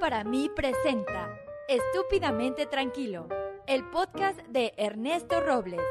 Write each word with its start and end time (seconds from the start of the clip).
para 0.00 0.24
mí 0.24 0.50
presenta 0.56 1.38
Estúpidamente 1.68 2.64
Tranquilo, 2.64 3.28
el 3.66 3.84
podcast 3.90 4.40
de 4.48 4.72
Ernesto 4.78 5.40
Robles, 5.42 5.82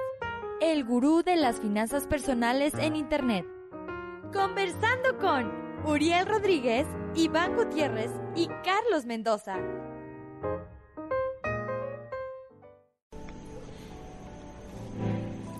el 0.60 0.84
gurú 0.84 1.22
de 1.22 1.36
las 1.36 1.60
finanzas 1.60 2.08
personales 2.08 2.74
en 2.74 2.96
Internet. 2.96 3.46
Conversando 4.34 5.16
con 5.20 5.52
Uriel 5.86 6.26
Rodríguez, 6.26 6.88
Iván 7.14 7.56
Gutiérrez 7.56 8.10
y 8.36 8.48
Carlos 8.66 9.06
Mendoza. 9.06 9.58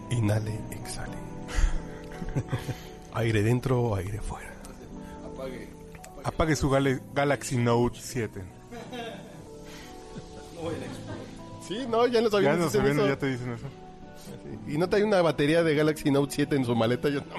Inhale, 0.10 0.60
exhale. 0.72 1.18
aire 3.14 3.44
dentro, 3.44 3.94
aire 3.94 4.20
fuera. 4.20 4.59
Apague 6.30 6.56
su 6.56 6.70
Galaxy 6.70 7.58
Note 7.58 7.98
7. 8.02 8.42
Sí, 11.68 11.86
no, 11.90 12.08
ya 12.08 12.22
no 12.22 12.28
Ya, 12.28 12.32
sabíamos 12.32 12.60
no 12.60 12.66
hacer 12.68 12.82
saben, 12.82 12.98
eso. 13.00 13.08
ya 13.08 13.16
te 13.18 13.28
dicen 13.28 13.54
eso. 13.54 13.66
Y 14.68 14.78
no 14.78 14.88
trae 14.90 15.04
una 15.04 15.22
batería 15.22 15.64
de 15.64 15.76
Galaxy 15.76 16.12
Note 16.12 16.34
7 16.36 16.56
en 16.56 16.66
su 16.66 16.76
maleta, 16.76 17.10
yo 17.10 17.22
no. 17.22 17.36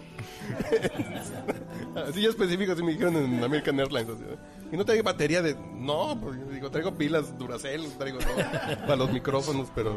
Así 2.03 2.23
ya 2.23 2.29
específico, 2.29 2.73
así 2.73 2.83
me 2.83 2.93
dijeron 2.93 3.17
en 3.17 3.43
American 3.43 3.79
Airlines. 3.81 4.09
así, 4.11 4.23
¿no? 4.23 4.37
y 4.73 4.77
no 4.77 4.85
trae 4.85 5.03
batería 5.03 5.43
de... 5.43 5.57
No, 5.75 6.19
pues 6.21 6.39
yo 6.39 6.47
digo, 6.47 6.71
traigo 6.71 6.95
pilas 6.95 7.37
Duracell, 7.37 7.83
traigo 7.99 8.19
todo 8.19 8.37
para 8.83 8.97
los 8.97 9.13
micrófonos, 9.13 9.69
pero... 9.75 9.97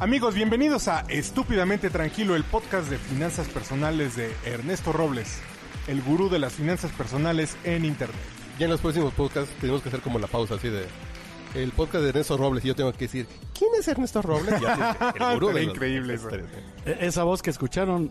Amigos, 0.00 0.34
bienvenidos 0.34 0.88
a 0.88 1.00
Estúpidamente 1.08 1.90
Tranquilo, 1.90 2.34
el 2.34 2.44
podcast 2.44 2.88
de 2.88 2.96
finanzas 2.96 3.48
personales 3.48 4.16
de 4.16 4.32
Ernesto 4.46 4.92
Robles, 4.92 5.40
el 5.88 6.00
gurú 6.02 6.30
de 6.30 6.38
las 6.38 6.54
finanzas 6.54 6.90
personales 6.92 7.56
en 7.64 7.84
Internet. 7.84 8.16
Ya 8.58 8.64
en 8.64 8.70
los 8.70 8.80
próximos 8.80 9.12
podcasts 9.12 9.52
tenemos 9.60 9.82
que 9.82 9.88
hacer 9.90 10.00
como 10.00 10.18
la 10.18 10.26
pausa 10.26 10.54
así 10.54 10.68
de... 10.68 10.86
El 11.54 11.72
podcast 11.72 12.04
de 12.04 12.10
Ernesto 12.10 12.36
Robles 12.36 12.64
y 12.64 12.68
yo 12.68 12.76
tengo 12.76 12.92
que 12.92 13.06
decir, 13.06 13.26
¿quién 13.58 13.70
es 13.76 13.88
Ernesto 13.88 14.22
Robles? 14.22 14.54
Y 14.62 14.64
así, 14.64 14.82
el 15.18 15.34
gurú 15.34 15.48
de 15.48 15.64
los- 15.64 15.74
increíble 15.74 16.14
eso. 16.14 16.28
E- 16.30 16.44
Esa 17.00 17.24
voz 17.24 17.42
que 17.42 17.50
escucharon, 17.50 18.08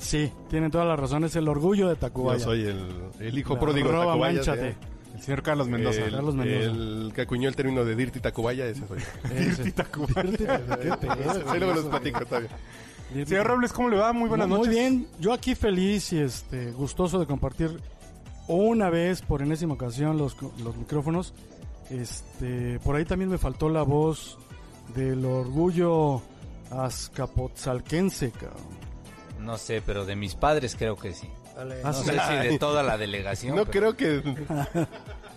sí, 0.00 0.32
tienen 0.50 0.72
toda 0.72 0.84
la 0.84 0.96
razón, 0.96 1.22
es 1.24 1.36
el 1.36 1.46
orgullo 1.46 1.86
de 1.88 1.94
Yo 1.94 2.00
Tacubaya. 2.00 2.40
soy 2.40 2.64
el, 2.64 2.84
el 3.20 3.38
hijo 3.38 3.54
La 3.54 3.60
pródigo 3.60 3.88
de 3.92 3.94
Tacubaya. 3.98 4.34
manchate. 4.34 4.72
sí. 4.72 4.76
Señor 5.24 5.42
Carlos 5.42 5.68
Mendoza. 5.68 6.04
El, 6.04 6.12
Carlos 6.12 6.34
Mendoza. 6.34 6.66
el 6.70 7.12
que 7.14 7.20
acuñó 7.22 7.48
el 7.48 7.56
término 7.56 7.84
de 7.84 7.94
Dirty 7.94 8.20
Tacubaya, 8.20 8.66
ese 8.66 8.86
soy 8.86 8.98
yo. 9.30 9.34
Dirty 9.34 9.70
Tacubaya. 9.72 10.60
Luego 11.58 11.74
los 11.74 11.84
platico, 11.86 12.20
está 12.22 12.40
bien. 12.40 13.26
Señor 13.26 13.46
Robles, 13.46 13.72
¿cómo 13.72 13.88
le 13.90 13.98
va? 13.98 14.12
Muy 14.12 14.28
buenas 14.28 14.48
Muy 14.48 14.58
noches. 14.58 14.74
bien, 14.74 15.06
yo 15.20 15.32
aquí 15.32 15.54
feliz 15.54 16.12
y 16.12 16.18
este 16.18 16.72
gustoso 16.72 17.18
de 17.18 17.26
compartir 17.26 17.78
una 18.48 18.88
vez 18.90 19.20
por 19.22 19.42
enésima 19.42 19.74
ocasión 19.74 20.16
los, 20.18 20.36
los 20.62 20.76
micrófonos. 20.76 21.34
Este, 21.90 22.78
por 22.80 22.96
ahí 22.96 23.04
también 23.04 23.30
me 23.30 23.38
faltó 23.38 23.68
la 23.68 23.82
voz 23.82 24.38
del 24.94 25.24
orgullo 25.26 26.22
azcapotzalquense, 26.70 28.30
cabrón. 28.30 28.62
No 29.40 29.58
sé, 29.58 29.82
pero 29.84 30.06
de 30.06 30.16
mis 30.16 30.34
padres 30.34 30.74
creo 30.76 30.96
que 30.96 31.12
sí. 31.12 31.28
No 31.82 31.92
sé 31.92 32.18
si 32.28 32.48
de 32.48 32.58
toda 32.58 32.82
la 32.82 32.96
delegación. 32.96 33.56
No 33.56 33.64
pero 33.66 33.94
creo 33.94 33.96
que... 33.96 34.86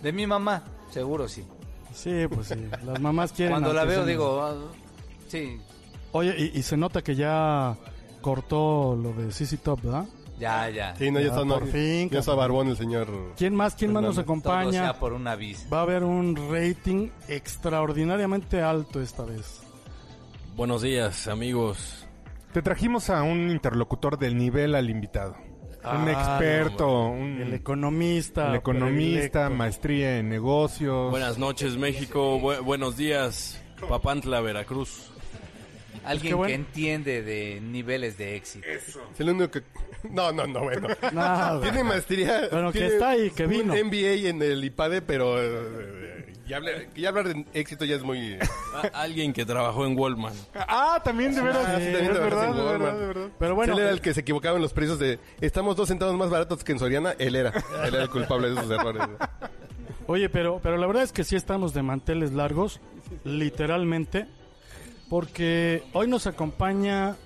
De 0.02 0.12
mi 0.12 0.26
mamá, 0.26 0.62
seguro 0.90 1.28
sí. 1.28 1.44
Sí, 1.94 2.26
pues 2.28 2.48
sí, 2.48 2.68
las 2.84 3.00
mamás 3.00 3.32
quieren. 3.32 3.52
Cuando 3.52 3.72
la 3.72 3.84
veo 3.84 4.04
digo, 4.04 4.42
ah, 4.42 4.54
sí, 5.28 5.58
Oye, 6.12 6.34
y, 6.38 6.58
y 6.58 6.62
se 6.62 6.76
nota 6.76 7.02
que 7.02 7.14
ya 7.14 7.76
cortó 8.20 8.96
lo 8.96 9.12
de 9.12 9.30
CC 9.32 9.56
Top, 9.58 9.82
¿verdad? 9.82 10.04
ya, 10.38 10.68
ya. 10.68 10.94
Sí, 10.96 11.10
no, 11.10 11.20
ya, 11.20 11.26
Ya, 11.26 11.32
está, 11.32 11.44
no, 11.44 11.58
por 11.58 11.68
fin, 11.68 12.10
ya 12.10 12.20
está 12.20 12.34
barbón 12.34 12.68
el 12.68 12.76
señor. 12.76 13.08
¿Quién 13.36 13.54
más? 13.54 13.74
¿Quién 13.74 13.92
más 13.92 14.02
nos. 14.02 14.14
Todo 14.14 14.22
acompaña? 14.22 14.72
sea 14.72 14.98
por 14.98 15.12
una 15.12 15.34
bis. 15.36 15.66
Va 15.72 15.78
a 15.78 15.82
haber 15.82 16.04
un 16.04 16.36
rating 16.50 17.10
extraordinariamente 17.28 18.62
alto 18.62 19.00
esta 19.00 19.24
vez. 19.24 19.62
Buenos 20.54 20.82
días, 20.82 21.28
amigos. 21.28 22.06
Te 22.52 22.62
trajimos 22.62 23.10
a 23.10 23.22
un 23.22 23.50
interlocutor 23.50 24.18
del 24.18 24.36
nivel 24.36 24.74
al 24.74 24.88
invitado. 24.88 25.36
Un 25.94 26.08
Ah, 26.08 26.12
experto, 26.38 27.06
un 27.08 27.40
El 27.40 27.54
economista. 27.54 28.50
el 28.50 28.56
economista, 28.56 29.30
predilecto. 29.30 29.50
maestría 29.50 30.18
en 30.18 30.28
negocios. 30.28 31.10
Buenas 31.10 31.38
noches, 31.38 31.76
México. 31.76 32.38
Bu- 32.40 32.62
buenos 32.62 32.96
días, 32.96 33.62
Papantla, 33.88 34.40
Veracruz. 34.40 35.10
Alguien 36.04 36.30
qué 36.30 36.34
bueno. 36.34 36.48
que 36.48 36.54
entiende 36.54 37.22
de 37.22 37.60
niveles 37.60 38.18
de 38.18 38.36
éxito. 38.36 38.66
Es 38.68 38.96
el 39.18 39.30
único 39.30 39.50
que... 39.50 39.62
No, 40.10 40.32
no, 40.32 40.46
no, 40.46 40.60
bueno. 40.60 40.88
Nada. 41.12 41.60
Tiene 41.60 41.82
maestría... 41.84 42.48
Bueno, 42.50 42.72
que 42.72 42.86
está 42.86 43.10
ahí, 43.10 43.30
que 43.30 43.46
vino. 43.46 43.72
Un 43.72 43.86
MBA 43.86 44.28
en 44.28 44.42
el 44.42 44.64
IPADE, 44.64 45.02
pero... 45.02 45.36
eh, 45.42 46.32
ya, 46.46 46.58
hablar, 46.58 46.74
ya 46.94 47.08
hablar 47.08 47.28
de 47.28 47.44
éxito 47.54 47.84
ya 47.84 47.96
es 47.96 48.02
muy... 48.02 48.38
Alguien 48.92 49.32
que 49.32 49.44
trabajó 49.44 49.84
en 49.84 49.98
Walmart. 49.98 50.36
Ah, 50.54 51.00
también 51.02 51.34
de 51.34 51.42
veras. 51.42 51.64
Ah, 51.66 51.78
sí, 51.78 51.92
también 51.92 52.12
trabajas 52.12 52.22
verdad, 52.22 52.44
en 52.50 52.56
de 52.56 52.62
Walmart. 52.62 52.80
verdad, 52.80 53.00
de 53.00 53.06
verdad. 53.06 53.28
Pero 53.38 53.54
bueno, 53.56 53.72
él 53.72 53.78
era 53.80 53.90
el 53.90 54.00
que 54.00 54.14
se 54.14 54.20
equivocaba 54.20 54.56
en 54.56 54.62
los 54.62 54.72
precios 54.72 54.98
de... 54.98 55.18
Estamos 55.40 55.74
dos 55.74 55.88
centavos 55.88 56.14
más 56.16 56.30
baratos 56.30 56.62
que 56.62 56.72
en 56.72 56.78
Soriana. 56.78 57.14
Él 57.18 57.34
era. 57.34 57.50
Él 57.84 57.94
era 57.94 58.02
el 58.02 58.10
culpable 58.10 58.48
de 58.48 58.54
esos 58.54 58.70
errores. 58.70 59.02
oye, 60.06 60.28
pero, 60.28 60.60
pero 60.62 60.76
la 60.76 60.86
verdad 60.86 61.02
es 61.02 61.10
que 61.12 61.24
sí 61.24 61.34
estamos 61.34 61.74
de 61.74 61.82
manteles 61.82 62.32
largos, 62.32 62.80
literalmente, 63.24 64.28
porque 65.08 65.82
hoy 65.92 66.08
nos 66.08 66.26
acompaña 66.26 67.16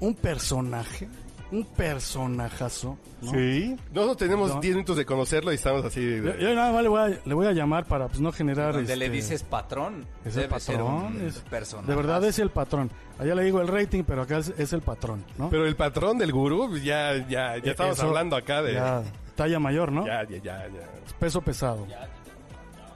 un 0.00 0.14
personaje, 0.14 1.08
un 1.52 1.64
personajazo. 1.64 2.98
¿no? 3.22 3.30
Sí. 3.30 3.76
Nosotros 3.92 4.16
tenemos 4.18 4.54
No. 4.54 4.60
10 4.60 4.74
minutos 4.74 4.96
de 4.96 5.06
conocerlo 5.06 5.52
y 5.52 5.54
estamos 5.54 5.84
así... 5.84 6.04
de- 6.04 6.22
Yo, 6.34 6.38
yo 6.38 6.54
nada 6.54 6.72
más 6.72 6.82
le 6.82 6.88
voy, 6.88 7.00
a, 7.00 7.06
le 7.24 7.34
voy 7.34 7.46
a 7.46 7.52
llamar 7.52 7.86
para 7.86 8.08
pues 8.08 8.20
no 8.20 8.30
generar. 8.32 8.74
Donde 8.74 8.92
este, 8.92 8.96
le 8.96 9.08
dices 9.10 9.42
patrón, 9.42 10.06
es 10.24 10.36
el 10.36 10.48
patrón, 10.48 11.18
es- 11.26 11.38
personaje. 11.48 11.88
De 11.90 11.96
verdad 11.96 12.24
es 12.24 12.38
el 12.38 12.50
patrón. 12.50 12.90
Allá 13.18 13.34
le 13.34 13.44
digo 13.44 13.60
el 13.60 13.68
rating, 13.68 14.02
pero 14.04 14.22
acá 14.22 14.38
es, 14.38 14.52
es 14.58 14.72
el 14.72 14.82
patrón, 14.82 15.24
¿no? 15.38 15.48
Pero 15.48 15.66
el 15.66 15.76
patrón 15.76 16.18
del 16.18 16.32
gurú, 16.32 16.68
pues 16.68 16.84
ya, 16.84 17.16
ya, 17.28 17.56
ya 17.58 17.70
estamos 17.70 17.96
Eso- 17.96 18.06
hablando 18.08 18.36
acá 18.36 18.60
de... 18.62 18.74
Ya, 18.74 19.02
talla 19.34 19.58
mayor, 19.58 19.92
¿no? 19.92 20.06
Ya, 20.06 20.24
ya, 20.28 20.36
ya, 20.38 20.66
ya. 20.68 21.14
Peso 21.18 21.40
pesado. 21.40 21.86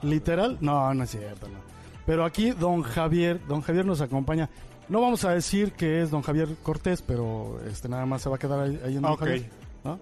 ¿Literal? 0.02 0.58
No, 0.60 0.92
no 0.92 1.04
es 1.04 1.10
cierto, 1.10 1.46
no. 1.48 1.70
Pero 2.06 2.24
aquí 2.24 2.50
don 2.50 2.82
Javier, 2.82 3.40
don 3.46 3.60
Javier 3.60 3.84
nos 3.86 4.00
acompaña. 4.00 4.48
No 4.88 5.00
vamos 5.00 5.24
a 5.24 5.30
decir 5.30 5.72
que 5.72 6.02
es 6.02 6.10
don 6.10 6.22
Javier 6.22 6.48
Cortés, 6.62 7.02
pero 7.02 7.60
este 7.68 7.88
nada 7.88 8.06
más 8.06 8.22
se 8.22 8.28
va 8.28 8.36
a 8.36 8.38
quedar 8.38 8.60
ahí, 8.60 8.80
ahí 8.84 8.96
en 8.96 9.02
don 9.02 9.12
Ok. 9.12 9.20
Javier. 9.20 9.50
¿no? 9.84 9.98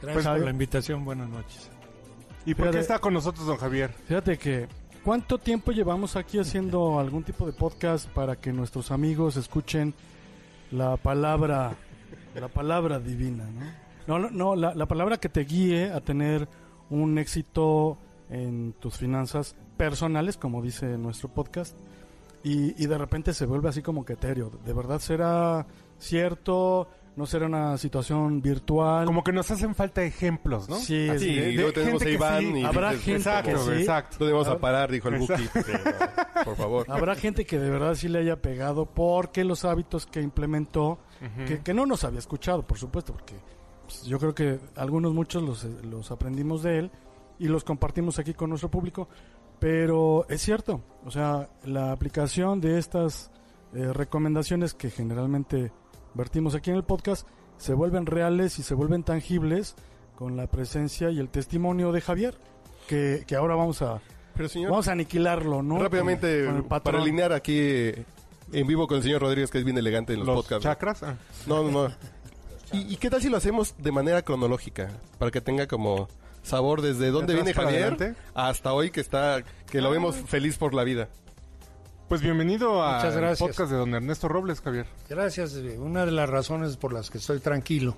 Gracias 0.00 0.24
Javier. 0.24 0.40
por 0.40 0.44
la 0.44 0.50
invitación, 0.50 1.04
buenas 1.04 1.28
noches. 1.28 1.70
¿Y 2.46 2.54
por 2.54 2.70
qué 2.70 2.78
está 2.78 2.98
con 2.98 3.14
nosotros, 3.14 3.46
don 3.46 3.56
Javier? 3.56 3.90
Fíjate 4.06 4.36
que, 4.38 4.68
¿cuánto 5.04 5.38
tiempo 5.38 5.72
llevamos 5.72 6.16
aquí 6.16 6.38
haciendo 6.38 6.98
algún 6.98 7.22
tipo 7.24 7.46
de 7.46 7.52
podcast 7.52 8.08
para 8.08 8.36
que 8.36 8.52
nuestros 8.52 8.90
amigos 8.90 9.36
escuchen 9.36 9.94
la 10.70 10.96
palabra, 10.96 11.74
la 12.34 12.48
palabra 12.48 12.98
divina, 12.98 13.44
¿no? 13.44 13.82
No, 14.06 14.18
no, 14.18 14.30
no, 14.30 14.56
la, 14.56 14.74
la 14.74 14.86
palabra 14.86 15.18
que 15.18 15.28
te 15.28 15.40
guíe 15.44 15.92
a 15.92 16.00
tener 16.00 16.48
un 16.90 17.16
éxito 17.18 17.96
en 18.30 18.74
tus 18.80 18.96
finanzas 18.98 19.54
personales, 19.86 20.36
como 20.36 20.62
dice 20.62 20.96
nuestro 20.96 21.28
podcast, 21.28 21.76
y, 22.44 22.80
y 22.80 22.86
de 22.86 22.96
repente 22.98 23.34
se 23.34 23.46
vuelve 23.46 23.68
así 23.68 23.82
como 23.82 24.04
que 24.04 24.12
etéreo. 24.12 24.50
¿De 24.64 24.72
verdad 24.72 25.00
será 25.00 25.66
cierto? 25.98 26.88
¿No 27.16 27.26
será 27.26 27.46
una 27.46 27.76
situación 27.78 28.40
virtual? 28.40 29.04
Como 29.06 29.22
que 29.24 29.32
nos 29.32 29.50
hacen 29.50 29.74
falta 29.74 30.02
ejemplos, 30.04 30.68
¿no? 30.68 30.76
Sí, 30.76 31.08
Ah, 31.10 31.18
sí, 31.18 31.36
es- 31.38 31.52
y 31.52 31.56
luego 31.56 31.72
tenemos 31.72 32.00
a 32.02 32.08
Iván 32.08 32.40
sí. 32.54 32.60
y 32.60 32.64
Habrá 32.64 32.90
dices, 32.90 33.04
gente 33.04 33.18
Exacto, 33.28 33.50
que 33.50 33.58
sí. 33.58 33.80
exacto. 33.80 34.16
¿Dónde 34.20 34.32
vamos 34.32 34.48
a 34.48 34.58
parar? 34.58 34.90
Dijo 34.90 35.08
el 35.08 35.18
Buki. 35.18 35.48
Por 36.44 36.56
favor. 36.56 36.86
Habrá 36.88 37.14
gente 37.16 37.44
que 37.44 37.58
de 37.58 37.68
verdad 37.68 37.94
sí 37.96 38.08
le 38.08 38.20
haya 38.20 38.40
pegado 38.40 38.86
porque 38.86 39.44
los 39.44 39.64
hábitos 39.64 40.06
que 40.06 40.22
implementó, 40.22 40.98
que, 41.46 41.60
que 41.60 41.74
no 41.74 41.86
nos 41.86 42.04
había 42.04 42.18
escuchado, 42.20 42.62
por 42.66 42.78
supuesto, 42.78 43.12
porque 43.12 43.34
pues, 43.84 44.04
yo 44.04 44.18
creo 44.18 44.34
que 44.34 44.58
algunos, 44.76 45.12
muchos 45.12 45.42
los, 45.42 45.64
los 45.84 46.10
aprendimos 46.12 46.62
de 46.62 46.78
él 46.78 46.90
y 47.38 47.46
los 47.48 47.62
compartimos 47.64 48.18
aquí 48.18 48.32
con 48.34 48.48
nuestro 48.50 48.70
público, 48.70 49.08
pero 49.62 50.26
es 50.28 50.42
cierto, 50.42 50.82
o 51.06 51.10
sea, 51.12 51.48
la 51.64 51.92
aplicación 51.92 52.60
de 52.60 52.78
estas 52.80 53.30
eh, 53.74 53.92
recomendaciones 53.92 54.74
que 54.74 54.90
generalmente 54.90 55.70
vertimos 56.14 56.56
aquí 56.56 56.70
en 56.70 56.76
el 56.76 56.82
podcast 56.82 57.28
se 57.58 57.72
vuelven 57.72 58.06
reales 58.06 58.58
y 58.58 58.64
se 58.64 58.74
vuelven 58.74 59.04
tangibles 59.04 59.76
con 60.16 60.36
la 60.36 60.48
presencia 60.48 61.10
y 61.10 61.20
el 61.20 61.28
testimonio 61.28 61.92
de 61.92 62.00
Javier, 62.00 62.34
que, 62.88 63.22
que 63.24 63.36
ahora 63.36 63.54
vamos 63.54 63.82
a, 63.82 64.00
Pero 64.34 64.48
señor, 64.48 64.70
Vamos 64.72 64.88
a 64.88 64.92
aniquilarlo, 64.92 65.62
¿no? 65.62 65.78
rápidamente, 65.80 66.38
Con- 66.40 66.46
con 66.46 66.56
el 66.56 66.64
patrón. 66.64 66.82
para 66.94 67.02
alinear 67.04 67.32
aquí 67.32 67.56
eh, 67.56 68.04
en 68.50 68.66
vivo 68.66 68.88
con 68.88 68.96
el 68.96 69.04
señor 69.04 69.22
Rodríguez, 69.22 69.48
que 69.52 69.58
es 69.58 69.64
bien 69.64 69.78
elegante 69.78 70.12
en 70.12 70.18
los, 70.20 70.26
Los 70.28 70.36
podcasts. 70.38 70.64
chakras. 70.64 71.04
ah. 71.04 71.14
No, 71.46 71.62
no, 71.62 71.70
no. 71.88 71.94
¿Y, 72.72 72.94
y 72.94 72.96
qué 72.96 73.10
tal 73.10 73.22
si 73.22 73.28
lo 73.28 73.36
hacemos 73.36 73.76
de 73.78 73.92
manera 73.92 74.22
cronológica? 74.22 74.90
Para 75.20 75.30
que 75.30 75.40
tenga 75.40 75.68
como 75.68 76.08
sabor 76.42 76.82
desde 76.82 77.10
dónde 77.10 77.34
viene 77.34 77.54
Javier 77.54 78.14
hasta 78.34 78.72
hoy 78.72 78.90
que 78.90 79.00
está, 79.00 79.42
que 79.70 79.80
lo 79.80 79.90
vemos 79.90 80.16
feliz 80.26 80.58
por 80.58 80.74
la 80.74 80.84
vida. 80.84 81.08
Pues 82.08 82.20
bienvenido 82.20 82.82
a 82.82 82.96
Muchas 82.96 83.14
al 83.14 83.20
gracias. 83.22 83.48
podcast 83.48 83.70
de 83.70 83.76
don 83.78 83.94
Ernesto 83.94 84.28
Robles, 84.28 84.60
Javier. 84.60 84.86
Gracias. 85.08 85.54
eh, 85.54 85.78
Una 85.78 86.04
de 86.04 86.12
las 86.12 86.28
razones 86.28 86.76
por 86.76 86.92
las 86.92 87.08
que 87.08 87.16
estoy 87.16 87.38
tranquilo 87.40 87.96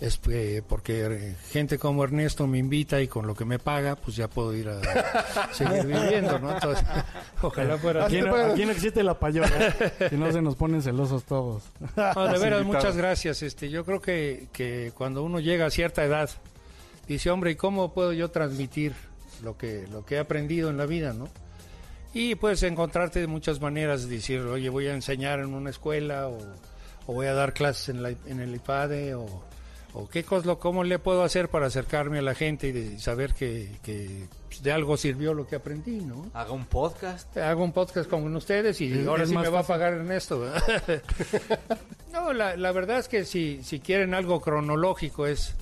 Es 0.00 0.18
eh, 0.30 0.62
porque 0.66 1.04
eh, 1.06 1.36
gente 1.52 1.78
como 1.78 2.02
Ernesto 2.02 2.48
me 2.48 2.58
invita 2.58 3.00
y 3.00 3.06
con 3.06 3.28
lo 3.28 3.36
que 3.36 3.44
me 3.44 3.60
paga, 3.60 3.94
pues 3.94 4.16
ya 4.16 4.26
puedo 4.26 4.52
ir 4.52 4.68
a 4.68 4.80
seguir 5.52 5.86
viviendo, 5.86 6.40
¿no? 6.40 6.50
Entonces, 6.52 6.84
ojalá 7.42 7.76
fuera 7.78 8.06
Aquí 8.06 8.20
no, 8.20 8.34
aquí 8.34 8.64
no 8.64 8.72
existe 8.72 9.02
la 9.04 9.16
payola. 9.16 9.48
si 10.10 10.16
no 10.16 10.32
se 10.32 10.42
nos 10.42 10.56
ponen 10.56 10.82
celosos 10.82 11.22
todos. 11.24 11.62
No, 11.96 12.26
de 12.26 12.38
veras, 12.38 12.64
muchas 12.64 12.96
gracias. 12.96 13.42
Este, 13.44 13.68
yo 13.70 13.84
creo 13.84 14.00
que, 14.00 14.48
que 14.52 14.90
cuando 14.96 15.22
uno 15.22 15.38
llega 15.38 15.66
a 15.66 15.70
cierta 15.70 16.02
edad, 16.02 16.30
dice, 17.14 17.30
hombre, 17.30 17.52
¿y 17.52 17.56
cómo 17.56 17.92
puedo 17.92 18.12
yo 18.12 18.30
transmitir 18.30 18.94
lo 19.42 19.56
que, 19.56 19.86
lo 19.90 20.04
que 20.04 20.16
he 20.16 20.18
aprendido 20.18 20.70
en 20.70 20.76
la 20.76 20.86
vida, 20.86 21.12
no? 21.12 21.28
Y 22.12 22.34
puedes 22.34 22.62
encontrarte 22.64 23.20
de 23.20 23.26
muchas 23.26 23.60
maneras, 23.60 24.08
decir, 24.08 24.40
oye, 24.40 24.68
voy 24.68 24.88
a 24.88 24.94
enseñar 24.94 25.38
en 25.40 25.54
una 25.54 25.70
escuela 25.70 26.28
o, 26.28 26.38
o 27.06 27.12
voy 27.14 27.26
a 27.26 27.34
dar 27.34 27.52
clases 27.54 27.88
en, 27.90 28.02
la- 28.02 28.10
en 28.26 28.40
el 28.40 28.54
IPADE 28.56 29.14
o, 29.14 29.26
o 29.94 30.08
qué 30.08 30.24
cosa, 30.24 30.56
cómo 30.56 30.82
le 30.84 30.98
puedo 30.98 31.22
hacer 31.22 31.48
para 31.48 31.66
acercarme 31.66 32.18
a 32.18 32.22
la 32.22 32.34
gente 32.34 32.68
y 32.68 32.72
de 32.72 32.98
saber 32.98 33.32
que, 33.34 33.70
que 33.84 34.26
pues, 34.48 34.60
de 34.62 34.72
algo 34.72 34.96
sirvió 34.96 35.34
lo 35.34 35.46
que 35.46 35.54
aprendí, 35.56 36.00
¿no? 36.00 36.28
Haga 36.34 36.50
un 36.50 36.64
podcast. 36.66 37.36
Hago 37.36 37.62
un 37.62 37.72
podcast 37.72 38.10
con 38.10 38.34
ustedes 38.34 38.80
y 38.80 39.04
ahora 39.06 39.24
sí 39.26 39.36
me 39.36 39.48
va 39.48 39.60
a 39.60 39.64
pagar 39.66 39.92
Ernesto. 39.92 40.40
¿verdad? 40.40 41.02
no, 42.12 42.32
la, 42.32 42.56
la 42.56 42.72
verdad 42.72 42.98
es 42.98 43.06
que 43.08 43.24
si, 43.24 43.62
si 43.62 43.78
quieren 43.80 44.14
algo 44.14 44.40
cronológico 44.40 45.26
es... 45.28 45.54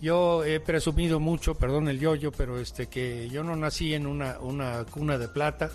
Yo 0.00 0.44
he 0.44 0.60
presumido 0.60 1.20
mucho, 1.20 1.54
perdón 1.54 1.88
el 1.88 1.98
yoyo, 1.98 2.30
pero 2.32 2.58
este 2.58 2.86
que 2.86 3.28
yo 3.30 3.42
no 3.42 3.56
nací 3.56 3.94
en 3.94 4.06
una, 4.06 4.38
una 4.40 4.84
cuna 4.84 5.16
de 5.16 5.28
plata. 5.28 5.70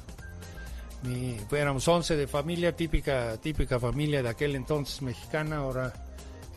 Mi, 1.04 1.38
éramos 1.52 1.88
11 1.88 2.16
de 2.16 2.28
familia, 2.28 2.76
típica, 2.76 3.38
típica 3.38 3.80
familia 3.80 4.22
de 4.22 4.30
aquel 4.30 4.56
entonces 4.56 5.02
mexicana, 5.02 5.58
ahora 5.58 5.92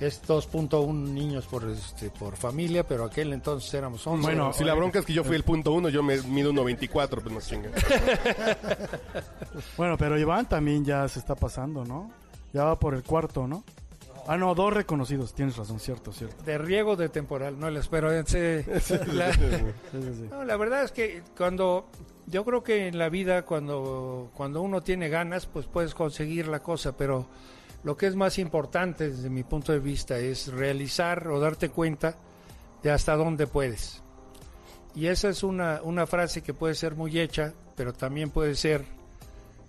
es 0.01 0.23
2.1 0.27 0.93
niños 0.93 1.47
por, 1.47 1.69
este, 1.71 2.11
por 2.11 2.37
familia, 2.37 2.87
pero 2.87 3.05
aquel 3.05 3.33
entonces 3.33 3.73
éramos 3.73 4.07
11. 4.07 4.23
Bueno, 4.23 4.53
Si 4.53 4.65
la 4.65 4.75
bronca 4.75 4.99
es 4.99 5.07
que 5.07 5.13
yo 5.13 5.25
fui 5.25 5.37
el 5.37 5.45
punto 5.45 5.73
uno, 5.73 5.89
yo 5.89 6.03
me 6.03 6.21
mido 6.23 6.53
1.24, 6.53 7.23
pues 7.23 7.33
no 7.33 7.41
chinga. 7.41 7.71
Bueno, 9.77 9.97
pero 9.97 10.19
Iván 10.19 10.49
también 10.49 10.85
ya 10.85 11.07
se 11.09 11.21
está 11.21 11.35
pasando, 11.35 11.85
¿no? 11.85 12.11
Ya 12.53 12.65
va 12.65 12.79
por 12.79 12.95
el 12.95 13.03
cuarto, 13.03 13.47
¿no? 13.47 13.65
Ah, 14.27 14.37
no, 14.39 14.55
dos 14.55 14.73
reconocidos. 14.73 15.35
Tienes 15.35 15.57
razón, 15.57 15.79
cierto, 15.81 16.13
cierto. 16.13 16.43
de 16.45 16.57
riego 16.59 16.97
de 16.97 17.09
temporal, 17.11 17.59
no 17.59 17.69
les 17.71 17.89
pero 17.89 18.11
ese- 18.11 18.65
la, 19.13 19.31
no, 20.31 20.45
la 20.45 20.57
verdad 20.57 20.85
es 20.85 20.93
que 20.93 21.23
cuando 21.37 21.89
yo 22.27 22.45
creo 22.45 22.63
que 22.63 22.89
en 22.89 22.99
la 22.99 23.09
vida 23.11 23.45
cuando 23.45 24.31
cuando 24.35 24.63
uno 24.63 24.83
tiene 24.83 25.09
ganas, 25.09 25.47
pues 25.47 25.67
puedes 25.67 25.95
conseguir 25.95 26.49
la 26.49 26.61
cosa, 26.61 26.97
pero 26.97 27.27
lo 27.83 27.97
que 27.99 28.07
es 28.07 28.17
más 28.17 28.39
importante 28.39 29.11
desde 29.11 29.29
mi 29.29 29.43
punto 29.45 29.73
de 29.73 29.79
vista 29.79 30.17
es 30.19 30.49
realizar 30.49 31.29
o 31.29 31.39
darte 31.39 31.69
cuenta 31.69 32.17
de 32.83 32.91
hasta 32.91 33.15
dónde 33.17 33.47
puedes. 33.47 34.03
Y 34.95 35.09
esa 35.09 35.29
es 35.29 35.43
una, 35.43 35.81
una 35.83 36.07
frase 36.07 36.41
que 36.43 36.55
puede 36.55 36.75
ser 36.75 36.95
muy 36.95 37.19
hecha, 37.21 37.53
pero 37.77 37.93
también 37.93 38.31
puede 38.31 38.55
ser 38.55 38.85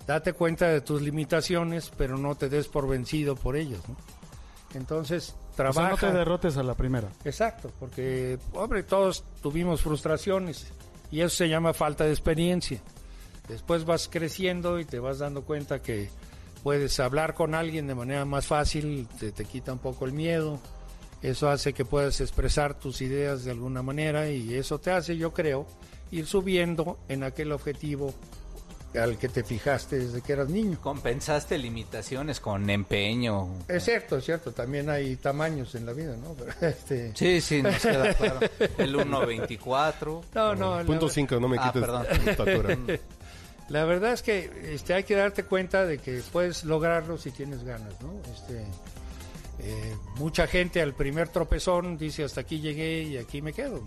date 0.07 0.31
cuenta 0.33 0.67
de 0.69 0.81
tus 0.81 1.01
limitaciones, 1.01 1.91
pero 1.97 2.17
no 2.17 2.35
te 2.35 2.47
des 2.47 2.67
por 2.67 2.87
vencido 2.87 3.35
por 3.35 3.55
ellos, 3.57 3.81
¿no? 3.89 3.95
Entonces, 4.75 5.35
O 5.53 5.55
trabaja. 5.55 5.81
sea, 5.97 6.09
no 6.09 6.13
te 6.13 6.17
derrotes 6.19 6.57
a 6.57 6.63
la 6.63 6.75
primera. 6.75 7.07
Exacto, 7.23 7.71
porque, 7.79 8.37
hombre, 8.53 8.83
todos 8.83 9.23
tuvimos 9.41 9.81
frustraciones 9.81 10.67
y 11.11 11.21
eso 11.21 11.35
se 11.35 11.49
llama 11.49 11.73
falta 11.73 12.03
de 12.03 12.11
experiencia. 12.11 12.79
Después 13.47 13.85
vas 13.85 14.07
creciendo 14.11 14.79
y 14.79 14.85
te 14.85 14.99
vas 14.99 15.19
dando 15.19 15.43
cuenta 15.43 15.81
que 15.81 16.09
puedes 16.63 16.99
hablar 16.99 17.35
con 17.35 17.53
alguien 17.55 17.87
de 17.87 17.95
manera 17.95 18.25
más 18.25 18.47
fácil, 18.47 19.07
te, 19.19 19.31
te 19.31 19.45
quita 19.45 19.71
un 19.71 19.79
poco 19.79 20.05
el 20.05 20.13
miedo, 20.13 20.59
eso 21.21 21.49
hace 21.49 21.73
que 21.73 21.85
puedas 21.85 22.19
expresar 22.21 22.73
tus 22.79 23.01
ideas 23.01 23.43
de 23.45 23.51
alguna 23.51 23.81
manera 23.83 24.29
y 24.29 24.55
eso 24.55 24.79
te 24.79 24.91
hace, 24.91 25.15
yo 25.15 25.31
creo, 25.31 25.67
ir 26.11 26.25
subiendo 26.25 26.97
en 27.07 27.23
aquel 27.23 27.51
objetivo 27.51 28.13
al 28.97 29.17
que 29.17 29.29
te 29.29 29.43
fijaste 29.43 29.99
desde 29.99 30.21
que 30.21 30.33
eras 30.33 30.49
niño. 30.49 30.77
Compensaste 30.81 31.57
limitaciones 31.57 32.39
con 32.39 32.69
empeño. 32.69 33.49
Es 33.67 33.83
cierto, 33.85 34.17
es 34.17 34.25
cierto, 34.25 34.51
también 34.51 34.89
hay 34.89 35.15
tamaños 35.17 35.75
en 35.75 35.85
la 35.85 35.93
vida, 35.93 36.15
¿no? 36.17 36.33
Pero, 36.33 36.51
este, 36.61 37.11
Sí, 37.15 37.41
sí, 37.41 37.61
nos 37.61 37.77
queda 37.81 38.13
claro. 38.13 38.39
El 38.77 38.95
1.24. 38.95 40.21
no, 40.33 40.55
no, 40.55 40.77
la- 40.79 40.83
Punto 40.85 41.09
5, 41.09 41.39
no 41.39 41.47
me 41.47 41.57
Ah, 41.59 41.71
quites 41.71 41.81
perdón. 41.81 42.05
tu 42.23 42.29
estatura. 42.29 42.77
La 43.69 43.83
verdad 43.83 44.13
es 44.13 44.21
que 44.21 44.51
este, 44.75 44.93
hay 44.93 45.03
que 45.05 45.15
darte 45.15 45.43
cuenta 45.43 45.85
de 45.85 45.97
que 45.97 46.21
puedes 46.31 46.65
lograrlo 46.65 47.17
si 47.17 47.31
tienes 47.31 47.63
ganas, 47.63 47.99
¿no? 47.99 48.13
Este, 48.31 48.59
eh, 49.59 49.95
mucha 50.17 50.45
gente 50.45 50.81
al 50.83 50.93
primer 50.93 51.29
tropezón 51.29 51.97
dice 51.97 52.23
hasta 52.23 52.41
aquí 52.41 52.59
llegué 52.59 53.01
y 53.01 53.17
aquí 53.17 53.41
me 53.41 53.53
quedo. 53.53 53.81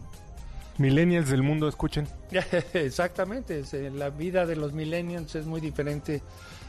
Millennials 0.78 1.28
del 1.28 1.42
mundo, 1.42 1.68
escuchen. 1.68 2.06
Exactamente, 2.72 3.62
eh, 3.72 3.90
la 3.92 4.10
vida 4.10 4.46
de 4.46 4.56
los 4.56 4.72
millennials 4.72 5.34
es 5.34 5.44
muy 5.44 5.60
diferente 5.60 6.22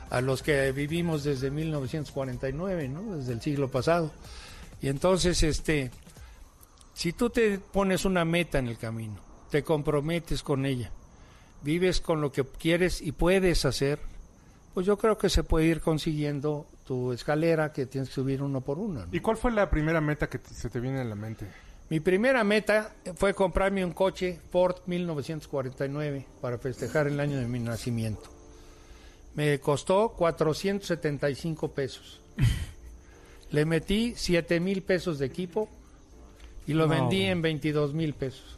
a 0.10 0.22
los 0.22 0.42
que 0.42 0.72
vivimos 0.72 1.24
desde 1.24 1.52
1949, 1.52 2.88
¿no? 2.90 3.16
Desde 3.16 3.34
el 3.34 3.42
siglo 3.42 3.70
pasado. 3.70 4.12
Y 4.82 4.88
entonces, 4.88 5.44
este, 5.44 5.92
si 6.94 7.14
tú 7.14 7.30
te 7.30 7.60
pones 7.60 8.06
una 8.06 8.26
meta 8.26 8.58
en 8.58 8.68
el 8.68 8.78
camino, 8.78 9.18
te 9.52 9.64
comprometes 9.64 10.42
con 10.42 10.66
ella, 10.66 10.90
vives 11.62 12.02
con 12.02 12.22
lo 12.22 12.32
que 12.32 12.44
quieres 12.44 13.02
y 13.02 13.12
puedes 13.12 13.66
hacer, 13.66 14.00
pues 14.74 14.86
yo 14.86 14.98
creo 14.98 15.18
que 15.18 15.30
se 15.30 15.44
puede 15.44 15.66
ir 15.66 15.82
consiguiendo 15.82 16.66
tu 16.86 17.14
escalera 17.14 17.72
que 17.72 17.86
tienes 17.86 18.10
que 18.10 18.16
subir 18.16 18.42
uno 18.42 18.62
por 18.62 18.80
uno. 18.80 19.06
¿no? 19.06 19.08
¿Y 19.12 19.20
cuál 19.20 19.38
fue 19.38 19.52
la 19.52 19.70
primera 19.70 20.02
meta 20.02 20.28
que 20.28 20.40
se 20.40 20.70
te 20.70 20.80
viene 20.80 21.02
a 21.02 21.04
la 21.04 21.16
mente? 21.16 21.46
Mi 21.89 22.00
primera 22.00 22.44
meta 22.44 22.94
fue 23.15 23.33
comprarme 23.33 23.83
un 23.83 23.94
coche 23.94 24.39
Ford 24.51 24.75
1949 24.86 26.25
para 26.41 26.57
festejar 26.59 27.07
el 27.07 27.19
año 27.19 27.38
de 27.39 27.47
mi 27.47 27.59
nacimiento. 27.59 28.30
Me 29.36 29.59
costó 29.59 30.09
475 30.09 31.71
pesos. 31.71 32.19
Le 33.51 33.65
metí 33.65 34.13
7 34.15 34.59
mil 34.59 34.83
pesos 34.83 35.18
de 35.18 35.25
equipo 35.25 35.68
y 36.68 36.74
lo 36.74 36.86
No. 36.86 36.94
vendí 36.94 37.24
en 37.24 37.41
22 37.41 37.94
mil 37.95 38.13
pesos. 38.13 38.57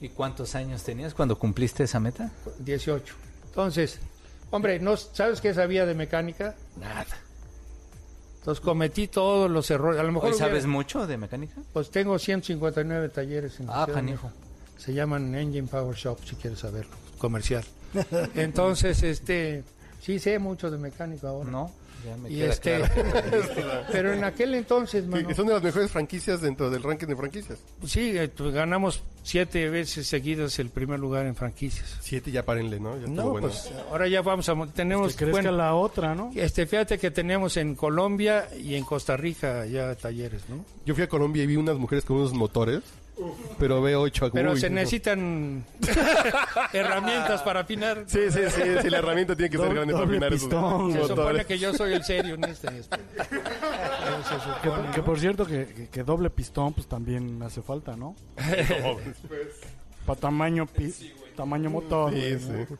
¿Y 0.00 0.08
cuántos 0.08 0.54
años 0.56 0.82
tenías 0.82 1.14
cuando 1.14 1.38
cumpliste 1.38 1.84
esa 1.84 2.00
meta? 2.00 2.32
18. 2.58 3.14
Entonces, 3.46 4.00
hombre, 4.50 4.80
¿no 4.80 4.96
sabes 4.96 5.40
qué 5.40 5.54
sabía 5.54 5.86
de 5.86 5.94
mecánica? 5.94 6.56
Nada. 6.80 7.06
Entonces 8.40 8.60
cometí 8.64 9.06
todos 9.08 9.50
los 9.50 9.70
errores. 9.70 10.00
A 10.00 10.02
lo 10.02 10.12
mejor 10.12 10.30
¿Hoy 10.30 10.34
hubiera- 10.34 10.48
sabes 10.48 10.66
mucho 10.66 11.06
de 11.06 11.16
mecánica? 11.18 11.54
Pues 11.72 11.90
tengo 11.90 12.18
159 12.18 13.08
talleres 13.10 13.60
en 13.60 13.66
Ah, 13.68 13.86
canijo. 13.92 14.30
Se 14.78 14.92
llaman 14.94 15.34
Engine 15.34 15.68
Power 15.68 15.94
Shop, 15.94 16.18
si 16.24 16.36
quieres 16.36 16.58
saberlo. 16.60 16.92
Comercial. 17.18 17.64
Entonces, 18.34 19.02
este, 19.02 19.62
sí 20.00 20.18
sé 20.18 20.38
mucho 20.38 20.70
de 20.70 20.78
mecánico 20.78 21.26
ahora. 21.28 21.50
No, 21.50 21.70
ya 22.04 22.16
me 22.16 22.30
Y 22.30 22.36
queda 22.36 22.50
este, 22.50 22.76
claro. 22.76 23.84
pero 23.92 24.12
en 24.12 24.24
aquel 24.24 24.54
entonces, 24.54 25.06
mano, 25.06 25.30
Y 25.30 25.34
son 25.34 25.46
de 25.46 25.54
las 25.54 25.62
mejores 25.62 25.90
franquicias 25.90 26.40
dentro 26.40 26.70
del 26.70 26.82
ranking 26.82 27.06
de 27.06 27.16
franquicias. 27.16 27.58
sí, 27.84 28.16
eh, 28.16 28.28
pues, 28.28 28.52
ganamos 28.52 29.02
siete 29.22 29.68
veces 29.68 30.06
seguidas 30.06 30.58
el 30.58 30.70
primer 30.70 30.98
lugar 30.98 31.26
en 31.26 31.34
franquicias. 31.36 31.98
Siete, 32.00 32.30
ya 32.30 32.44
párenle, 32.44 32.80
¿no? 32.80 32.94
Ya 32.96 33.00
estuvo 33.06 33.14
No, 33.16 33.30
bueno. 33.30 33.48
pues 33.48 33.70
ahora 33.90 34.08
ya 34.08 34.22
vamos 34.22 34.48
a, 34.48 34.66
tenemos, 34.74 35.14
Que 35.14 35.26
bueno, 35.26 35.52
la 35.52 35.74
otra, 35.74 36.14
¿no? 36.14 36.30
este, 36.34 36.66
fíjate 36.66 36.98
que 36.98 37.10
tenemos 37.10 37.56
en 37.56 37.74
Colombia 37.74 38.48
y 38.58 38.74
en 38.74 38.84
Costa 38.84 39.16
Rica 39.16 39.66
ya 39.66 39.94
talleres, 39.94 40.48
¿no? 40.48 40.64
Yo 40.86 40.94
fui 40.94 41.04
a 41.04 41.08
Colombia 41.08 41.42
y 41.42 41.46
vi 41.46 41.56
unas 41.56 41.76
mujeres 41.76 42.04
con 42.04 42.16
unos 42.16 42.32
motores, 42.32 42.80
pero 43.58 43.82
veo 43.82 44.00
ocho 44.02 44.30
Pero 44.32 44.52
uy, 44.52 44.60
se 44.60 44.70
necesitan 44.70 45.64
herramientas 46.72 47.42
para 47.42 47.60
afinar. 47.60 48.04
Sí, 48.06 48.18
sí, 48.30 48.40
sí, 48.48 48.62
sí, 48.82 48.90
la 48.90 48.98
herramienta 48.98 49.36
tiene 49.36 49.50
que 49.50 49.58
ser 49.58 49.74
grande 49.74 49.92
para 49.92 50.04
afinar 50.06 50.32
esos 50.32 50.48
pistón. 50.48 50.92
Se 50.92 51.06
supone 51.08 51.44
que 51.44 51.58
yo 51.58 51.74
soy 51.74 51.92
el 51.94 52.04
serio 52.04 52.34
en 52.36 52.44
este. 52.44 52.68
este. 52.78 52.96
Que, 54.94 55.02
por 55.02 55.18
cierto, 55.18 55.46
que, 55.46 55.66
que- 55.66 55.88
que 55.88 56.02
doble 56.02 56.30
pistón, 56.30 56.72
pues 56.72 56.86
también 56.86 57.42
hace 57.42 57.62
falta, 57.62 57.96
¿no? 57.96 58.14
Para 60.06 60.20
tamaño, 60.20 60.66
pi- 60.66 60.94
tamaño 61.36 61.70
motor. 61.70 62.12
Sí, 62.12 62.18
güey, 62.20 62.34
¿no? 62.34 62.66
sí. 62.66 62.74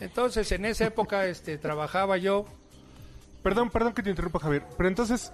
Entonces, 0.00 0.50
en 0.52 0.64
esa 0.64 0.84
época 0.86 1.26
este, 1.26 1.58
trabajaba 1.58 2.16
yo. 2.16 2.46
Perdón, 3.42 3.70
perdón 3.70 3.92
que 3.92 4.02
te 4.02 4.10
interrumpa, 4.10 4.38
Javier. 4.38 4.62
Pero 4.76 4.88
entonces, 4.88 5.32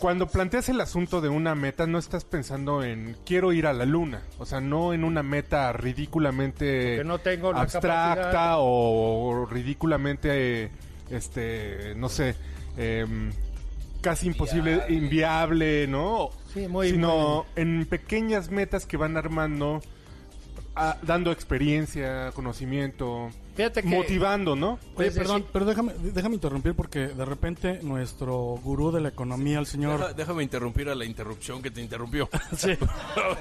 cuando 0.00 0.26
planteas 0.26 0.68
el 0.68 0.80
asunto 0.80 1.20
de 1.20 1.28
una 1.28 1.54
meta, 1.54 1.86
no 1.86 1.98
estás 1.98 2.24
pensando 2.24 2.82
en 2.82 3.16
quiero 3.24 3.52
ir 3.52 3.66
a 3.66 3.72
la 3.72 3.84
luna. 3.84 4.22
O 4.38 4.46
sea, 4.46 4.60
no 4.60 4.92
en 4.92 5.04
una 5.04 5.22
meta 5.22 5.72
ridículamente 5.72 7.02
no 7.04 7.18
tengo 7.18 7.54
abstracta 7.54 8.14
capacidad. 8.16 8.54
o 8.58 9.46
ridículamente, 9.50 10.70
este, 11.10 11.94
no 11.96 12.08
sé, 12.08 12.34
em, 12.76 13.30
casi 14.00 14.26
imposible, 14.26 14.82
inviable, 14.88 15.86
¿no? 15.86 16.30
Sí, 16.52 16.68
muy- 16.68 16.90
Sino 16.90 17.46
en 17.56 17.86
pequeñas 17.86 18.50
metas 18.50 18.86
que 18.86 18.96
van 18.96 19.16
armando 19.16 19.80
dando 21.02 21.30
experiencia, 21.30 22.32
conocimiento, 22.32 23.30
Fíjate 23.54 23.82
que... 23.82 23.88
motivando, 23.88 24.56
¿no? 24.56 24.78
Oye, 24.96 25.10
perdón, 25.12 25.44
pero 25.52 25.64
déjame, 25.64 25.92
déjame 25.94 26.34
interrumpir 26.34 26.74
porque 26.74 27.06
de 27.08 27.24
repente 27.24 27.80
nuestro 27.82 28.36
gurú 28.62 28.90
de 28.90 29.00
la 29.00 29.10
economía, 29.10 29.58
el 29.60 29.66
señor... 29.66 29.98
Deja- 30.00 30.12
déjame 30.12 30.42
interrumpir 30.42 30.88
a 30.88 30.94
la 30.94 31.04
interrupción 31.04 31.62
que 31.62 31.70
te 31.70 31.80
interrumpió. 31.80 32.28
Sí, 32.56 32.72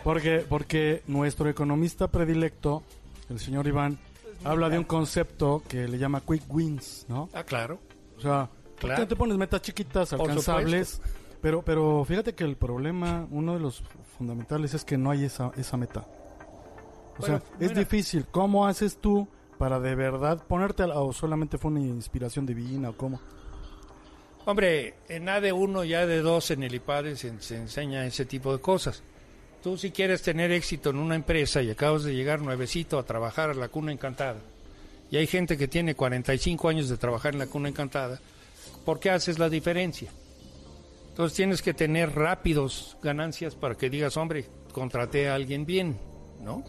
porque, 0.04 0.46
porque 0.48 1.02
nuestro 1.08 1.50
economista 1.50 2.08
predilecto, 2.10 2.84
el 3.30 3.40
señor 3.40 3.66
Iván, 3.68 3.98
habla 4.44 4.70
de 4.70 4.78
un 4.78 4.84
concepto 4.84 5.64
que 5.68 5.88
le 5.88 5.98
llama 5.98 6.22
quick 6.22 6.44
wins, 6.48 7.06
¿no? 7.10 7.30
Ah, 7.34 7.44
claro. 7.44 7.80
O 8.18 8.22
sea, 8.22 8.48
¿por 8.48 8.76
qué 8.82 8.88
Claro. 8.88 9.02
no 9.04 9.08
te 9.08 9.16
pones 9.16 9.38
metas 9.38 9.62
chiquitas, 9.62 10.14
alcanzables? 10.14 11.02
Pero, 11.42 11.62
pero 11.64 12.06
fíjate 12.06 12.34
que 12.36 12.44
el 12.44 12.56
problema, 12.56 13.28
uno 13.32 13.54
de 13.54 13.60
los 13.60 13.84
fundamentales 14.18 14.74
es 14.76 14.86
que 14.86 14.98
no 14.98 15.10
hay 15.12 15.26
esa, 15.26 15.52
esa 15.58 15.76
meta. 15.76 16.02
O 17.18 17.20
Bueno, 17.22 17.40
sea, 17.40 17.56
es 17.60 17.70
mira. 17.72 17.80
difícil. 17.82 18.26
¿Cómo 18.32 18.66
haces 18.68 18.98
tú 18.98 19.28
para 19.64 19.80
de 19.80 19.96
verdad 19.96 20.46
ponerte 20.46 20.84
o 20.84 21.14
solamente 21.14 21.58
fue 21.58 21.72
una 21.72 21.80
inspiración 21.80 22.46
divina 22.46 22.90
o 22.90 22.98
cómo? 22.98 23.22
Hombre, 24.44 24.96
en 25.08 25.28
AD1 25.28 25.88
y 25.88 25.92
AD2 25.92 26.52
en 26.52 26.64
el 26.64 26.76
IPADE 26.76 27.16
se, 27.16 27.42
se 27.42 27.56
enseña 27.56 28.06
ese 28.06 28.26
tipo 28.26 28.52
de 28.52 28.60
cosas. 28.60 29.02
Tú 29.64 29.78
si 29.78 29.92
quieres 29.92 30.22
tener 30.22 30.52
éxito 30.52 30.90
en 30.90 30.98
una 30.98 31.16
empresa 31.16 31.62
y 31.62 31.72
acabas 31.72 32.04
de 32.04 32.14
llegar 32.14 32.42
nuevecito 32.42 33.00
a 33.00 33.06
trabajar 33.06 33.52
a 33.52 33.54
la 33.54 33.70
cuna 33.70 33.94
encantada, 33.94 34.42
y 35.10 35.16
hay 35.16 35.28
gente 35.28 35.58
que 35.58 35.70
tiene 35.70 35.96
45 35.96 36.68
años 36.68 36.90
de 36.90 36.98
trabajar 36.98 37.32
en 37.32 37.40
la 37.40 37.48
cuna 37.48 37.70
encantada, 37.70 38.20
¿por 38.84 39.00
qué 39.00 39.12
haces 39.12 39.40
la 39.40 39.48
diferencia? 39.48 40.12
Entonces 41.08 41.38
tienes 41.38 41.62
que 41.62 41.74
tener 41.74 42.14
rápidos 42.14 42.98
ganancias 43.02 43.56
para 43.56 43.76
que 43.76 43.90
digas, 43.90 44.18
hombre, 44.18 44.46
contraté 44.74 45.30
a 45.30 45.36
alguien 45.36 45.66
bien, 45.66 45.98
¿no? 46.42 46.66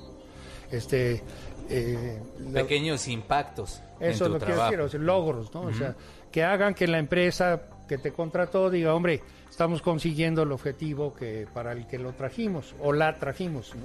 Este, 0.71 1.23
eh, 1.71 2.19
la- 2.51 2.63
Pequeños 2.63 3.07
impactos 3.09 3.81
en 4.01 4.11
eso 4.11 4.27
es 4.27 4.31
lo 4.33 4.39
que 4.39 4.47
trabajo. 4.47 4.69
quiero, 4.69 4.85
o 4.85 4.89
sea, 4.89 5.01
logros, 5.01 5.53
¿no? 5.55 5.63
O 5.63 5.73
sea, 5.73 5.95
que 6.31 6.43
hagan 6.43 6.75
que 6.75 6.87
la 6.87 6.99
empresa 6.99 7.63
que 7.89 7.99
te 7.99 8.13
contrató 8.13 8.71
diga, 8.71 8.95
hombre, 8.95 9.21
estamos 9.51 9.81
consiguiendo 9.83 10.43
el 10.43 10.53
objetivo 10.53 11.15
que 11.15 11.47
para 11.53 11.73
el 11.73 11.87
que 11.87 11.99
lo 11.99 12.13
trajimos 12.13 12.75
o 12.81 12.93
la 12.93 13.19
trajimos, 13.19 13.75
¿no? 13.75 13.83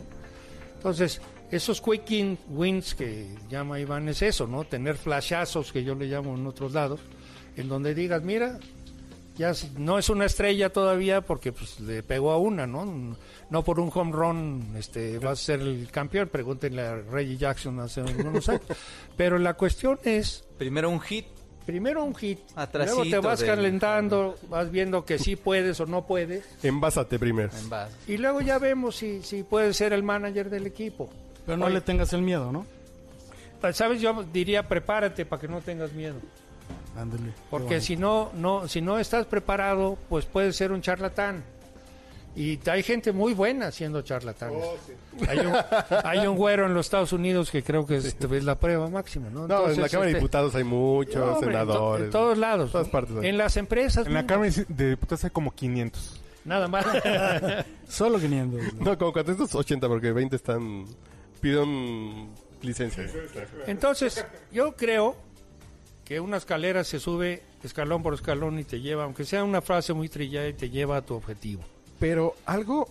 Entonces, 0.76 1.22
esos 1.52 1.82
quick 1.82 2.08
win- 2.10 2.38
wins 2.50 2.96
que 2.96 3.28
llama 3.50 3.80
Iván 3.80 4.08
es 4.10 4.22
eso, 4.22 4.48
¿no? 4.48 4.64
Tener 4.64 4.96
flashazos 4.96 5.72
que 5.72 5.84
yo 5.84 5.94
le 5.96 6.06
llamo 6.08 6.36
en 6.36 6.48
otros 6.48 6.74
lados, 6.74 7.02
en 7.58 7.68
donde 7.68 7.94
digas, 7.94 8.24
mira, 8.24 8.58
ya 9.40 9.54
no 9.78 9.98
es 9.98 10.10
una 10.10 10.26
estrella 10.26 10.70
todavía 10.72 11.22
porque 11.22 11.52
pues 11.52 11.80
le 11.80 12.04
pegó 12.04 12.32
a 12.32 12.38
una, 12.38 12.68
¿no? 12.68 13.16
No 13.50 13.64
por 13.64 13.80
un 13.80 13.90
home 13.92 14.12
run 14.12 14.76
este 14.78 15.18
va 15.18 15.32
a 15.32 15.36
ser 15.36 15.62
el 15.62 15.88
campeón, 15.92 16.28
pregúntenle 16.28 16.82
a 16.84 16.96
Reggie 16.98 17.38
Jackson 17.38 17.80
hace 17.80 18.02
algunos 18.02 18.48
años. 18.50 18.62
Pero 19.18 19.40
la 19.40 19.56
cuestión 19.56 19.98
es 20.04 20.44
Primero 20.60 20.90
un 20.90 21.00
hit, 21.00 21.26
primero 21.66 22.04
un 22.04 22.14
hit, 22.14 22.40
Atrasito 22.56 22.98
luego 23.06 23.10
te 23.10 23.20
vas 23.28 23.40
del- 23.40 23.48
calentando, 23.50 24.36
vas 24.50 24.70
viendo 24.70 25.06
que 25.06 25.18
sí 25.18 25.36
puedes 25.38 25.80
o 25.80 25.86
no 25.86 26.06
puedes 26.06 26.44
Envásate 26.62 27.18
primero. 27.18 27.50
en 27.58 27.70
base. 27.70 27.96
y 28.12 28.18
luego 28.18 28.42
ya 28.42 28.60
vemos 28.60 28.98
si 28.98 29.24
si 29.24 29.44
puedes 29.44 29.78
ser 29.78 29.94
el 29.94 30.04
manager 30.04 30.50
del 30.50 30.68
equipo. 30.68 31.10
Pero 31.46 31.58
no 31.58 31.66
Oye. 31.66 31.76
le 31.76 31.82
tengas 31.82 32.12
el 32.14 32.22
miedo, 32.22 32.52
¿no? 32.52 32.66
Pues, 33.62 33.76
Sabes, 33.78 34.02
yo 34.02 34.24
diría 34.34 34.68
prepárate 34.68 35.26
para 35.26 35.42
que 35.42 35.48
no 35.48 35.62
tengas 35.62 35.94
miedo. 35.94 36.16
Ándale. 36.98 37.34
Porque 37.50 37.82
si 37.82 37.96
no, 37.96 38.32
no, 38.36 38.68
si 38.68 38.82
no 38.82 39.00
estás 39.00 39.26
preparado, 39.26 39.98
pues 40.10 40.26
puedes 40.26 40.56
ser 40.56 40.72
un 40.72 40.82
charlatán. 40.82 41.44
Y 42.36 42.60
hay 42.70 42.84
gente 42.84 43.12
muy 43.12 43.34
buena 43.34 43.72
siendo 43.72 44.02
charlatanes. 44.02 44.64
hay, 45.28 45.40
un, 45.40 45.54
hay 46.04 46.28
un 46.28 46.38
güero 46.38 46.68
en 46.68 46.74
los 46.74 46.86
Estados 46.86 47.12
Unidos 47.12 47.50
que 47.52 47.64
creo 47.64 47.86
que 47.86 47.98
es, 47.98 48.06
es 48.06 48.44
la 48.44 48.56
prueba 48.56 48.88
máxima, 48.88 49.30
¿no? 49.30 49.48
No, 49.48 49.70
en 49.70 49.82
la 49.82 49.90
Cámara 49.90 50.06
de 50.06 50.12
este, 50.12 50.20
Diputados 50.20 50.56
hay 50.56 50.64
muchos, 50.64 51.16
no, 51.16 51.34
hombre, 51.34 51.48
en 51.48 51.54
to- 51.54 51.60
senadores. 51.74 52.06
En, 52.06 52.12
todos 52.12 52.38
lados. 52.38 52.72
todas 52.72 52.88
¿no? 52.88 52.92
partes 52.92 53.18
hay. 53.18 53.28
En 53.30 53.38
las 53.38 53.58
empresas. 53.58 54.06
En 54.08 54.14
la. 54.14 54.26
Cámara 54.26 54.52
de 54.68 54.90
Diputados 54.92 55.24
hay 55.24 55.30
como 55.32 55.52
500. 55.52 56.22
Nada 56.46 56.68
más. 56.68 56.86
Solo 57.90 58.20
500. 58.20 58.74
¿no? 58.76 58.86
No, 58.86 58.98
como 58.98 59.12
480 59.12 59.88
porque 59.88 60.12
20 60.12 60.36
están... 60.36 60.86
Pidieron 61.42 62.30
licencia. 62.62 63.06
Entonces, 63.66 64.26
yo 64.52 64.76
creo 64.76 65.16
que 66.10 66.20
una 66.20 66.38
escalera 66.38 66.84
se 66.84 67.00
sube 67.00 67.44
escalón 67.62 68.02
por 68.02 68.16
escalón 68.16 68.58
y 68.58 68.64
te 68.64 68.82
lleva, 68.82 69.04
aunque 69.04 69.26
sea 69.26 69.44
una 69.44 69.62
frase 69.62 69.94
muy 69.94 70.10
trillada, 70.10 70.48
y 70.48 70.54
te 70.54 70.72
lleva 70.72 70.98
a 70.98 71.02
tu 71.04 71.14
objetivo. 71.14 71.62
Pero 72.00 72.36
algo 72.48 72.90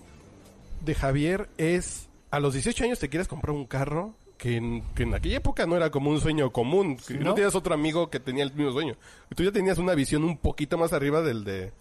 de 0.85 0.95
Javier 0.95 1.49
es... 1.59 2.09
A 2.31 2.39
los 2.39 2.53
18 2.53 2.85
años 2.85 3.01
te 3.01 3.09
quieres 3.09 3.27
comprar 3.27 3.57
un 3.57 3.67
carro 3.67 4.15
que 4.37 4.57
en, 4.59 4.83
que 4.95 5.03
en 5.03 5.15
aquella 5.15 5.39
época 5.39 5.67
no 5.67 5.77
era 5.77 5.91
como 5.91 6.11
un 6.11 6.21
sueño 6.21 6.53
común. 6.53 6.97
Que 6.97 7.15
no 7.15 7.31
¿No? 7.31 7.35
tenías 7.35 7.57
otro 7.57 7.75
amigo 7.75 8.09
que 8.09 8.21
tenía 8.21 8.45
el 8.45 8.55
mismo 8.55 8.71
sueño. 8.71 8.95
Tú 9.35 9.43
ya 9.43 9.51
tenías 9.51 9.79
una 9.79 9.97
visión 9.97 10.23
un 10.23 10.39
poquito 10.39 10.79
más 10.79 10.93
arriba 10.93 11.21
del 11.21 11.43
de... 11.43 11.73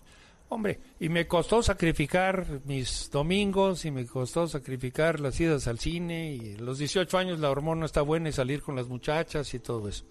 Hombre, 0.49 0.79
y 0.99 1.09
me 1.09 1.27
costó 1.27 1.61
sacrificar 1.61 2.47
mis 2.65 3.11
domingos 3.11 3.85
y 3.85 3.91
me 3.91 4.07
costó 4.07 4.47
sacrificar 4.47 5.19
las 5.19 5.39
idas 5.39 5.67
al 5.67 5.77
cine 5.77 6.33
y 6.33 6.55
a 6.55 6.61
los 6.61 6.79
18 6.79 7.15
años 7.15 7.39
la 7.39 7.51
hormona 7.51 7.85
está 7.85 8.01
buena 8.01 8.29
y 8.29 8.31
salir 8.31 8.63
con 8.63 8.75
las 8.75 8.87
muchachas 8.87 9.53
y 9.53 9.59
todo 9.59 9.87
eso. 9.87 10.03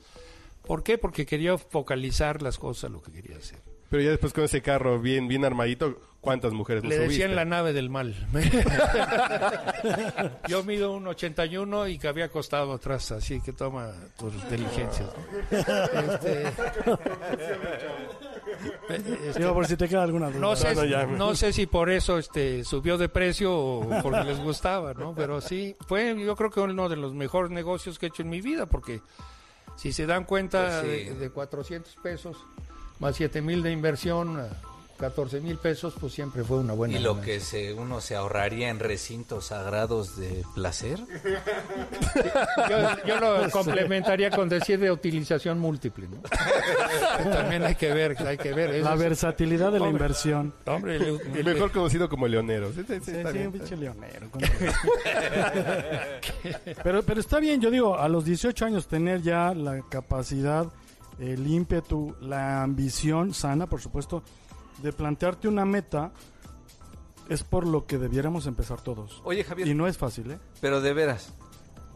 ¿Por 0.67 0.83
qué? 0.83 0.99
Porque 0.99 1.27
quería 1.27 1.57
focalizar 1.59 2.43
las 2.43 2.59
cosas, 2.59 2.91
lo 2.91 3.03
que 3.03 3.13
quería 3.13 3.37
hacer. 3.39 3.59
Pero 3.89 4.03
ya 4.03 4.11
después 4.11 4.33
con 4.33 4.43
ese 4.45 4.63
carro 4.63 5.01
bien 5.01 5.29
bien 5.29 5.45
armadito, 5.45 6.01
¿cuántas 6.21 6.53
mujeres 6.53 6.83
Le 6.83 6.89
lo 6.97 7.03
decían 7.03 7.29
subiste? 7.29 7.35
la 7.37 7.45
nave 7.45 7.73
del 7.73 7.89
mal. 7.89 8.17
Yo 10.49 10.65
mido 10.65 10.93
un 10.93 11.07
81 11.07 11.87
y 11.87 11.99
que 11.99 12.09
había 12.09 12.25
acostado 12.25 12.73
atrás, 12.73 13.13
así 13.13 13.41
que 13.41 13.53
toma 13.53 13.93
tus 14.19 14.33
diligencias. 14.51 15.09
¿no? 15.53 16.13
Este, 16.13 16.49
este, 18.89 19.39
Digo, 19.39 19.55
por 19.55 19.67
si 19.67 19.77
te 19.77 19.89
queda 19.89 20.03
alguna 20.03 20.29
duda. 20.31 20.41
no 20.41 20.57
sé, 20.57 20.75
no, 20.75 20.85
ya. 20.85 21.07
no 21.07 21.35
sé 21.35 21.53
si 21.53 21.67
por 21.67 21.91
eso 21.91 22.19
este 22.19 22.65
subió 22.65 22.99
de 22.99 23.09
precio 23.09 23.55
o 23.57 24.03
porque 24.03 24.25
les 24.25 24.39
gustaba, 24.41 24.95
¿no? 24.95 25.15
Pero 25.15 25.41
sí, 25.41 25.77
fue 25.87 26.15
yo 26.19 26.37
creo 26.37 26.51
que 26.51 26.61
uno 26.61 26.89
de 26.89 26.97
los 26.97 27.15
mejores 27.15 27.51
negocios 27.51 27.99
que 27.99 28.07
he 28.07 28.09
hecho 28.09 28.23
en 28.23 28.31
mi 28.31 28.41
vida, 28.41 28.67
porque 28.67 29.01
si 29.77 29.93
se 29.93 30.07
dan 30.07 30.25
cuenta 30.25 30.81
Pues 30.83 30.99
sí. 31.01 31.05
de, 31.11 31.15
de 31.17 31.31
400 31.31 31.95
pesos 32.03 32.37
más 32.99 33.15
7 33.17 33.43
mil 33.43 33.63
de 33.63 33.71
inversión, 33.73 34.43
14 34.99 35.41
mil 35.41 35.59
pesos, 35.59 35.95
pues 36.01 36.13
siempre 36.13 36.43
fue 36.45 36.59
una 36.59 36.73
buena 36.73 36.99
Y 36.99 37.03
lo 37.03 37.15
ganancia. 37.15 37.35
que 37.35 37.41
se, 37.41 37.75
uno 37.75 38.01
se 38.01 38.17
ahorraría 38.17 38.71
en 38.71 38.79
recintos 38.79 39.47
sagrados 39.47 40.17
de 40.17 40.43
placer. 40.55 41.01
Yo, 42.71 42.77
yo 43.07 43.21
lo 43.21 43.51
complementaría 43.51 44.31
con 44.31 44.49
decir 44.49 44.79
de 44.81 44.91
utilización 44.91 45.59
múltiple, 45.59 46.09
¿no? 46.09 46.17
También 47.31 47.63
hay 47.65 47.75
que 47.75 47.93
ver, 47.93 48.17
hay 48.27 48.39
que 48.39 48.53
ver. 48.53 48.83
La 48.83 48.95
es- 48.95 48.99
versatilidad 48.99 49.73
de 49.73 49.79
la 49.79 49.87
Hombre. 49.87 50.03
inversión. 50.05 50.55
hombre, 50.67 50.97
el- 50.97 51.21
el- 51.35 51.45
Mejor 51.45 51.71
conocido 51.73 52.09
como 52.09 52.27
leonero. 52.27 52.73
Sí, 52.73 52.83
sí, 52.87 52.95
sí, 52.95 53.01
Sí, 53.05 53.11
está 53.13 53.31
sí, 53.31 53.35
bien. 53.39 53.47
un 53.49 53.53
pinche 53.53 53.77
leonero. 53.77 54.29
pero, 56.83 57.03
pero 57.03 57.21
está 57.21 57.39
bien, 57.39 57.61
yo 57.61 57.71
digo, 57.71 57.99
a 57.99 58.09
los 58.09 58.25
18 58.25 58.65
años 58.65 58.87
tener 58.89 59.23
ya 59.23 59.55
la 59.55 59.83
capacidad, 59.89 60.67
el 61.19 61.47
ímpetu, 61.47 62.15
la 62.21 62.63
ambición 62.63 63.35
sana, 63.35 63.67
por 63.67 63.81
supuesto, 63.81 64.23
de 64.83 64.93
plantearte 64.93 65.49
una 65.49 65.65
meta, 65.65 66.13
es 67.29 67.43
por 67.43 67.67
lo 67.67 67.87
que 67.87 67.99
debiéramos 67.99 68.47
empezar 68.47 68.81
todos. 68.81 69.21
Oye, 69.25 69.43
Javier, 69.45 69.69
Y 69.69 69.75
no 69.75 69.87
es 69.87 69.99
fácil, 69.99 70.31
¿eh? 70.33 70.39
pero 70.61 70.81
de 70.81 70.93
veras, 70.93 71.33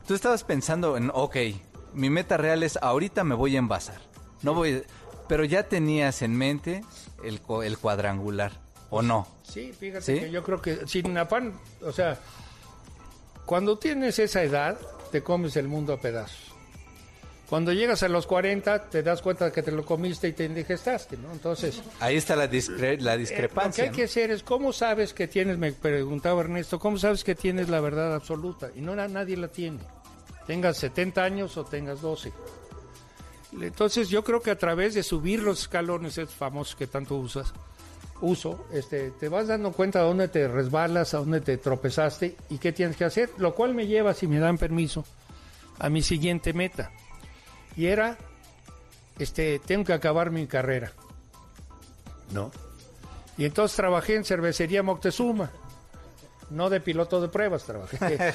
tú 0.06 0.14
estabas 0.14 0.44
pensando 0.44 0.96
en, 0.96 1.10
ok, 1.14 1.36
mi 1.94 2.10
meta 2.10 2.36
real 2.36 2.62
es 2.62 2.78
ahorita 2.80 3.22
me 3.24 3.34
voy 3.34 3.56
a 3.56 3.58
envasar. 3.58 4.00
No 4.42 4.54
voy, 4.54 4.82
pero 5.28 5.44
ya 5.44 5.64
tenías 5.68 6.22
en 6.22 6.36
mente 6.36 6.82
el, 7.22 7.40
co- 7.40 7.62
el 7.62 7.78
cuadrangular, 7.78 8.52
¿o 8.90 9.02
no? 9.02 9.26
Sí, 9.42 9.72
fíjate 9.72 10.02
¿Sí? 10.04 10.20
que 10.20 10.30
yo 10.30 10.42
creo 10.42 10.60
que 10.62 10.86
sin 10.86 11.16
afán, 11.18 11.52
o 11.82 11.92
sea, 11.92 12.18
cuando 13.46 13.78
tienes 13.78 14.18
esa 14.18 14.42
edad, 14.42 14.78
te 15.12 15.22
comes 15.22 15.56
el 15.56 15.68
mundo 15.68 15.92
a 15.92 16.00
pedazos. 16.00 16.49
Cuando 17.50 17.72
llegas 17.72 18.02
a 18.04 18.08
los 18.08 18.26
40, 18.28 18.88
te 18.90 19.02
das 19.02 19.20
cuenta 19.22 19.50
que 19.52 19.62
te 19.62 19.72
lo 19.72 19.84
comiste 19.84 20.28
y 20.28 20.32
te 20.32 20.44
indigestaste, 20.44 21.16
¿no? 21.16 21.32
Entonces, 21.32 21.82
Ahí 21.98 22.16
está 22.16 22.36
la, 22.36 22.48
discre- 22.48 22.78
la 22.78 22.92
eh, 22.92 22.96
lo 22.98 23.10
que 23.12 23.18
discrepancia. 23.18 23.84
hay 23.84 23.90
que 23.90 24.04
hacer 24.04 24.30
es, 24.30 24.44
¿cómo 24.44 24.72
sabes 24.72 25.12
que 25.12 25.26
tienes, 25.26 25.58
me 25.58 25.72
preguntaba 25.72 26.42
Ernesto, 26.42 26.78
¿cómo 26.78 26.96
sabes 26.96 27.24
que 27.24 27.34
tienes 27.34 27.68
la 27.68 27.80
verdad 27.80 28.14
absoluta? 28.14 28.70
Y 28.76 28.80
no 28.80 28.94
na- 28.94 29.08
nadie 29.08 29.36
la 29.36 29.48
tiene. 29.48 29.80
Tengas 30.46 30.76
70 30.76 31.24
años 31.24 31.56
o 31.56 31.64
tengas 31.64 32.00
12. 32.00 32.32
Entonces 33.60 34.08
yo 34.08 34.22
creo 34.22 34.40
que 34.40 34.52
a 34.52 34.58
través 34.58 34.94
de 34.94 35.02
subir 35.02 35.42
los 35.42 35.62
escalones, 35.62 36.18
esos 36.18 36.34
famosos 36.34 36.76
que 36.76 36.86
tanto 36.86 37.16
usas, 37.16 37.52
uso, 38.20 38.64
este, 38.72 39.10
te 39.10 39.28
vas 39.28 39.48
dando 39.48 39.72
cuenta 39.72 39.98
a 39.98 40.02
dónde 40.02 40.28
te 40.28 40.46
resbalas, 40.46 41.14
a 41.14 41.18
dónde 41.18 41.40
te 41.40 41.56
tropezaste 41.56 42.36
y 42.48 42.58
qué 42.58 42.70
tienes 42.72 42.96
que 42.96 43.04
hacer, 43.04 43.30
lo 43.38 43.54
cual 43.56 43.74
me 43.74 43.88
lleva, 43.88 44.14
si 44.14 44.28
me 44.28 44.38
dan 44.38 44.56
permiso, 44.56 45.04
a 45.80 45.88
mi 45.88 46.00
siguiente 46.02 46.52
meta. 46.52 46.92
Y 47.76 47.86
era, 47.86 48.16
este, 49.18 49.58
tengo 49.60 49.84
que 49.84 49.92
acabar 49.92 50.30
mi 50.30 50.46
carrera. 50.46 50.92
¿No? 52.32 52.50
Y 53.38 53.44
entonces 53.44 53.76
trabajé 53.76 54.16
en 54.16 54.24
cervecería 54.24 54.82
Moctezuma. 54.82 55.50
no 56.50 56.68
de 56.68 56.80
piloto 56.80 57.20
de 57.20 57.28
pruebas 57.28 57.64
trabajé. 57.64 57.98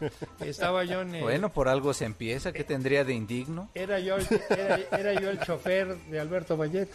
Estaba 0.40 0.84
yo 0.84 1.00
en 1.00 1.14
el- 1.16 1.22
Bueno, 1.22 1.52
por 1.52 1.68
algo 1.68 1.92
se 1.94 2.04
empieza. 2.04 2.52
¿Qué 2.52 2.62
tendría 2.64 3.04
de 3.04 3.14
indigno? 3.14 3.68
era 3.74 3.98
yo 3.98 4.16
el, 4.16 4.26
era, 4.50 4.76
era 4.98 5.20
yo 5.20 5.30
el 5.30 5.40
chofer 5.40 5.96
de 5.96 6.20
Alberto 6.20 6.56
Vallet. 6.56 6.88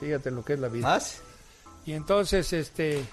Fíjate 0.00 0.30
lo 0.30 0.44
que 0.44 0.54
es 0.54 0.60
la 0.60 0.68
vida. 0.68 0.86
¿Más? 0.88 1.22
Y 1.86 1.92
entonces, 1.92 2.52
este, 2.52 3.04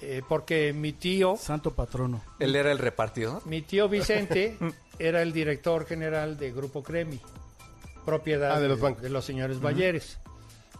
eh, 0.00 0.22
porque 0.28 0.72
mi 0.72 0.92
tío, 0.92 1.36
Santo 1.36 1.72
patrono. 1.74 2.22
Él 2.38 2.54
era 2.56 2.70
el 2.72 2.78
repartidor. 2.78 3.46
mi 3.46 3.62
tío 3.62 3.88
Vicente 3.88 4.56
era 4.98 5.22
el 5.22 5.32
director 5.32 5.86
general 5.86 6.36
de 6.38 6.52
Grupo 6.52 6.82
Cremi, 6.82 7.20
propiedad 8.04 8.52
Ah, 8.56 8.60
de 8.60 8.68
los 8.68 8.80
bancos. 8.80 9.02
de 9.02 9.10
los 9.10 9.24
señores 9.24 9.60
Valleres, 9.60 10.18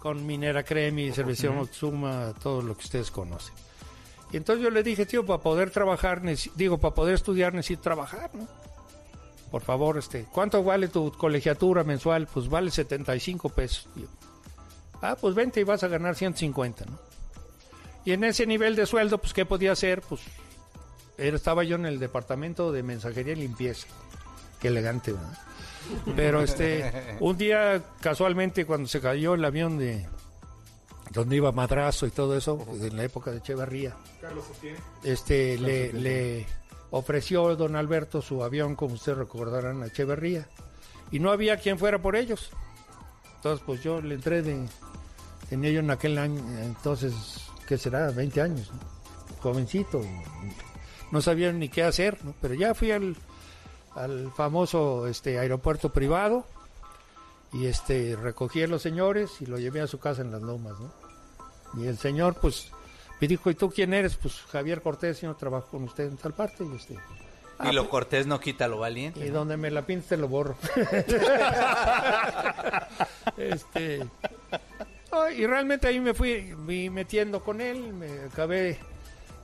con 0.01 0.25
Minera 0.27 0.63
Cremi, 0.63 1.11
Cervecería 1.13 1.57
Motsuma, 1.57 2.33
todo 2.43 2.63
lo 2.63 2.75
que 2.77 2.85
ustedes 2.85 3.11
conocen. 3.11 3.55
Y 4.33 4.37
entonces 4.37 4.63
yo 4.65 4.71
le 4.71 4.83
dije, 4.83 5.07
tío, 5.07 5.25
para 5.25 5.41
poder 5.43 5.71
trabajar, 5.71 6.21
digo, 6.57 6.79
para 6.79 6.95
poder 6.95 7.15
estudiar 7.15 7.55
necesito 7.55 7.83
trabajar, 7.83 8.31
¿no? 8.35 8.47
Por 9.51 9.63
favor, 9.63 9.97
este, 9.99 10.27
¿cuánto 10.33 10.63
vale 10.65 10.89
tu 10.89 11.13
colegiatura 11.13 11.85
mensual? 11.85 12.27
Pues 12.27 12.49
vale 12.49 12.71
75 12.71 13.49
pesos, 13.51 13.89
tío. 13.95 14.07
Ah, 15.01 15.17
pues 15.21 15.35
vente 15.35 15.61
y 15.61 15.65
vas 15.65 15.85
a 15.85 15.89
ganar 15.89 16.17
150, 16.17 16.85
¿no? 16.87 16.99
Y 18.05 18.13
en 18.13 18.25
ese 18.25 18.47
nivel 18.47 18.75
de 18.77 18.87
sueldo, 18.87 19.19
pues, 19.19 19.33
¿qué 19.33 19.45
podía 19.47 19.73
hacer? 19.73 20.01
Pues, 20.03 20.23
estaba 21.19 21.65
yo 21.65 21.77
en 21.77 21.87
el 21.87 21.99
departamento 21.99 22.73
de 22.73 22.83
mensajería 22.83 23.33
y 23.35 23.37
limpieza. 23.37 23.87
Qué 24.61 24.69
elegante, 24.69 25.13
¿verdad? 25.13 25.39
Pero, 26.17 26.43
este, 26.43 27.17
un 27.21 27.37
día, 27.37 27.83
casualmente, 28.01 28.65
cuando 28.65 28.89
se 28.89 29.01
cayó 29.01 29.35
el 29.35 29.45
avión 29.45 29.79
de 29.79 30.07
donde 31.11 31.37
iba 31.37 31.53
Madrazo 31.53 32.07
y 32.07 32.11
todo 32.11 32.37
eso, 32.37 32.67
en 32.81 32.97
la 32.97 33.05
época 33.05 33.31
de 33.31 33.39
Echeverría, 33.39 33.97
este, 35.05 35.57
le, 35.59 35.93
le 35.93 36.47
ofreció 36.91 37.55
don 37.57 37.77
Alberto 37.77 38.21
su 38.21 38.43
avión, 38.43 38.75
como 38.75 38.95
ustedes 38.95 39.19
recordarán, 39.19 39.83
a 39.83 39.87
Echeverría. 39.87 40.49
Y 41.11 41.21
no 41.21 41.31
había 41.31 41.57
quien 41.59 41.79
fuera 41.79 42.01
por 42.01 42.17
ellos. 42.17 42.51
Entonces, 43.37 43.63
pues 43.65 43.83
yo 43.83 44.01
le 44.01 44.17
entré 44.17 44.43
de... 44.43 44.67
Tenía 45.49 45.71
yo 45.71 45.79
en 45.79 45.91
aquel 45.91 46.19
año, 46.19 46.43
entonces, 46.61 47.15
¿qué 47.69 47.79
será? 47.79 48.11
20 48.11 48.41
años, 48.41 48.73
¿no? 48.73 48.81
Jovencito. 49.41 50.03
No 51.13 51.21
sabía 51.21 51.53
ni 51.53 51.69
qué 51.69 51.85
hacer, 51.85 52.19
¿no? 52.25 52.35
Pero 52.41 52.55
ya 52.55 52.75
fui 52.75 52.91
al, 52.91 53.15
al 53.97 54.33
famoso 54.33 55.07
este, 55.07 55.39
aeropuerto 55.39 55.93
privado 55.93 56.45
y 57.53 57.67
este 57.67 58.17
recogí 58.17 58.63
a 58.63 58.67
los 58.67 58.83
señores 58.83 59.41
y 59.41 59.47
lo 59.47 59.59
llevé 59.59 59.81
a 59.81 59.87
su 59.87 59.99
casa 59.99 60.23
en 60.23 60.31
las 60.31 60.43
lomas, 60.43 60.75
¿no? 60.79 60.93
Y 61.83 61.87
el 61.87 61.99
señor, 61.99 62.37
pues, 62.41 62.71
me 63.21 63.29
dijo, 63.29 63.51
¿y 63.51 63.55
tú 63.55 63.71
quién 63.71 63.95
eres? 63.95 64.17
Pues 64.17 64.41
Javier 64.51 64.83
Cortés, 64.83 65.21
yo 65.21 65.35
trabajo 65.35 65.69
con 65.71 65.85
usted 65.85 66.05
en 66.05 66.17
tal 66.17 66.33
parte. 66.33 66.65
Y 66.65 66.77
este, 66.77 66.97
y 67.65 67.73
lo 67.73 67.89
cortés 67.89 68.27
no 68.27 68.39
quita 68.39 68.69
lo 68.69 68.79
valiente. 68.79 69.25
y 69.25 69.31
donde 69.31 69.57
me 69.57 69.71
la 69.71 69.83
pintes 69.83 70.09
te 70.09 70.17
lo 70.17 70.29
borro. 70.29 70.57
este. 73.37 74.07
y 75.37 75.47
realmente 75.47 75.89
ahí 75.89 76.01
me 76.01 76.13
fui, 76.13 76.55
fui 76.65 76.91
metiendo 76.91 77.43
con 77.43 77.61
él, 77.61 77.93
me 77.95 78.25
acabé 78.25 78.79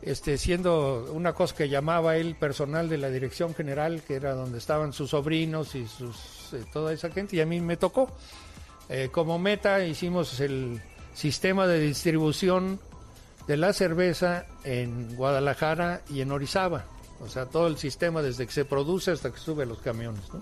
este, 0.03 0.37
siendo 0.37 1.11
una 1.13 1.33
cosa 1.33 1.55
que 1.55 1.69
llamaba 1.69 2.17
él 2.17 2.35
personal 2.35 2.89
de 2.89 2.99
la 2.99 3.09
dirección 3.09 3.55
general, 3.55 4.03
que 4.03 4.15
era 4.15 4.35
donde 4.35 4.59
estaban 4.59 4.93
sus 4.93 5.11
sobrinos 5.11 5.75
y 5.75 5.87
sus 5.87 6.53
eh, 6.53 6.65
toda 6.73 6.93
esa 6.93 7.11
gente, 7.11 7.37
y 7.37 7.41
a 7.41 7.47
mí 7.47 7.61
me 7.61 7.77
tocó. 7.77 8.11
Eh, 8.89 9.09
como 9.13 9.39
meta 9.39 9.85
hicimos 9.85 10.41
el 10.41 10.83
sistema 11.15 11.67
de 11.67 11.81
distribución 11.81 12.81
de 13.47 13.57
la 13.57 13.73
cerveza 13.73 14.47
en 14.65 15.15
Guadalajara 15.15 16.03
y 16.11 16.21
en 16.21 16.33
Orizaba. 16.33 16.85
O 17.21 17.29
sea, 17.29 17.47
todo 17.47 17.69
el 17.69 17.79
sistema 17.79 18.23
desde 18.23 18.47
que 18.47 18.53
se 18.53 18.65
produce 18.65 19.13
hasta 19.13 19.31
que 19.31 19.39
sube 19.39 19.63
a 19.63 19.67
los 19.67 19.79
camiones, 19.79 20.23
¿no? 20.35 20.41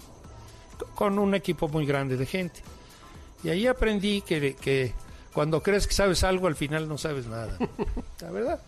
Con 0.94 1.18
un 1.18 1.34
equipo 1.34 1.68
muy 1.68 1.84
grande 1.84 2.16
de 2.16 2.24
gente. 2.24 2.62
Y 3.44 3.50
ahí 3.50 3.66
aprendí 3.66 4.22
que, 4.22 4.54
que 4.54 4.94
cuando 5.34 5.62
crees 5.62 5.86
que 5.86 5.92
sabes 5.92 6.24
algo, 6.24 6.46
al 6.46 6.56
final 6.56 6.88
no 6.88 6.96
sabes 6.96 7.26
nada. 7.26 7.56
La 8.20 8.30
verdad. 8.30 8.60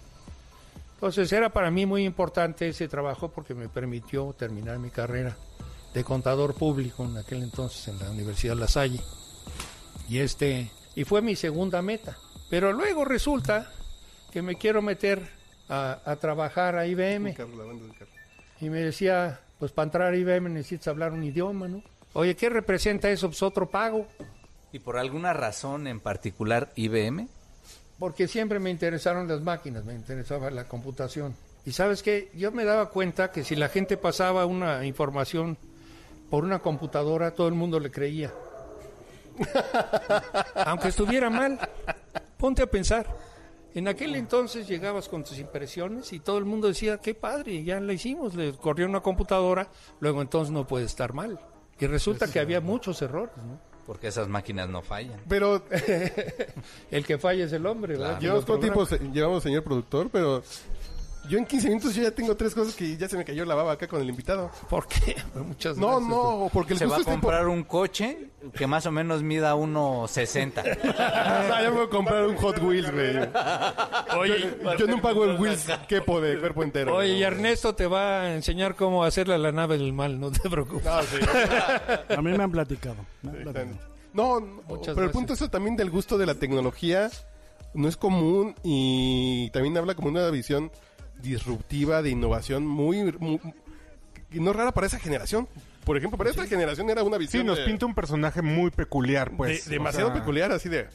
Entonces 1.02 1.32
era 1.32 1.48
para 1.48 1.68
mí 1.72 1.84
muy 1.84 2.04
importante 2.04 2.68
ese 2.68 2.86
trabajo 2.86 3.28
porque 3.28 3.54
me 3.54 3.68
permitió 3.68 4.32
terminar 4.38 4.78
mi 4.78 4.88
carrera 4.88 5.36
de 5.92 6.04
contador 6.04 6.54
público 6.54 7.04
en 7.04 7.16
aquel 7.16 7.42
entonces 7.42 7.88
en 7.88 7.98
la 7.98 8.08
Universidad 8.08 8.54
La 8.54 8.68
Salle. 8.68 9.00
Y 10.08 10.18
este 10.18 10.70
y 10.94 11.02
fue 11.02 11.20
mi 11.20 11.34
segunda 11.34 11.82
meta. 11.82 12.16
Pero 12.48 12.72
luego 12.72 13.04
resulta 13.04 13.68
que 14.30 14.42
me 14.42 14.54
quiero 14.54 14.80
meter 14.80 15.28
a, 15.68 15.98
a 16.04 16.14
trabajar 16.14 16.76
a 16.76 16.86
IBM. 16.86 17.34
Carro. 17.34 17.50
Y 18.60 18.70
me 18.70 18.78
decía, 18.78 19.40
pues 19.58 19.72
para 19.72 19.86
entrar 19.86 20.12
a 20.12 20.16
IBM 20.16 20.50
necesitas 20.50 20.86
hablar 20.86 21.12
un 21.12 21.24
idioma, 21.24 21.66
¿no? 21.66 21.82
Oye, 22.12 22.36
¿qué 22.36 22.48
representa 22.48 23.10
eso? 23.10 23.26
Pues 23.26 23.42
otro 23.42 23.68
pago. 23.68 24.06
¿Y 24.70 24.78
por 24.78 24.96
alguna 24.96 25.32
razón 25.32 25.88
en 25.88 25.98
particular 25.98 26.72
IBM? 26.76 27.26
Porque 28.02 28.26
siempre 28.26 28.58
me 28.58 28.68
interesaron 28.68 29.28
las 29.28 29.42
máquinas, 29.42 29.84
me 29.84 29.94
interesaba 29.94 30.50
la 30.50 30.64
computación. 30.64 31.36
Y 31.64 31.70
sabes 31.70 32.02
qué, 32.02 32.32
yo 32.34 32.50
me 32.50 32.64
daba 32.64 32.90
cuenta 32.90 33.30
que 33.30 33.44
si 33.44 33.54
la 33.54 33.68
gente 33.68 33.96
pasaba 33.96 34.44
una 34.44 34.84
información 34.84 35.56
por 36.28 36.42
una 36.42 36.58
computadora, 36.58 37.30
todo 37.30 37.46
el 37.46 37.54
mundo 37.54 37.78
le 37.78 37.92
creía. 37.92 38.32
Aunque 40.66 40.88
estuviera 40.88 41.30
mal, 41.30 41.60
ponte 42.38 42.62
a 42.62 42.66
pensar. 42.66 43.06
En 43.72 43.86
aquel 43.86 44.16
entonces 44.16 44.66
llegabas 44.66 45.08
con 45.08 45.22
tus 45.22 45.38
impresiones 45.38 46.12
y 46.12 46.18
todo 46.18 46.38
el 46.38 46.44
mundo 46.44 46.66
decía, 46.66 46.98
qué 46.98 47.14
padre, 47.14 47.62
ya 47.62 47.78
la 47.78 47.92
hicimos, 47.92 48.34
le 48.34 48.52
corrió 48.54 48.86
una 48.86 48.98
computadora, 48.98 49.68
luego 50.00 50.22
entonces 50.22 50.50
no 50.50 50.66
puede 50.66 50.86
estar 50.86 51.12
mal. 51.12 51.38
Y 51.78 51.86
resulta 51.86 52.26
que 52.26 52.40
había 52.40 52.60
muchos 52.60 53.00
errores, 53.00 53.36
¿no? 53.36 53.71
Porque 53.86 54.08
esas 54.08 54.28
máquinas 54.28 54.68
no 54.68 54.82
fallan. 54.82 55.20
Pero 55.28 55.62
El 56.90 57.04
que 57.04 57.18
falla 57.18 57.44
es 57.44 57.52
el 57.52 57.66
hombre, 57.66 57.96
¿verdad? 57.96 58.20
Llevamos 58.20 58.60
tiempo 58.60 58.86
llevamos, 59.12 59.42
señor 59.42 59.64
productor, 59.64 60.08
pero 60.10 60.42
yo 61.28 61.38
en 61.38 61.46
15 61.46 61.68
minutos 61.68 61.94
yo 61.94 62.02
ya 62.02 62.10
tengo 62.10 62.36
tres 62.36 62.54
cosas 62.54 62.74
que 62.74 62.96
ya 62.96 63.08
se 63.08 63.16
me 63.16 63.24
cayó 63.24 63.44
la 63.44 63.54
baba 63.54 63.72
acá 63.72 63.86
con 63.88 64.00
el 64.02 64.08
invitado. 64.08 64.50
¿Por 64.68 64.86
qué? 64.86 65.16
Muchas 65.34 65.76
No, 65.76 65.88
gracias. 65.88 66.08
no, 66.08 66.50
porque 66.52 66.72
el 66.74 66.78
Se 66.78 66.86
va 66.86 66.96
a 66.98 67.04
comprar 67.04 67.48
un 67.48 67.62
coche 67.64 68.28
que 68.54 68.66
más 68.66 68.84
o 68.86 68.92
menos 68.92 69.22
mida 69.22 69.54
1.60. 69.54 70.78
Ah, 70.98 71.60
ya 71.62 71.70
me 71.70 71.76
voy 71.76 71.86
a 71.86 71.90
comprar 71.90 72.26
un 72.26 72.36
Hot 72.36 72.58
Wheels, 72.62 72.90
güey. 72.92 73.16
Oye, 74.18 74.54
Yo, 74.62 74.76
yo 74.76 74.86
no 74.86 75.00
pago 75.02 75.24
el 75.24 75.38
Wheels 75.38 75.66
quepo 75.88 76.20
de 76.20 76.38
cuerpo 76.38 76.62
entero. 76.62 76.96
Oye, 76.96 77.14
y. 77.18 77.22
Ernesto 77.22 77.74
te 77.74 77.86
va 77.86 78.22
a 78.22 78.34
enseñar 78.34 78.74
cómo 78.74 79.04
hacerle 79.04 79.34
a 79.34 79.38
la 79.38 79.52
nave 79.52 79.78
del 79.78 79.92
mal, 79.92 80.18
no 80.20 80.30
te 80.30 80.48
preocupes. 80.48 80.84
No, 80.84 81.02
sí. 81.02 81.16
A 82.16 82.20
mí 82.22 82.30
me 82.36 82.42
han 82.42 82.50
platicado. 82.52 82.96
me 83.22 83.30
han 83.30 83.42
platicado. 83.42 83.92
No, 84.12 84.40
no, 84.40 84.62
pero 84.68 85.04
el 85.04 85.10
punto 85.10 85.32
es 85.32 85.40
eso 85.40 85.48
también 85.50 85.76
del 85.76 85.90
gusto 85.90 86.18
de 86.18 86.26
la 86.26 86.34
tecnología 86.34 87.10
no 87.74 87.88
es 87.88 87.96
común 87.96 88.54
y 88.62 89.48
también 89.50 89.74
habla 89.78 89.94
como 89.94 90.08
una 90.08 90.28
visión 90.28 90.70
disruptiva 91.22 92.02
de 92.02 92.10
innovación 92.10 92.66
muy, 92.66 93.12
muy- 93.18 93.40
y 94.30 94.40
no 94.40 94.52
rara 94.52 94.72
para 94.72 94.86
esa 94.86 94.98
generación. 94.98 95.48
Por 95.84 95.96
ejemplo, 95.96 96.16
para 96.16 96.30
esta 96.30 96.46
generación 96.46 96.88
era 96.90 97.02
una 97.02 97.18
visión 97.18 97.42
Sí, 97.42 97.46
nos 97.46 97.58
de- 97.58 97.64
pinta 97.64 97.86
un 97.86 97.94
personaje 97.94 98.40
muy 98.42 98.70
peculiar, 98.70 99.32
pues. 99.36 99.64
de- 99.66 99.72
demasiado 99.72 100.08
sea, 100.10 100.20
peculiar, 100.20 100.52
así 100.52 100.68
de 100.68 100.88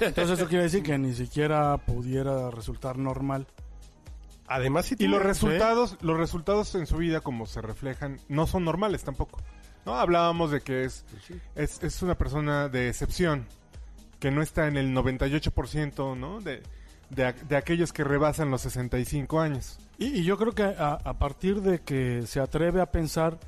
Entonces 0.00 0.38
eso 0.38 0.48
quiere 0.48 0.64
decir 0.64 0.82
que 0.82 0.96
ni 0.98 1.12
siquiera 1.14 1.76
pudiera 1.78 2.50
resultar 2.50 2.98
normal. 2.98 3.46
Además, 4.46 4.90
Y 4.92 4.96
tiene- 4.96 5.14
los 5.14 5.22
resultados, 5.22 5.96
los 6.00 6.16
resultados 6.16 6.74
en 6.74 6.86
su 6.86 6.96
vida, 6.96 7.20
como 7.20 7.46
se 7.46 7.60
reflejan, 7.60 8.18
no 8.28 8.46
son 8.46 8.64
normales 8.64 9.02
tampoco. 9.04 9.40
¿No? 9.84 9.94
Hablábamos 9.96 10.50
de 10.50 10.60
que 10.60 10.84
es, 10.84 11.04
es, 11.54 11.82
es 11.82 12.02
una 12.02 12.14
persona 12.16 12.68
de 12.68 12.88
excepción, 12.88 13.46
que 14.20 14.30
no 14.30 14.42
está 14.42 14.66
en 14.68 14.76
el 14.76 14.92
98%, 14.94 16.16
¿no? 16.16 16.40
De, 16.40 16.62
de, 17.10 17.24
a- 17.26 17.32
de 17.32 17.56
aquellos 17.56 17.92
que 17.92 18.04
rebasan 18.04 18.50
los 18.50 18.62
65 18.62 19.40
años. 19.40 19.78
Y, 19.98 20.06
y 20.20 20.24
yo 20.24 20.36
creo 20.38 20.52
que 20.52 20.62
a, 20.62 20.92
a 21.02 21.14
partir 21.18 21.60
de 21.62 21.80
que 21.80 22.26
se 22.26 22.40
atreve 22.40 22.80
a 22.80 22.86
pensar 22.86 23.38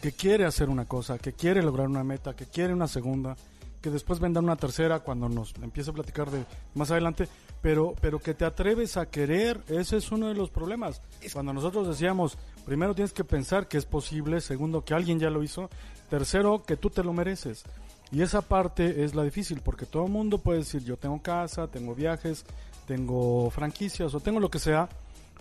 que 0.00 0.12
quiere 0.12 0.44
hacer 0.44 0.68
una 0.68 0.84
cosa, 0.84 1.18
que 1.18 1.32
quiere 1.32 1.62
lograr 1.62 1.88
una 1.88 2.04
meta, 2.04 2.34
que 2.36 2.44
quiere 2.46 2.74
una 2.74 2.88
segunda, 2.88 3.36
que 3.80 3.90
después 3.90 4.18
vendrá 4.20 4.42
una 4.42 4.56
tercera 4.56 5.00
cuando 5.00 5.28
nos 5.28 5.54
empiece 5.62 5.90
a 5.90 5.94
platicar 5.94 6.30
de 6.30 6.44
más 6.74 6.90
adelante, 6.90 7.28
pero, 7.62 7.94
pero 8.00 8.18
que 8.18 8.34
te 8.34 8.44
atreves 8.44 8.96
a 8.98 9.06
querer, 9.06 9.60
ese 9.68 9.96
es 9.96 10.12
uno 10.12 10.28
de 10.28 10.34
los 10.34 10.50
problemas. 10.50 11.00
Cuando 11.32 11.52
nosotros 11.54 11.88
decíamos, 11.88 12.36
primero 12.66 12.94
tienes 12.94 13.12
que 13.14 13.24
pensar 13.24 13.66
que 13.68 13.78
es 13.78 13.86
posible, 13.86 14.40
segundo 14.42 14.84
que 14.84 14.92
alguien 14.94 15.18
ya 15.18 15.30
lo 15.30 15.42
hizo, 15.42 15.70
tercero 16.10 16.62
que 16.62 16.76
tú 16.76 16.90
te 16.90 17.02
lo 17.02 17.12
mereces. 17.14 17.64
Y 18.10 18.22
esa 18.22 18.42
parte 18.42 19.04
es 19.04 19.14
la 19.14 19.24
difícil, 19.24 19.60
porque 19.60 19.86
todo 19.86 20.06
el 20.06 20.12
mundo 20.12 20.38
puede 20.38 20.60
decir, 20.60 20.84
yo 20.84 20.96
tengo 20.96 21.20
casa, 21.20 21.66
tengo 21.66 21.94
viajes, 21.94 22.44
tengo 22.86 23.50
franquicias 23.50 24.14
o 24.14 24.20
tengo 24.20 24.40
lo 24.40 24.50
que 24.50 24.58
sea, 24.58 24.88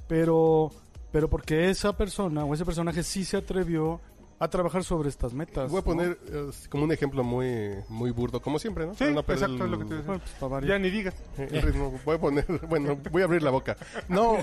pero, 0.07 0.71
pero 1.11 1.29
porque 1.29 1.69
esa 1.69 1.95
persona 1.95 2.45
o 2.45 2.53
ese 2.53 2.65
personaje 2.65 3.03
sí 3.03 3.25
se 3.25 3.37
atrevió 3.37 3.99
a 4.39 4.49
trabajar 4.49 4.83
sobre 4.83 5.07
estas 5.07 5.33
metas. 5.33 5.71
Voy 5.71 5.79
a 5.79 5.81
¿no? 5.81 5.85
poner 5.85 6.19
eh, 6.27 6.49
como 6.69 6.83
un 6.83 6.91
ejemplo 6.91 7.23
muy 7.23 7.71
muy 7.87 8.11
burdo, 8.11 8.41
como 8.41 8.59
siempre, 8.59 8.85
¿no? 8.85 8.93
Sí, 8.93 9.05
no 9.13 9.21
exacto, 9.21 9.63
es 9.63 9.71
lo 9.71 9.79
que 9.79 9.85
te 9.85 9.95
decía. 9.95 10.19
Bueno, 10.39 10.59
pues. 10.59 10.65
Ya 10.65 10.77
ni 10.79 10.89
digas. 10.89 11.15
el 11.37 11.61
ritmo. 11.61 11.97
Voy 12.03 12.15
a 12.15 12.19
poner, 12.19 12.45
bueno, 12.67 12.97
voy 13.09 13.21
a 13.21 13.25
abrir 13.25 13.41
la 13.41 13.51
boca. 13.51 13.77
No, 14.09 14.37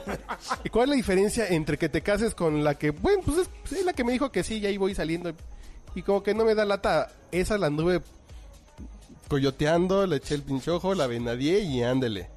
¿y 0.64 0.70
cuál 0.70 0.84
es 0.84 0.90
la 0.90 0.96
diferencia 0.96 1.48
entre 1.48 1.76
que 1.76 1.88
te 1.88 2.00
cases 2.00 2.34
con 2.34 2.64
la 2.64 2.76
que, 2.76 2.92
bueno, 2.92 3.22
pues 3.24 3.38
es, 3.38 3.50
pues 3.60 3.72
es 3.72 3.84
la 3.84 3.92
que 3.92 4.04
me 4.04 4.12
dijo 4.12 4.32
que 4.32 4.42
sí, 4.42 4.58
y 4.58 4.66
ahí 4.66 4.78
voy 4.78 4.94
saliendo 4.94 5.32
y 5.94 6.02
como 6.02 6.22
que 6.22 6.34
no 6.34 6.44
me 6.44 6.54
da 6.54 6.64
lata? 6.64 7.10
Esa 7.32 7.58
la 7.58 7.66
anduve 7.68 8.00
coyoteando, 9.28 10.06
le 10.06 10.16
eché 10.16 10.34
el 10.34 10.42
pinche 10.42 10.70
ojo, 10.70 10.94
la 10.94 11.06
venadié 11.06 11.60
y 11.60 11.82
ándele. 11.82 12.28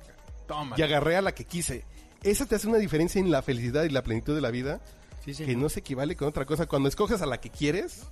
Toma. 0.48 0.76
Y 0.78 0.82
agarré 0.82 1.18
a 1.18 1.22
la 1.22 1.34
que 1.34 1.46
quise. 1.46 1.86
Esa 2.22 2.46
te 2.46 2.56
hace 2.56 2.68
una 2.68 2.78
diferencia 2.78 3.20
en 3.20 3.32
la 3.32 3.42
felicidad 3.42 3.84
y 3.84 3.90
la 3.90 4.04
plenitud 4.04 4.36
de 4.36 4.42
la 4.42 4.52
vida 4.52 4.80
Sí, 5.26 5.34
sí. 5.34 5.46
que 5.46 5.56
no 5.56 5.70
se 5.70 5.80
equivale 5.80 6.16
con 6.16 6.28
otra 6.28 6.46
cosa. 6.46 6.66
Cuando 6.68 6.90
escoges 6.90 7.22
a 7.22 7.26
la 7.26 7.40
que 7.40 7.50
quieres, 7.50 8.04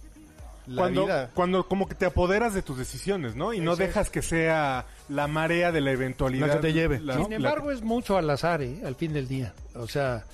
la 0.66 0.82
cuando, 0.84 1.04
vida... 1.06 1.30
cuando 1.34 1.68
como 1.68 1.88
que 1.88 1.96
te 1.96 2.06
apoderas 2.06 2.54
de 2.54 2.62
tus 2.62 2.78
decisiones, 2.78 3.36
¿no? 3.36 3.54
Y 3.54 3.60
no 3.60 3.76
dejas 3.76 4.10
que 4.10 4.22
sea 4.22 4.86
la 5.10 5.28
marea 5.28 5.72
de 5.72 5.82
la 5.82 5.92
eventualidad. 5.92 6.48
La 6.48 6.54
que 6.56 6.60
te 6.62 6.74
lleve, 6.74 7.00
la- 7.00 7.16
¿no? 7.16 7.22
Sin 7.24 7.30
la- 7.32 7.36
embargo, 7.38 7.72
es 7.72 7.82
mucho 7.82 8.18
al 8.18 8.30
azar, 8.30 8.62
¿eh? 8.62 8.82
al 8.86 8.96
fin 8.96 9.14
del 9.14 9.28
día. 9.28 9.54
O 9.76 9.88
sea, 9.88 10.26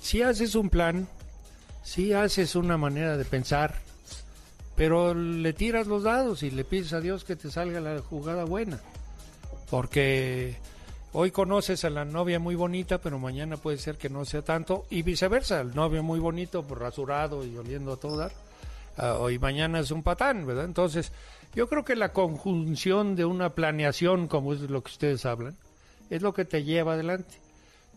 si 0.00 0.22
haces 0.22 0.54
un 0.54 0.70
plan, 0.70 1.06
si 1.82 2.12
haces 2.12 2.54
una 2.56 2.76
manera 2.76 3.16
de 3.16 3.24
pensar, 3.24 3.74
pero 4.76 5.14
le 5.14 5.52
tiras 5.52 5.86
los 5.86 6.02
dados 6.02 6.42
y 6.42 6.50
le 6.50 6.64
pides 6.64 6.92
a 6.92 7.00
Dios 7.00 7.24
que 7.24 7.36
te 7.36 7.50
salga 7.50 7.80
la 7.80 8.00
jugada 8.00 8.44
buena. 8.44 8.80
Porque 9.70 10.56
hoy 11.12 11.30
conoces 11.30 11.84
a 11.84 11.90
la 11.90 12.04
novia 12.04 12.38
muy 12.38 12.54
bonita, 12.54 12.98
pero 12.98 13.18
mañana 13.18 13.56
puede 13.56 13.78
ser 13.78 13.96
que 13.96 14.08
no 14.08 14.24
sea 14.24 14.42
tanto, 14.42 14.86
y 14.90 15.02
viceversa, 15.02 15.60
el 15.60 15.74
novio 15.74 16.02
muy 16.02 16.20
bonito, 16.20 16.62
pues, 16.62 16.80
rasurado 16.80 17.44
y 17.44 17.56
oliendo 17.56 17.92
a 17.92 17.96
todo 17.96 18.30
ah, 18.96 19.14
hoy 19.18 19.38
mañana 19.38 19.80
es 19.80 19.90
un 19.90 20.02
patán, 20.02 20.46
¿verdad? 20.46 20.64
Entonces, 20.64 21.12
yo 21.54 21.68
creo 21.68 21.84
que 21.84 21.96
la 21.96 22.12
conjunción 22.12 23.14
de 23.14 23.24
una 23.24 23.54
planeación, 23.54 24.26
como 24.28 24.54
es 24.54 24.60
lo 24.62 24.82
que 24.82 24.90
ustedes 24.90 25.26
hablan, 25.26 25.56
es 26.10 26.22
lo 26.22 26.32
que 26.32 26.44
te 26.44 26.64
lleva 26.64 26.94
adelante. 26.94 27.34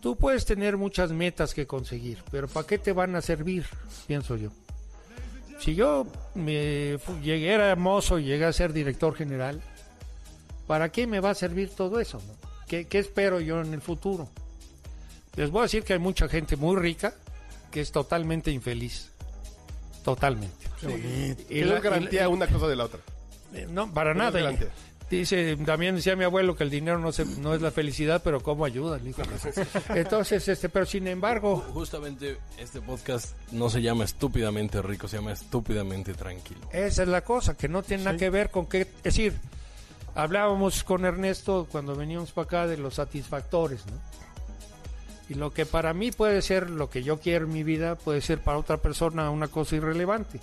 Tú 0.02 0.18
puedes 0.18 0.46
tener 0.46 0.78
muchas 0.78 1.12
metas 1.12 1.54
que 1.54 1.66
conseguir, 1.66 2.22
pero 2.32 2.48
¿para 2.48 2.68
qué 2.68 2.78
te 2.78 2.94
van 2.94 3.16
a 3.16 3.22
servir? 3.22 3.66
Pienso 4.08 4.36
yo. 4.36 4.52
Si 5.60 5.74
yo 5.76 6.06
me 6.36 6.98
llegué, 7.24 7.54
era 7.54 7.76
mozo 7.76 8.20
y 8.20 8.26
llegué 8.26 8.46
a 8.46 8.54
ser 8.54 8.74
director 8.74 9.16
general, 9.16 9.62
¿para 10.68 10.90
qué 10.92 11.08
me 11.08 11.20
va 11.20 11.32
a 11.32 11.36
servir 11.36 11.70
todo 11.70 12.00
eso? 12.00 12.22
no? 12.26 12.34
¿Qué, 12.68 12.88
qué 12.88 13.00
espero 13.00 13.40
yo 13.40 13.62
en 13.62 13.74
el 13.74 13.82
futuro? 13.82 14.28
Les 15.36 15.50
voy 15.52 15.60
a 15.60 15.64
decir 15.64 15.84
que 15.84 15.94
hay 15.94 16.00
mucha 16.00 16.28
gente 16.28 16.56
muy 16.56 16.76
rica 16.78 17.14
que 17.72 17.82
es 17.82 17.92
totalmente 17.92 18.52
infeliz. 18.52 19.10
Totalmente. 20.04 20.66
Y 21.50 21.62
la- 21.64 21.76
no 21.76 21.82
garantía 21.82 22.24
y- 22.24 22.28
una 22.28 22.48
cosa 22.48 22.68
de 22.68 22.76
la 22.76 22.86
otra. 22.86 23.00
eh, 23.54 23.68
No, 23.70 23.92
para 23.94 24.14
No 24.14 24.24
nada. 24.26 24.40
Dice, 25.10 25.56
también 25.58 25.96
decía 25.96 26.16
mi 26.16 26.24
abuelo 26.24 26.56
que 26.56 26.64
el 26.64 26.72
dinero 26.72 26.98
no, 26.98 27.12
se, 27.12 27.26
no 27.26 27.54
es 27.54 27.62
la 27.62 27.70
felicidad, 27.70 28.22
pero 28.24 28.42
cómo 28.42 28.66
ayuda. 28.66 29.00
hijo. 29.06 29.22
Entonces, 29.90 30.48
este, 30.48 30.68
pero 30.68 30.86
sin 30.86 31.08
embargo, 31.08 31.64
Justamente 31.74 32.38
este 32.58 32.82
podcast 32.82 33.36
no 33.52 33.70
se 33.70 33.84
llama 33.84 34.04
estúpidamente 34.04 34.82
rico, 34.82 35.08
se 35.08 35.18
llama 35.18 35.34
estúpidamente 35.34 36.14
tranquilo. 36.16 36.62
esa 36.72 37.04
es 37.04 37.08
la 37.08 37.22
cosa, 37.22 37.56
que 37.56 37.68
no 37.68 37.84
tiene 37.84 38.04
nada 38.04 38.18
que 38.18 38.32
ver 38.32 38.50
con 38.50 38.66
qué, 38.66 38.82
es 38.82 39.04
decir, 39.04 39.34
hablábamos 40.16 40.84
con 40.84 41.06
Ernesto 41.06 41.68
cuando 41.72 41.96
veníamos 41.96 42.32
para 42.32 42.46
acá 42.46 42.68
de 42.68 42.78
los 42.78 42.96
satisfactores, 42.96 43.86
¿no? 43.86 43.94
Y 45.28 45.36
lo 45.36 45.52
que 45.52 45.66
para 45.66 45.94
mí 45.94 46.12
puede 46.12 46.42
ser 46.42 46.70
lo 46.70 46.90
que 46.90 47.04
yo 47.04 47.20
quiero 47.20 47.46
en 47.46 47.54
mi 47.54 47.64
vida, 47.64 47.96
puede 47.96 48.22
ser 48.22 48.40
para 48.40 48.58
otra 48.58 48.78
persona 48.78 49.30
una 49.30 49.48
cosa 49.48 49.76
irrelevante. 49.76 50.40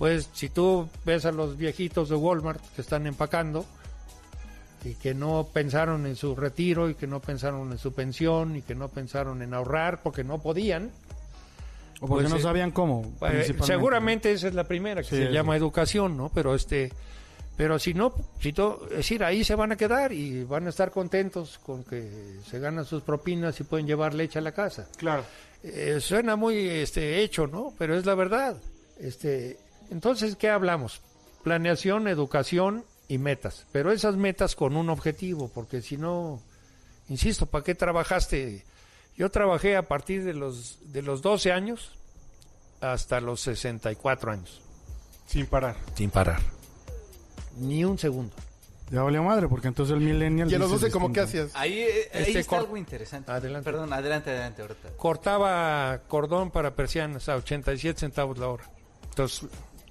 Pues 0.00 0.28
si 0.32 0.48
tú 0.48 0.88
ves 1.04 1.26
a 1.26 1.30
los 1.30 1.56
viejitos 1.56 2.08
de 2.08 2.16
Walmart 2.16 2.60
que 2.74 2.80
están 2.80 3.06
empacando 3.06 3.64
y 4.82 4.94
que 4.94 5.12
no 5.14 5.46
pensaron 5.52 6.06
en 6.06 6.16
su 6.16 6.34
retiro 6.34 6.88
y 6.88 6.94
que 6.94 7.06
no 7.06 7.20
pensaron 7.20 7.70
en 7.70 7.76
su 7.78 7.92
pensión 7.92 8.56
y 8.56 8.62
que 8.62 8.74
no 8.74 8.88
pensaron 8.88 9.42
en 9.42 9.52
ahorrar 9.52 10.02
porque 10.02 10.24
no 10.24 10.40
podían, 10.40 10.90
O 12.02 12.06
porque 12.06 12.22
Pues, 12.22 12.30
no 12.32 12.36
eh, 12.38 12.42
sabían 12.42 12.70
cómo. 12.70 13.12
eh, 13.30 13.54
seguramente 13.62 14.32
esa 14.32 14.48
es 14.48 14.54
la 14.54 14.64
primera 14.64 15.02
que 15.02 15.08
Sí, 15.10 15.16
se 15.16 15.30
llama 15.30 15.54
educación, 15.54 16.16
¿no? 16.16 16.30
Pero 16.34 16.54
este, 16.54 16.90
pero 17.58 17.78
si 17.78 17.92
no, 17.92 18.14
si 18.40 18.54
to- 18.54 18.86
es 18.90 18.96
decir, 18.96 19.22
ahí 19.22 19.44
se 19.44 19.54
van 19.54 19.70
a 19.72 19.76
quedar 19.76 20.14
y 20.14 20.44
van 20.44 20.64
a 20.66 20.70
estar 20.70 20.90
contentos 20.92 21.58
con 21.58 21.84
que 21.84 22.38
se 22.48 22.58
ganan 22.58 22.86
sus 22.86 23.02
propinas 23.02 23.60
y 23.60 23.64
pueden 23.64 23.86
llevar 23.86 24.14
leche 24.14 24.38
a 24.38 24.42
la 24.42 24.52
casa. 24.52 24.88
Claro. 24.96 25.24
Eh, 25.62 25.98
suena 26.00 26.36
muy 26.36 26.56
este 26.70 27.20
hecho, 27.22 27.46
¿no? 27.46 27.74
Pero 27.78 27.94
es 27.98 28.06
la 28.06 28.14
verdad. 28.14 28.56
Este, 28.98 29.58
entonces, 29.90 30.36
¿qué 30.36 30.48
hablamos? 30.48 31.00
Planeación, 31.44 32.08
educación 32.08 32.84
y 33.08 33.18
metas. 33.18 33.66
Pero 33.72 33.92
esas 33.92 34.16
metas 34.16 34.54
con 34.56 34.76
un 34.76 34.88
objetivo, 34.90 35.50
porque 35.52 35.82
si 35.82 35.96
no, 35.96 36.40
insisto, 37.08 37.46
¿para 37.46 37.64
qué 37.64 37.74
trabajaste? 37.74 38.64
Yo 39.16 39.30
trabajé 39.30 39.76
a 39.76 39.82
partir 39.88 40.24
de 40.24 40.32
los 40.34 40.78
de 40.92 41.02
los 41.02 41.20
12 41.22 41.52
años 41.52 41.92
hasta 42.80 43.20
los 43.20 43.40
64 43.42 44.32
años, 44.32 44.62
Sin 45.26 45.46
parar. 45.46 45.76
sin 45.94 46.10
parar. 46.10 46.40
Ni 47.58 47.84
un 47.84 47.98
segundo. 47.98 48.34
Ya 48.90 49.02
valió 49.02 49.22
madre, 49.22 49.46
porque 49.46 49.68
entonces 49.68 49.94
el 49.94 50.00
millennial. 50.00 50.50
Y 50.50 50.54
a 50.54 50.58
los 50.58 50.68
dice 50.70 50.86
12, 50.86 50.92
¿cómo 50.92 51.12
que 51.12 51.20
hacías? 51.20 51.50
Ahí, 51.54 51.74
eh, 51.78 52.10
ahí 52.12 52.22
Este 52.22 52.38
está 52.40 52.50
cor- 52.50 52.58
algo 52.60 52.76
interesante. 52.76 53.30
Adelante. 53.30 53.64
Perdón, 53.70 53.92
adelante, 53.92 54.30
adelante, 54.30 54.62
ahorita. 54.62 54.88
Cortaba 54.96 56.00
cordón 56.08 56.50
para 56.50 56.74
persianas 56.74 57.28
a 57.28 57.36
87 57.36 58.00
centavos 58.00 58.38
la 58.38 58.48
hora. 58.48 58.64
Entonces, 59.10 59.48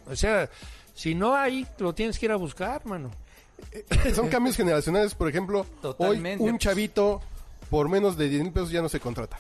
o 0.09 0.15
sea, 0.15 0.49
si 0.93 1.15
no 1.15 1.35
hay, 1.35 1.65
lo 1.77 1.93
tienes 1.93 2.17
que 2.19 2.25
ir 2.25 2.31
a 2.31 2.35
buscar, 2.35 2.85
mano. 2.85 3.11
Son 4.15 4.27
cambios 4.29 4.55
generacionales. 4.55 5.15
Por 5.15 5.29
ejemplo, 5.29 5.65
Totalmente. 5.81 6.43
hoy 6.43 6.49
un 6.49 6.57
chavito 6.59 7.21
por 7.69 7.89
menos 7.89 8.17
de 8.17 8.29
10 8.29 8.43
mil 8.43 8.53
pesos 8.53 8.71
ya 8.71 8.81
no 8.81 8.89
se 8.89 8.99
contrata. 8.99 9.39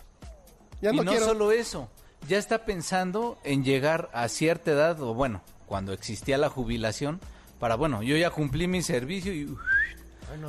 Ya 0.81 0.91
y 0.91 0.97
no, 0.97 1.03
no 1.03 1.11
quiero. 1.11 1.25
solo 1.25 1.51
eso, 1.51 1.89
ya 2.27 2.37
está 2.37 2.65
pensando 2.65 3.37
en 3.43 3.63
llegar 3.63 4.09
a 4.13 4.27
cierta 4.29 4.71
edad, 4.71 5.01
o 5.01 5.13
bueno, 5.13 5.41
cuando 5.65 5.91
existía 5.93 6.37
la 6.37 6.49
jubilación, 6.49 7.19
para, 7.59 7.75
bueno, 7.75 8.01
yo 8.03 8.15
ya 8.15 8.29
cumplí 8.29 8.67
mi 8.67 8.81
servicio 8.81 9.33
y... 9.33 9.53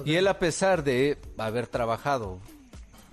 Y 0.04 0.16
él 0.16 0.28
a 0.28 0.38
pesar 0.38 0.84
de 0.84 1.16
haber 1.38 1.66
trabajado 1.66 2.38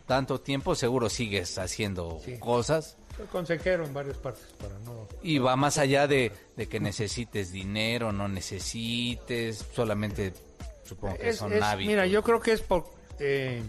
tanto 0.06 0.42
tiempo, 0.42 0.76
seguro 0.76 1.10
sigues 1.10 1.58
haciendo 1.58 2.20
Sí. 2.26 2.38
cosas 2.40 2.98
Soy 3.18 3.26
consejero 3.28 3.84
en 3.86 3.94
varias 3.94 4.18
partes 4.18 4.46
para 4.60 4.78
no... 4.80 5.08
y 5.24 5.40
va 5.40 5.56
más 5.56 5.78
allá 5.80 6.08
de, 6.08 6.32
de 6.56 6.68
que 6.68 6.80
necesites 6.80 7.52
dinero, 7.52 8.12
no 8.12 8.28
necesites, 8.28 9.66
solamente 9.76 10.34
supongo 10.86 11.18
que 11.18 11.30
Es- 11.30 11.38
son 11.38 11.52
es- 11.54 11.62
hábitos. 11.64 11.88
mira, 11.90 12.06
yo 12.06 12.22
creo 12.24 12.40
que 12.40 12.52
es 12.54 12.62
por... 12.62 12.86
eh, 13.20 13.62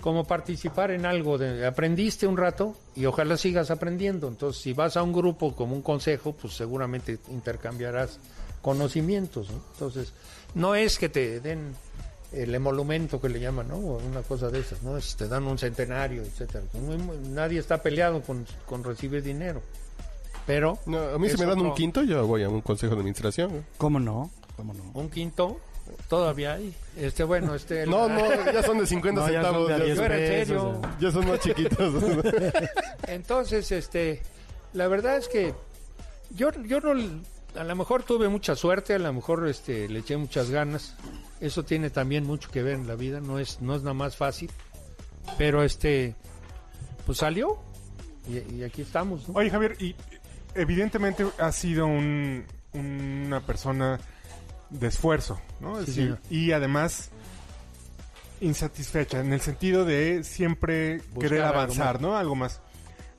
como 0.00 0.24
participar 0.26 0.90
en 0.92 1.04
algo, 1.06 1.36
de, 1.38 1.66
aprendiste 1.66 2.26
un 2.26 2.36
rato 2.36 2.76
y 2.94 3.06
ojalá 3.06 3.36
sigas 3.36 3.70
aprendiendo. 3.70 4.28
Entonces, 4.28 4.62
si 4.62 4.72
vas 4.72 4.96
a 4.96 5.02
un 5.02 5.12
grupo 5.12 5.54
como 5.56 5.74
un 5.74 5.82
consejo, 5.82 6.32
pues 6.32 6.54
seguramente 6.54 7.18
intercambiarás 7.28 8.18
conocimientos. 8.62 9.50
¿no? 9.50 9.60
Entonces, 9.72 10.12
no 10.54 10.74
es 10.74 10.98
que 10.98 11.08
te 11.08 11.40
den 11.40 11.74
el 12.32 12.54
emolumento 12.54 13.20
que 13.20 13.28
le 13.28 13.40
llaman, 13.40 13.68
¿no? 13.68 13.76
O 13.76 13.98
una 13.98 14.22
cosa 14.22 14.48
de 14.50 14.58
esas, 14.60 14.82
¿no? 14.82 14.96
Es, 14.96 15.16
te 15.16 15.28
dan 15.28 15.44
un 15.44 15.58
centenario, 15.58 16.22
etcétera. 16.22 16.64
Muy- 16.74 16.98
muy- 16.98 17.16
Nadie 17.28 17.58
está 17.60 17.82
peleado 17.82 18.20
con, 18.22 18.46
con 18.66 18.82
recibir 18.84 19.22
dinero. 19.22 19.62
Pero 20.46 20.78
No, 20.86 20.98
a 20.98 21.18
mí 21.18 21.28
si 21.28 21.36
me 21.38 21.46
dan 21.46 21.58
un 21.60 21.74
quinto, 21.74 22.02
yo 22.04 22.26
voy 22.26 22.42
a 22.44 22.48
un 22.48 22.60
consejo 22.60 22.94
de 22.94 23.00
administración. 23.00 23.64
¿Cómo 23.78 23.98
no? 23.98 24.30
¿Cómo 24.56 24.72
no? 24.74 24.82
un 24.94 25.10
quinto 25.10 25.60
todavía 26.08 26.54
hay. 26.54 26.74
Este, 26.96 27.22
bueno, 27.24 27.54
este... 27.54 27.84
No, 27.86 28.08
la- 28.08 28.14
no, 28.44 28.52
ya 28.52 28.62
son 28.62 28.78
de 28.78 28.86
50 28.86 29.20
No, 29.26 29.28
ya 29.32 29.42
son 29.42 29.52
centavos. 29.52 29.68
de 29.68 29.78
ya, 29.78 29.84
10 29.84 29.96
Yo 29.96 30.04
era 30.04 30.14
en 30.18 30.30
pesos, 30.30 30.46
serio. 30.46 30.80
ya. 30.82 30.96
ya 31.00 31.10
son 31.10 31.28
más 31.28 31.40
chiquitos. 31.40 32.04
Entonces, 33.08 33.72
este, 33.72 34.22
la 34.72 34.88
verdad 34.88 35.16
es 35.16 35.28
que 35.28 35.54
yo, 36.30 36.50
yo 36.64 36.80
no, 36.80 36.92
a 37.60 37.64
lo 37.64 37.76
mejor 37.76 38.02
tuve 38.02 38.28
mucha 38.28 38.54
suerte, 38.56 38.94
a 38.94 38.98
lo 38.98 39.12
mejor, 39.12 39.46
este, 39.48 39.88
le 39.88 40.00
eché 40.00 40.16
muchas 40.16 40.50
ganas. 40.50 40.94
Eso 41.40 41.64
tiene 41.64 41.90
también 41.90 42.24
mucho 42.24 42.50
que 42.50 42.62
ver 42.62 42.74
en 42.74 42.86
la 42.86 42.94
vida, 42.94 43.20
no 43.20 43.38
es, 43.38 43.60
no 43.60 43.74
es 43.74 43.82
nada 43.82 43.94
más 43.94 44.16
fácil. 44.16 44.50
Pero, 45.38 45.62
este, 45.62 46.14
pues 47.04 47.18
salió 47.18 47.58
y, 48.28 48.54
y 48.56 48.64
aquí 48.64 48.82
estamos. 48.82 49.28
¿no? 49.28 49.34
Oye, 49.34 49.50
Javier, 49.50 49.76
y 49.80 49.94
evidentemente 50.54 51.26
has 51.38 51.56
sido 51.56 51.86
un- 51.86 52.44
una 52.74 53.40
persona 53.40 53.98
de 54.70 54.86
esfuerzo, 54.88 55.40
¿no? 55.60 55.78
Es 55.78 55.86
Sí, 55.86 56.02
decir, 56.06 56.18
y 56.30 56.52
además 56.52 57.10
insatisfecha, 58.40 59.20
en 59.20 59.32
el 59.32 59.40
sentido 59.40 59.84
de 59.84 60.22
siempre 60.24 60.98
Buscar 61.12 61.20
querer 61.30 61.42
avanzar. 61.44 62.00
¿no? 62.00 62.16
Algo 62.16 62.34
más. 62.34 62.60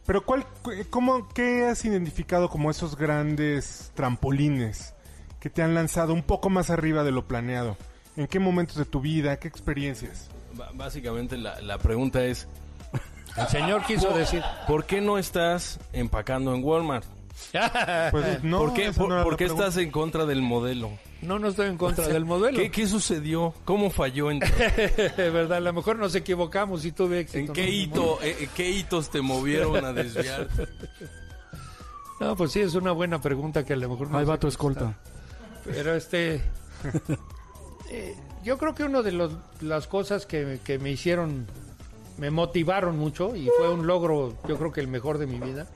Pero 0.06 0.24
¿cuál, 0.26 0.46
cu- 0.62 0.72
cómo, 0.90 1.28
¿qué 1.30 1.66
has 1.66 1.84
identificado 1.86 2.50
como 2.50 2.70
esos 2.72 2.96
grandes 2.98 3.92
trampolines 3.96 4.94
que 5.40 5.50
te 5.50 5.62
han 5.64 5.74
lanzado 5.74 6.14
un 6.14 6.24
poco 6.24 6.50
más 6.50 6.70
arriba 6.70 7.04
de 7.04 7.12
lo 7.12 7.28
planeado? 7.28 7.78
¿En 8.18 8.28
qué 8.28 8.40
momentos 8.40 8.76
de 8.76 8.86
tu 8.86 9.00
vida? 9.00 9.38
¿Qué 9.38 9.48
experiencias? 9.48 10.28
B- 10.54 10.64
básicamente 10.74 11.38
la, 11.38 11.62
la 11.62 11.78
pregunta 11.78 12.24
es, 12.26 12.48
El 13.38 13.48
señor 13.48 13.86
quiso 13.86 14.10
decir, 14.10 14.42
¿por 14.68 14.86
qué 14.86 15.00
no 15.02 15.18
estás 15.18 15.80
empacando 15.94 16.54
en 16.56 16.64
Walmart? 16.64 17.06
Pues 18.12 18.44
no, 18.44 18.58
¿Por 18.58 18.74
qué, 18.74 18.92
por, 18.92 19.10
no 19.10 19.24
por 19.24 19.38
qué 19.38 19.46
estás 19.46 19.78
en 19.78 19.92
contra 19.92 20.26
del 20.26 20.42
modelo? 20.42 20.90
No, 21.22 21.38
no 21.38 21.50
estoy 21.50 21.68
en 21.68 21.78
contra 21.78 22.08
del 22.08 22.26
modelo. 22.26 22.58
¿Qué, 22.58 22.72
qué 22.72 22.88
sucedió? 22.88 23.54
¿Cómo 23.66 23.92
falló? 23.92 24.32
¿En, 24.32 24.40
¿Verdad? 25.18 25.58
A 25.58 25.60
lo 25.60 25.74
mejor 25.74 25.98
nos 26.00 26.16
equivocamos 26.16 26.84
y 26.86 26.92
tuve 26.92 27.20
éxito. 27.22 27.40
en 27.40 27.46
¿no? 27.48 27.54
qué, 27.54 27.70
hito, 27.70 28.20
eh, 28.24 28.50
qué 28.56 28.70
hitos 28.72 29.10
te 29.12 29.22
movieron 29.22 29.86
a 29.86 29.94
desviar? 29.94 30.48
No, 32.20 32.36
pues 32.36 32.52
sí, 32.52 32.62
es 32.62 32.74
una 32.74 32.92
buena 32.94 33.22
pregunta 33.22 33.64
que 33.64 33.74
a 33.74 33.76
lo 33.76 33.90
mejor 33.90 34.10
no 34.10 34.18
Ahí 34.18 34.26
va 34.26 34.40
tu 34.40 34.48
escolta. 34.48 34.98
Pero 35.64 35.94
este. 35.94 36.42
Eh, 37.90 38.16
yo 38.44 38.58
creo 38.58 38.74
que 38.76 38.84
una 38.84 39.02
de 39.02 39.12
los- 39.12 39.34
las 39.62 39.88
cosas 39.88 40.26
que, 40.26 40.60
que 40.64 40.80
me 40.80 40.92
hicieron. 40.92 41.48
Me 42.18 42.32
motivaron 42.32 42.98
mucho 42.98 43.36
y 43.36 43.48
fue 43.60 43.70
un 43.72 43.86
logro, 43.86 44.36
yo 44.48 44.58
creo 44.58 44.72
que 44.72 44.82
el 44.82 44.88
mejor 44.88 45.20
de 45.20 45.28
mi 45.28 45.40
vida. 45.40 45.68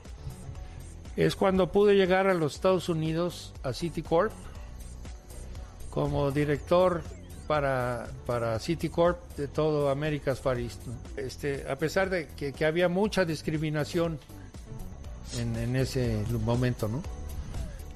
Es 1.16 1.36
cuando 1.36 1.70
pude 1.70 1.94
llegar 1.94 2.26
a 2.26 2.34
los 2.34 2.56
Estados 2.56 2.88
Unidos, 2.88 3.52
a 3.62 3.72
Citicorp, 3.72 4.32
como 5.90 6.32
director 6.32 7.02
para, 7.46 8.08
para 8.26 8.58
Citicorp 8.58 9.18
de 9.36 9.46
todo 9.46 9.88
Américas 9.88 10.40
Far 10.40 10.58
East. 10.58 10.80
Este, 11.16 11.64
a 11.70 11.76
pesar 11.76 12.10
de 12.10 12.26
que, 12.28 12.52
que 12.52 12.64
había 12.64 12.88
mucha 12.88 13.24
discriminación 13.24 14.18
en 15.38 15.76
ese 15.76 16.24
momento, 16.44 16.88
¿no? 16.88 17.02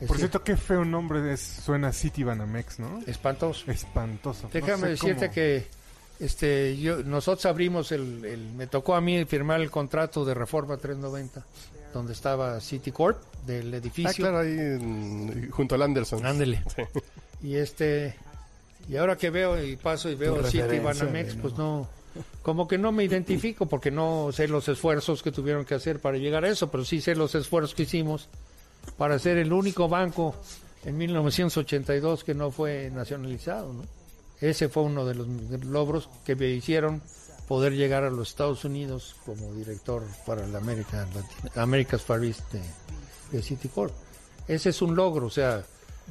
Por 0.06 0.18
cierto, 0.18 0.42
qué 0.44 0.56
feo 0.56 0.84
nombre 0.84 1.32
es, 1.32 1.40
suena 1.40 1.92
City 1.92 2.22
Banamex, 2.22 2.78
¿no? 2.80 3.00
espantoso. 3.06 3.70
Espantoso. 3.70 4.48
Déjame 4.52 4.72
No 4.72 4.78
sé 4.84 4.88
decirte 4.90 5.26
cómo- 5.26 5.32
que 5.34 5.66
este 6.20 6.76
yo 6.78 7.02
nosotros 7.02 7.46
abrimos 7.46 7.92
el, 7.92 8.24
el- 8.24 8.50
me 8.52 8.66
tocó 8.66 8.94
a 8.94 9.00
mí 9.00 9.24
firmar 9.24 9.60
el 9.60 9.70
contrato 9.70 10.24
de 10.24 10.34
Reforma 10.34 10.76
390 10.76 11.44
donde 11.94 12.12
estaba 12.12 12.60
Citicorp 12.60 13.16
del 13.46 13.72
Ah, 13.72 13.76
edificio. 13.78 14.12
claro, 14.16 14.38
ahí 14.40 14.50
en- 14.50 15.50
junto 15.50 15.74
al 15.76 15.82
Anderson. 15.82 16.24
Ándele. 16.26 16.62
Y 17.42 17.56
este 17.56 18.16
y 18.88 18.96
ahora 18.96 19.16
que 19.16 19.30
veo 19.30 19.62
y 19.62 19.76
paso 19.76 20.08
y 20.10 20.14
veo 20.14 20.36
City 20.44 20.58
referencia, 20.60 20.82
Banamex, 21.04 21.36
¿no? 21.36 21.42
pues 21.42 21.54
no 21.56 21.88
como 22.42 22.66
que 22.68 22.78
no 22.78 22.92
me 22.92 23.04
identifico 23.04 23.66
porque 23.66 23.90
no 23.90 24.30
sé 24.32 24.48
los 24.48 24.68
esfuerzos 24.68 25.22
que 25.22 25.32
tuvieron 25.32 25.64
que 25.64 25.74
hacer 25.74 26.00
para 26.00 26.16
llegar 26.18 26.44
a 26.44 26.48
eso, 26.48 26.70
pero 26.70 26.84
sí 26.84 27.00
sé 27.00 27.14
los 27.14 27.34
esfuerzos 27.34 27.74
que 27.74 27.82
hicimos 27.82 28.28
para 28.96 29.18
ser 29.18 29.38
el 29.38 29.52
único 29.52 29.88
banco 29.88 30.34
en 30.84 30.96
1982 30.96 32.24
que 32.24 32.34
no 32.34 32.50
fue 32.50 32.90
nacionalizado, 32.92 33.72
¿no? 33.72 33.84
Ese 34.40 34.68
fue 34.68 34.82
uno 34.82 35.06
de 35.06 35.14
los 35.14 35.26
logros 35.64 36.08
que 36.24 36.36
me 36.36 36.48
hicieron 36.48 37.02
poder 37.48 37.72
llegar 37.72 38.04
a 38.04 38.10
los 38.10 38.28
Estados 38.28 38.64
Unidos 38.64 39.16
como 39.24 39.54
director 39.54 40.02
para 40.26 40.46
la 40.46 40.58
América 40.58 41.06
Latina, 41.14 41.50
America's 41.62 42.02
Far 42.02 42.22
East 42.24 42.52
de, 42.52 42.60
de 43.32 43.42
Citicorp. 43.42 43.92
Ese 44.46 44.70
es 44.70 44.82
un 44.82 44.94
logro, 44.94 45.26
o 45.26 45.30
sea, 45.30 45.64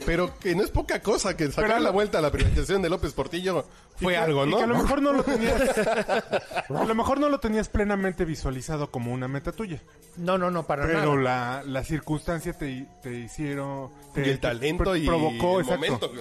Pero 0.06 0.38
que 0.40 0.54
no 0.56 0.64
es 0.64 0.72
poca 0.72 1.02
cosa 1.02 1.38
que 1.38 1.48
sacar 1.52 1.68
Pero- 1.72 1.80
la 1.80 1.92
vuelta 1.92 2.18
a 2.18 2.22
la 2.22 2.32
privatización 2.32 2.82
de 2.82 2.90
López 2.90 3.14
Portillo 3.14 3.66
fue 3.96 4.14
Y 4.14 4.16
que- 4.16 4.22
algo, 4.22 4.46
y 4.46 4.50
¿no? 4.50 4.58
que 4.58 4.64
a 4.64 4.68
lo 4.68 4.78
mejor 4.78 5.02
no 5.02 5.14
lo 5.14 5.24
tenías. 5.24 5.78
a 5.78 6.84
lo 6.86 6.96
mejor 6.96 7.20
no 7.20 7.30
lo 7.30 7.40
tenías 7.40 7.70
plenamente 7.70 8.26
visualizado 8.26 8.92
como 8.92 9.14
una 9.14 9.28
meta 9.30 9.52
tuya. 9.54 9.82
no, 10.18 10.38
no, 10.38 10.52
no, 10.52 10.64
para 10.68 10.86
Pero 10.86 11.16
nada. 11.16 11.62
la, 11.62 11.64
la 11.66 11.84
circunstancia 11.84 12.52
te, 12.54 12.86
te 13.02 13.20
hicieron. 13.20 13.90
y 14.16 14.22
el 14.30 14.40
talento 14.40 14.92
te 14.92 15.00
y 15.00 15.06
provocó, 15.06 15.60
el 15.60 15.66
exacto. 15.66 15.92
momento. 16.10 16.12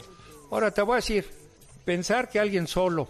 Ahora 0.52 0.70
te 0.70 0.82
voy 0.82 0.92
a 0.92 0.96
decir, 0.96 1.26
pensar 1.84 2.28
que 2.28 2.38
alguien 2.38 2.68
solo 2.68 3.08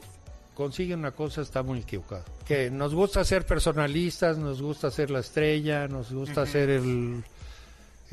consigue 0.55 0.95
una 0.95 1.11
cosa 1.11 1.43
está 1.43 1.63
muy 1.63 1.81
equivocado. 1.81 2.25
Que 2.47 2.71
nos 2.71 2.95
gusta 2.95 3.23
ser 3.25 3.45
personalistas, 3.45 4.39
nos 4.39 4.63
gusta 4.63 4.91
ser 4.91 5.11
la 5.11 5.19
estrella, 5.21 5.89
nos 5.89 6.11
gusta 6.13 6.47
ser 6.47 6.71
el, 6.71 7.23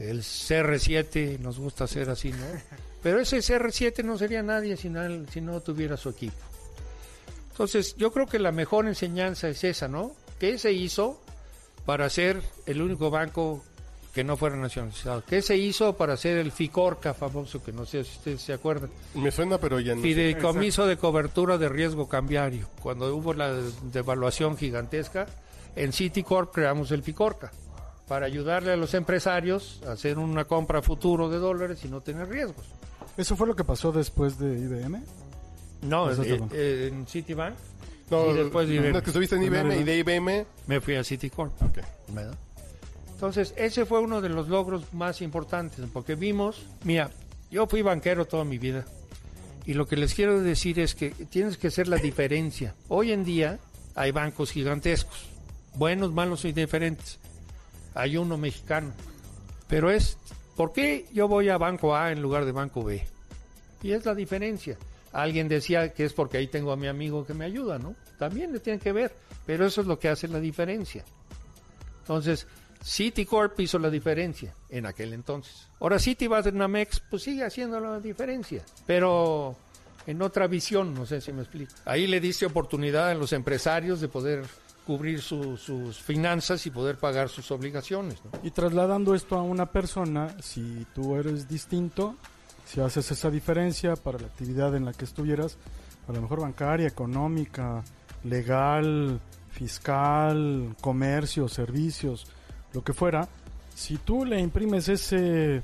el 0.10 0.22
CR7, 0.22 1.40
nos 1.40 1.60
gusta 1.60 1.88
ser 1.88 2.10
así, 2.10 2.32
¿no? 2.32 2.46
Pero 3.04 3.20
ese 3.20 3.38
CR7 3.38 4.04
no 4.04 4.18
sería 4.18 4.44
nadie 4.44 4.78
si 4.78 4.90
no, 4.90 5.02
si 5.28 5.42
no 5.42 5.60
tuviera 5.62 5.98
su 5.98 6.10
equipo. 6.10 6.38
Entonces, 7.52 7.96
yo 7.98 8.12
creo 8.12 8.28
que 8.28 8.40
la 8.40 8.52
mejor 8.52 8.88
enseñanza 8.88 9.50
es 9.50 9.64
esa, 9.64 9.88
¿no? 9.88 10.14
¿Qué 10.40 10.58
se 10.58 10.72
hizo 10.72 11.22
para 11.86 12.10
ser 12.10 12.42
el 12.66 12.82
único 12.82 13.10
banco 13.10 13.64
que 14.14 14.24
no 14.24 14.38
fuera 14.38 14.56
nacionalizado? 14.56 15.24
¿Qué 15.26 15.42
se 15.42 15.58
hizo 15.58 15.96
para 15.98 16.18
ser 16.18 16.38
el 16.38 16.52
FICORCA 16.52 17.14
famoso, 17.14 17.64
que 17.64 17.72
no 17.72 17.86
sé 17.86 18.04
si 18.04 18.18
ustedes 18.18 18.42
se 18.42 18.54
acuerdan? 18.54 18.90
Me 19.14 19.32
suena, 19.32 19.58
pero 19.58 19.80
ya 19.80 19.96
no. 19.96 20.02
Fideicomiso 20.02 20.86
de 20.86 20.98
cobertura 20.98 21.58
de 21.58 21.70
riesgo 21.70 22.08
cambiario. 22.08 22.68
Cuando 22.82 23.14
hubo 23.16 23.34
la 23.34 23.54
devaluación 23.92 24.58
gigantesca, 24.58 25.28
en 25.76 25.94
Citicorp 25.94 26.54
creamos 26.54 26.92
el 26.92 27.04
FICORCA 27.04 27.52
para 28.12 28.26
ayudarle 28.26 28.74
a 28.74 28.76
los 28.76 28.94
empresarios 28.94 29.80
a 29.88 29.94
hacer 29.94 30.18
una 30.20 30.44
compra 30.44 30.80
a 30.80 30.82
futuro 30.82 31.30
de 31.30 31.38
dólares 31.38 31.80
y 31.86 31.88
no 31.88 32.02
tener 32.02 32.28
riesgos. 32.28 32.66
¿Eso 33.16 33.38
fue 33.38 33.48
lo 33.48 33.56
que 33.56 33.64
pasó 33.64 33.94
después 33.94 34.38
de 34.38 34.48
IBM? 34.60 35.02
No, 35.84 36.10
todo. 36.14 36.50
eh, 36.52 36.90
en 36.92 37.08
Citibank 37.08 37.56
No, 38.10 38.32
y 38.32 38.34
después 38.34 38.68
de 38.68 38.76
no, 38.76 38.82
IBM. 38.82 38.98
es 38.98 39.04
que 39.04 39.10
estuviste 39.12 39.38
en 39.38 39.44
IBM 39.44 39.80
y 39.80 39.84
de 39.86 39.98
IBM. 40.00 40.46
me 40.68 40.82
fui 40.82 40.96
a 40.96 41.06
Citicorp. 41.06 41.54
Ok. 41.62 41.78
¿verdad? 42.10 42.36
Entonces, 43.14 43.54
ese 43.56 43.86
fue 43.86 44.02
uno 44.02 44.20
de 44.20 44.28
los 44.28 44.50
logros 44.50 44.94
más 44.94 45.22
importantes, 45.22 45.86
porque 45.94 46.16
vimos, 46.16 46.66
mira, 46.84 47.12
yo 47.50 47.66
fui 47.66 47.82
banquero 47.82 48.26
toda 48.26 48.44
mi 48.44 48.58
vida, 48.58 48.84
y 49.66 49.74
lo 49.74 49.88
que 49.88 49.96
les 49.96 50.14
quiero 50.14 50.42
decir 50.42 50.82
es 50.82 50.96
que 50.96 51.12
tienes 51.12 51.58
que 51.58 51.72
ser 51.72 51.88
la 51.88 51.96
diferencia. 51.96 52.76
Hoy 52.90 53.14
en 53.14 53.24
día 53.24 53.58
hay 53.96 54.12
bancos 54.12 54.52
gigantescos, 54.52 55.30
buenos, 55.76 56.12
malos 56.12 56.44
y 56.44 56.52
diferentes. 56.52 57.21
Hay 57.94 58.18
uno 58.18 58.38
mexicano, 58.38 58.94
pero 59.68 59.92
es, 59.92 60.18
¿por 60.56 60.74
qué 60.74 61.06
yo 61.14 61.28
voy 61.28 61.50
a 61.50 61.58
Banco 61.58 61.96
A 61.96 62.12
en 62.12 62.22
lugar 62.22 62.46
de 62.46 62.52
Banco 62.52 62.84
B? 62.84 63.06
Y 63.84 63.92
es 63.92 64.06
la 64.06 64.16
diferencia. 64.16 64.78
Alguien 65.12 65.48
decía 65.48 65.94
que 65.94 66.06
es 66.06 66.14
porque 66.14 66.38
ahí 66.38 66.48
tengo 66.48 66.72
a 66.72 66.78
mi 66.78 66.88
amigo 66.88 67.26
que 67.26 67.34
me 67.34 67.46
ayuda, 67.46 67.80
¿no? 67.80 67.96
También 68.18 68.54
le 68.54 68.60
tiene 68.60 68.80
que 68.80 68.92
ver, 68.92 69.14
pero 69.46 69.66
eso 69.66 69.82
es 69.82 69.88
lo 69.88 70.00
que 70.00 70.08
hace 70.08 70.28
la 70.28 70.40
diferencia. 70.40 71.04
Entonces, 72.00 72.48
Citicorp 72.84 73.60
hizo 73.60 73.78
la 73.78 73.90
diferencia 73.90 74.56
en 74.70 74.86
aquel 74.86 75.14
entonces. 75.14 75.68
Ahora 75.80 76.00
Citibanamex 76.00 77.02
pues 77.10 77.24
sigue 77.24 77.44
haciendo 77.44 77.80
la 77.80 78.00
diferencia, 78.00 78.64
pero 78.88 79.56
en 80.08 80.22
otra 80.22 80.48
visión, 80.48 80.94
no 80.94 81.06
sé 81.06 81.22
si 81.22 81.32
me 81.32 81.42
explico. 81.42 81.74
Ahí 81.86 82.08
le 82.08 82.20
diste 82.20 82.46
oportunidad 82.46 83.10
a 83.10 83.14
los 83.14 83.34
empresarios 83.34 84.02
de 84.02 84.08
poder 84.08 84.46
cubrir 84.86 85.22
su- 85.22 85.58
sus 85.58 86.00
finanzas 86.00 86.66
y 86.66 86.72
poder 86.72 86.98
pagar 86.98 87.30
sus 87.30 87.52
obligaciones. 87.52 88.20
Y 88.44 88.52
trasladando 88.52 89.14
esto 89.16 89.38
a 89.38 89.42
una 89.44 89.68
persona, 89.68 90.36
si 90.42 90.86
tú 90.94 91.16
eres 91.16 91.48
distinto, 91.48 92.16
si 92.66 92.82
haces 92.82 93.12
esa 93.12 93.30
diferencia 93.30 93.96
para 93.96 94.20
la 94.20 94.28
actividad 94.28 94.76
en 94.76 94.86
la 94.86 94.94
que 94.94 95.06
estuvieras, 95.06 95.58
a 96.08 96.12
lo 96.14 96.22
mejor 96.22 96.42
bancaria, 96.42 96.88
económica, 96.88 97.84
legal, 98.24 99.20
fiscal, 99.52 100.76
comercio, 100.82 101.48
servicios, 101.48 102.28
lo 102.74 102.84
que 102.84 102.94
fuera, 102.94 103.28
si 103.76 103.98
tú 103.98 104.26
le 104.26 104.40
imprimes 104.40 104.90
ese, 104.90 105.62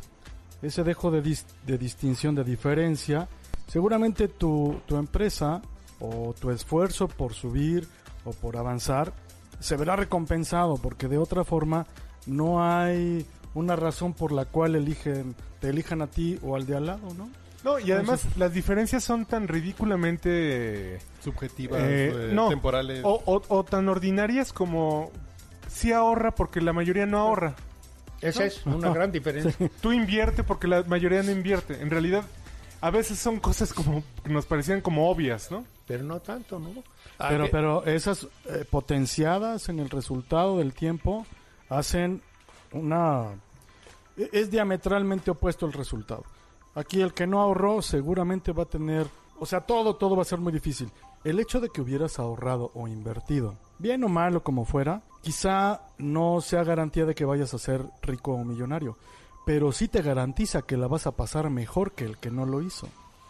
ese 0.61 0.83
dejo 0.83 1.11
de, 1.11 1.21
de 1.65 1.77
distinción, 1.77 2.35
de 2.35 2.43
diferencia, 2.43 3.27
seguramente 3.67 4.27
tu, 4.27 4.79
tu 4.85 4.95
empresa 4.97 5.61
o 5.99 6.33
tu 6.39 6.51
esfuerzo 6.51 7.07
por 7.07 7.33
subir 7.33 7.87
o 8.27 8.31
por 8.31 8.57
avanzar 8.57 9.13
se 9.59 9.75
verá 9.75 9.95
recompensado 9.95 10.77
porque 10.77 11.07
de 11.07 11.17
otra 11.17 11.43
forma 11.43 11.87
no 12.25 12.63
hay 12.63 13.25
una 13.55 13.75
razón 13.75 14.13
por 14.13 14.31
la 14.31 14.45
cual 14.45 14.75
eligen 14.75 15.33
te 15.59 15.69
elijan 15.69 16.01
a 16.03 16.07
ti 16.07 16.37
o 16.43 16.55
al 16.55 16.65
de 16.67 16.75
al 16.77 16.85
lado, 16.85 17.13
¿no? 17.17 17.29
No, 17.63 17.79
y 17.79 17.91
además 17.91 18.23
las 18.37 18.53
diferencias 18.53 19.03
son 19.03 19.25
tan 19.25 19.47
ridículamente. 19.47 20.99
Subjetivas, 21.23 21.81
Eh, 21.81 22.11
eh, 22.13 22.31
no. 22.33 22.49
temporales. 22.49 23.01
O, 23.03 23.21
o- 23.25 23.41
o 23.47 23.63
tan 23.65 23.89
ordinarias 23.89 24.53
como. 24.53 25.11
Sí 25.67 25.91
ahorra 25.91 26.31
porque 26.33 26.61
la 26.61 26.71
mayoría 26.73 27.05
no 27.05 27.17
ahorra. 27.19 27.55
Esa 28.21 28.45
es 28.45 28.65
una 28.65 28.89
gran 28.91 29.11
diferencia. 29.11 29.53
Tú 29.81 29.91
invierte 29.91 30.43
porque 30.43 30.67
la 30.67 30.83
mayoría 30.83 31.21
no 31.23 31.31
invierte. 31.31 31.81
En 31.81 31.89
realidad, 31.89 32.23
a 32.81 32.89
veces 32.89 33.19
son 33.19 33.39
cosas 33.39 33.73
como 33.73 34.03
que 34.23 34.29
nos 34.31 34.45
parecían 34.45 34.81
como 34.81 35.09
obvias, 35.09 35.51
¿no? 35.51 35.65
Pero 35.87 36.03
no 36.03 36.19
tanto, 36.19 36.59
¿no? 36.59 36.69
Ah, 37.17 37.27
Pero, 37.29 37.45
que- 37.45 37.51
pero 37.51 37.85
esas 37.85 38.27
eh, 38.45 38.65
potenciadas 38.69 39.69
en 39.69 39.79
el 39.79 39.89
resultado 39.89 40.57
del 40.57 40.73
tiempo 40.73 41.25
hacen 41.69 42.21
una... 42.73 43.27
e- 44.17 44.29
Es 44.33 44.51
diametralmente 44.51 45.31
opuesto 45.31 45.65
el 45.65 45.73
resultado. 45.73 46.23
Aquí 46.75 47.01
el 47.01 47.13
que 47.13 47.25
no 47.25 47.39
ahorró 47.41 47.81
seguramente 47.81 48.51
va 48.51 48.63
a 48.63 48.67
tener... 48.67 49.07
O 49.39 49.45
sea, 49.45 49.61
todo, 49.61 49.95
todo 49.95 50.15
va 50.15 50.23
a 50.23 50.25
ser 50.25 50.39
muy 50.39 50.51
difícil. 50.51 50.91
El 51.23 51.39
hecho 51.39 51.59
de 51.59 51.69
que 51.69 51.81
hubieras 51.81 52.19
ahorrado 52.19 52.71
o 52.73 52.87
invertido, 52.87 53.55
bien 53.79 54.03
o 54.03 54.09
malo 54.09 54.43
como 54.43 54.65
fuera, 54.65 55.01
quizá 55.21 55.81
no 55.97 56.41
sea 56.41 56.63
garantía 56.63 57.05
de 57.05 57.15
que 57.15 57.25
vayas 57.25 57.53
a 57.53 57.57
ser 57.59 57.83
rico 58.01 58.33
o 58.33 58.43
millonario, 58.43 58.97
pero 59.45 59.71
sí 59.71 59.87
te 59.87 60.01
garantiza 60.01 60.61
que 60.63 60.77
la 60.77 60.87
vas 60.87 61.07
a 61.07 61.11
pasar 61.11 61.49
mejor 61.49 61.93
que 61.93 62.05
el 62.05 62.17
que 62.17 62.29
no 62.31 62.45
lo 62.45 62.61
hizo. 62.61 62.87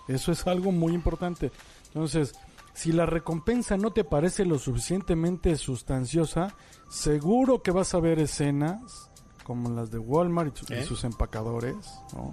Eso 0.08 0.32
es 0.32 0.46
algo 0.48 0.72
muy 0.72 0.94
importante. 0.94 1.52
Entonces, 1.88 2.36
si 2.78 2.92
la 2.92 3.06
recompensa 3.08 3.76
no 3.76 3.92
te 3.92 4.04
parece 4.04 4.46
lo 4.46 4.60
suficientemente 4.60 5.56
sustanciosa, 5.58 6.56
seguro 6.90 7.62
que 7.64 7.72
vas 7.72 7.94
a 7.96 8.00
ver 8.00 8.20
escenas 8.20 9.10
como 9.44 9.70
las 9.72 9.90
de 9.92 9.98
Walmart 9.98 10.56
y, 10.56 10.60
su- 10.66 10.74
y 10.74 10.78
¿Eh? 10.78 10.84
sus 10.86 11.04
empacadores, 11.04 11.76
¿no? 12.14 12.32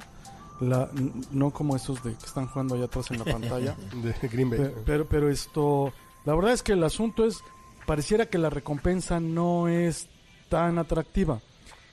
La, 0.61 0.89
no 1.33 1.51
como 1.51 1.75
esos 1.77 2.03
de 2.05 2.15
que 2.15 2.27
están 2.27 2.47
jugando 2.47 2.75
allá 2.75 2.85
atrás 2.85 3.11
en 3.11 3.19
la 3.21 3.25
pantalla. 3.25 3.75
De 4.21 4.29
Green 4.29 4.51
Bay. 4.51 4.59
Pe- 4.61 4.75
pero, 4.85 5.09
pero 5.09 5.29
esto, 5.31 5.93
la 6.25 6.35
verdad 6.35 6.53
es 6.53 6.63
que 6.63 6.73
el 6.73 6.85
asunto 6.85 7.25
es, 7.25 7.39
pareciera 7.87 8.27
que 8.27 8.39
la 8.39 8.51
recompensa 8.51 9.19
no 9.21 9.67
es 9.69 10.09
tan 10.49 10.79
atractiva. 10.79 11.41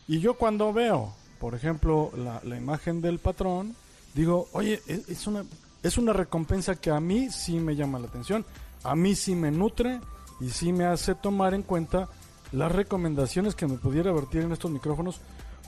Y 0.07 0.19
yo 0.19 0.35
cuando 0.35 0.73
veo, 0.73 1.13
por 1.39 1.55
ejemplo, 1.55 2.11
la, 2.15 2.41
la 2.43 2.57
imagen 2.57 3.01
del 3.01 3.17
patrón, 3.19 3.75
digo, 4.13 4.47
oye, 4.53 4.81
es, 4.87 5.07
es 5.09 5.25
una, 5.27 5.43
es 5.83 5.97
una 5.97 6.13
recompensa 6.13 6.75
que 6.75 6.91
a 6.91 6.99
mí 6.99 7.29
sí 7.29 7.59
me 7.59 7.75
llama 7.75 7.99
la 7.99 8.07
atención, 8.07 8.45
a 8.83 8.95
mí 8.95 9.15
sí 9.15 9.35
me 9.35 9.51
nutre 9.51 9.99
y 10.39 10.49
sí 10.49 10.73
me 10.73 10.85
hace 10.85 11.15
tomar 11.15 11.53
en 11.53 11.63
cuenta 11.63 12.09
las 12.51 12.71
recomendaciones 12.71 13.55
que 13.55 13.67
me 13.67 13.77
pudiera 13.77 14.11
vertir 14.11 14.41
en 14.41 14.51
estos 14.51 14.71
micrófonos, 14.71 15.21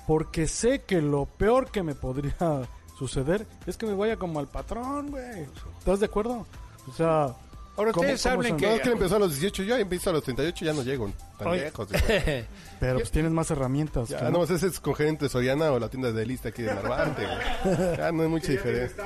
porque 0.06 0.48
sé 0.48 0.82
que 0.82 1.02
lo 1.02 1.26
peor 1.26 1.72
que 1.72 1.84
me 1.84 1.96
podría 1.96 2.36
suceder 2.98 3.48
es 3.66 3.78
que 3.78 3.86
me 3.86 3.96
vaya 3.96 4.18
como 4.18 4.40
al 4.40 4.48
patrón, 4.48 5.12
güey. 5.12 5.48
¿Estás 5.80 6.00
de 6.00 6.08
acuerdo? 6.08 6.46
O 6.88 6.92
sea, 6.92 7.36
Ahora 7.76 7.92
¿cómo- 7.92 8.04
ustedes 8.04 8.26
hablen 8.28 8.52
son? 8.60 8.62
No, 8.62 8.68
es 8.76 8.78
que... 8.82 8.84
que 8.84 8.92
empezó 8.92 9.16
a 9.16 9.20
los 9.20 9.32
18, 9.32 9.64
yo 9.64 9.76
empiezo 9.78 10.10
a 10.12 10.14
los 10.14 10.24
38, 10.24 10.64
ya 10.66 10.74
no 10.74 10.84
llego 10.84 11.12
tan 11.40 11.48
Oye. 11.48 11.62
lejos. 11.62 11.88
Pero 12.80 12.96
pues 13.00 13.10
tienes 13.12 13.32
más 13.32 13.50
herramientas. 13.50 14.10
Ya, 14.10 14.20
que 14.20 14.26
no, 14.26 14.38
pues 14.40 14.52
ese 14.52 14.68
es 14.68 14.80
con 14.80 14.94
gerente 14.94 15.28
Soriana 15.30 15.72
o 15.72 15.80
la 15.80 15.90
tienda 15.90 16.12
de 16.12 16.26
lista 16.26 16.50
aquí 16.50 16.62
de 16.62 16.74
Narvarte, 16.74 17.26
güey. 17.26 17.98
Ya 17.98 18.12
no 18.12 18.24
hay 18.24 18.30
mucha 18.30 18.52
diferencia. 18.52 19.04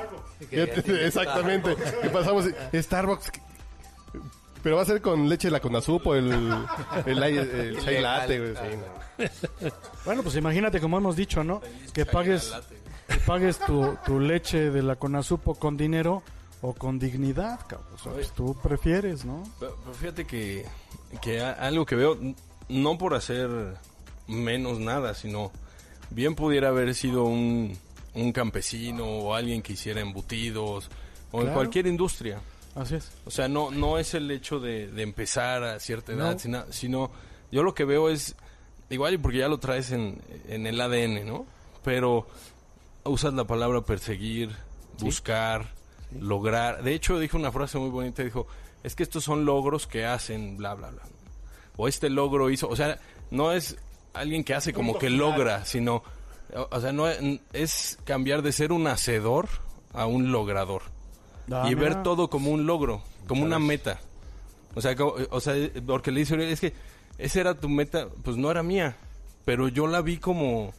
Exactamente. 0.51 1.75
Que 2.01 2.09
pasamos 2.09 2.45
Starbucks. 2.73 3.31
Pero 4.63 4.75
va 4.75 4.81
a 4.81 4.85
ser 4.85 5.01
con 5.01 5.29
leche 5.29 5.47
de 5.47 5.51
la 5.51 5.59
Conasup 5.61 6.07
o 6.07 6.15
el, 6.15 6.31
el, 7.05 7.23
el, 7.23 7.37
el 7.37 7.79
chai 7.85 8.01
latte, 8.01 8.39
güey. 8.39 8.53
sí, 8.53 8.77
no. 8.77 9.69
Bueno, 10.05 10.23
pues 10.23 10.35
imagínate, 10.35 10.79
como 10.81 10.97
hemos 10.97 11.15
dicho, 11.15 11.43
¿no? 11.43 11.61
Que 11.93 12.05
pagues, 12.05 12.53
que 13.07 13.17
pagues 13.25 13.59
tu, 13.59 13.97
tu 14.05 14.19
leche 14.19 14.71
de 14.71 14.81
la 14.83 14.95
Conasupo 14.95 15.55
con 15.55 15.77
dinero 15.77 16.21
o 16.61 16.73
con 16.73 16.99
dignidad, 16.99 17.59
cabrón. 17.67 17.87
O 17.95 17.97
sea, 17.97 18.13
pues 18.13 18.31
tú 18.31 18.55
prefieres, 18.61 19.25
¿no? 19.25 19.43
Pero, 19.59 19.77
pero 19.83 19.93
fíjate 19.95 20.25
que, 20.25 20.65
que 21.21 21.41
algo 21.41 21.85
que 21.85 21.95
veo, 21.95 22.17
no 22.69 22.97
por 22.97 23.13
hacer 23.13 23.49
menos 24.27 24.79
nada, 24.79 25.13
sino 25.13 25.51
bien 26.09 26.35
pudiera 26.35 26.69
haber 26.69 26.93
sido 26.95 27.23
un, 27.25 27.77
un 28.13 28.31
campesino 28.31 29.05
o 29.05 29.33
alguien 29.35 29.61
que 29.61 29.73
hiciera 29.73 30.01
embutidos 30.01 30.89
o 31.31 31.41
en 31.41 31.53
cualquier 31.53 31.87
industria. 31.87 32.39
Así 32.75 32.95
es. 32.95 33.11
O 33.25 33.31
sea, 33.31 33.47
no, 33.47 33.71
no 33.71 33.97
es 33.97 34.13
el 34.13 34.29
hecho 34.31 34.59
de, 34.59 34.87
de 34.87 35.03
empezar 35.03 35.63
a 35.63 35.79
cierta 35.79 36.13
edad, 36.13 36.33
No. 36.33 36.39
sino, 36.39 36.65
sino 36.71 37.11
yo 37.51 37.63
lo 37.63 37.73
que 37.73 37.85
veo 37.85 38.09
es, 38.09 38.35
igual 38.89 39.19
porque 39.19 39.39
ya 39.39 39.47
lo 39.47 39.57
traes 39.59 39.91
en, 39.91 40.21
en 40.47 40.67
el 40.67 40.79
ADN, 40.79 41.25
¿no? 41.25 41.45
Pero 41.83 42.27
usas 43.03 43.33
la 43.33 43.45
palabra 43.45 43.81
perseguir, 43.81 44.55
buscar, 44.99 45.73
lograr. 46.11 46.83
De 46.83 46.93
hecho, 46.93 47.19
dijo 47.19 47.37
una 47.37 47.51
frase 47.51 47.77
muy 47.77 47.89
bonita, 47.89 48.23
dijo, 48.23 48.47
es 48.83 48.95
que 48.95 49.03
estos 49.03 49.23
son 49.23 49.45
logros 49.45 49.87
que 49.87 50.05
hacen, 50.05 50.57
bla, 50.57 50.73
bla, 50.75 50.89
bla. 50.89 51.01
O 51.75 51.87
este 51.87 52.09
logro 52.09 52.49
hizo, 52.49 52.67
o 52.67 52.75
sea, 52.75 52.99
no 53.31 53.51
es 53.51 53.77
alguien 54.13 54.43
que 54.43 54.53
hace 54.53 54.73
como 54.73 54.97
que 54.97 55.09
logra, 55.09 55.65
sino, 55.65 56.03
o, 56.55 56.67
o 56.71 56.81
sea, 56.81 56.91
no 56.91 57.07
es, 57.07 57.97
cambiar 58.03 58.41
de 58.41 58.51
ser 58.51 58.71
un 58.71 58.87
hacedor 58.87 59.47
a 59.93 60.05
un 60.05 60.31
logrador 60.31 60.83
Ah, 61.51 61.67
y 61.69 61.75
ver 61.75 62.03
todo 62.03 62.29
como 62.29 62.51
un 62.51 62.65
logro, 62.65 63.01
como 63.25 63.43
una 63.43 63.57
meta. 63.57 63.99
O 64.75 64.81
sea, 64.81 64.95
o 65.29 65.39
sea, 65.39 65.53
porque 65.85 66.11
le 66.11 66.19
dice, 66.19 66.35
"Oye, 66.35 66.51
es 66.51 66.59
que 66.59 66.73
esa 67.17 67.39
era 67.39 67.53
tu 67.55 67.69
meta, 67.69 68.09
pues 68.23 68.35
no 68.35 68.51
era 68.51 68.63
mía, 68.63 68.97
pero 69.45 69.69
yo 69.69 69.87
la 69.87 70.01
vi 70.01 70.17
como 70.17 70.73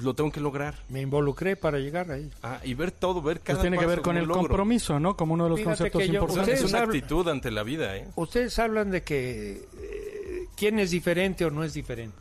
lo 0.00 0.14
tengo 0.14 0.30
que 0.32 0.40
lograr. 0.40 0.74
Me 0.88 1.00
involucré 1.00 1.56
para 1.56 1.78
llegar 1.78 2.10
ahí. 2.10 2.30
Ah, 2.42 2.60
y 2.64 2.74
ver 2.74 2.90
todo, 2.92 3.20
ver 3.22 3.40
cada 3.40 3.58
Pues 3.58 3.62
tiene 3.62 3.76
que 3.76 3.84
paso 3.84 3.96
ver 3.96 4.02
con 4.02 4.16
el 4.16 4.24
logro. 4.24 4.42
compromiso, 4.42 4.98
¿no? 5.00 5.16
Como 5.16 5.34
uno 5.34 5.44
de 5.44 5.50
los 5.50 5.58
Fíjate 5.60 5.76
conceptos 5.90 6.00
que 6.02 6.08
yo- 6.08 6.14
importantes. 6.20 6.54
es 6.54 6.64
Ustedes 6.64 6.72
una 6.72 6.82
hablan- 6.82 6.96
actitud 6.96 7.28
ante 7.28 7.50
la 7.50 7.62
vida, 7.62 7.96
¿eh? 7.96 8.08
Ustedes 8.16 8.58
hablan 8.58 8.90
de 8.90 9.02
que 9.02 9.68
eh, 9.78 10.46
quién 10.56 10.78
es 10.78 10.90
diferente 10.90 11.44
o 11.44 11.50
no 11.50 11.64
es 11.64 11.74
diferente. 11.74 12.16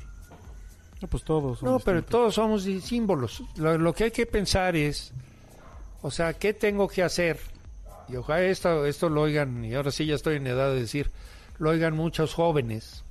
No, 1.01 1.07
pues 1.07 1.23
todos. 1.23 1.63
No, 1.63 1.79
pero 1.79 1.97
distintos. 1.97 2.09
todos 2.11 2.35
somos 2.35 2.63
símbolos. 2.63 3.43
Lo, 3.57 3.77
lo 3.77 3.93
que 3.93 4.03
hay 4.05 4.11
que 4.11 4.25
pensar 4.27 4.75
es, 4.75 5.13
o 6.01 6.11
sea, 6.11 6.33
¿qué 6.33 6.53
tengo 6.53 6.87
que 6.87 7.01
hacer? 7.03 7.39
Y 8.07 8.17
ojalá 8.17 8.43
esto, 8.43 8.85
esto 8.85 9.09
lo 9.09 9.21
oigan, 9.21 9.63
y 9.65 9.73
ahora 9.73 9.89
sí 9.91 10.05
ya 10.05 10.15
estoy 10.15 10.35
en 10.35 10.45
edad 10.47 10.69
de 10.69 10.81
decir, 10.81 11.09
lo 11.57 11.69
oigan 11.71 11.95
muchos 11.95 12.33
jóvenes. 12.33 13.03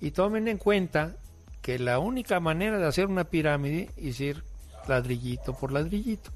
Y 0.00 0.10
tomen 0.10 0.46
en 0.48 0.58
cuenta 0.58 1.16
que 1.62 1.78
la 1.78 1.98
única 1.98 2.40
manera 2.40 2.78
de 2.78 2.86
hacer 2.86 3.06
una 3.06 3.24
pirámide 3.24 3.90
es 3.96 4.20
ir 4.20 4.42
ladrillito 4.88 5.54
por 5.54 5.72
ladrillito. 5.72 6.30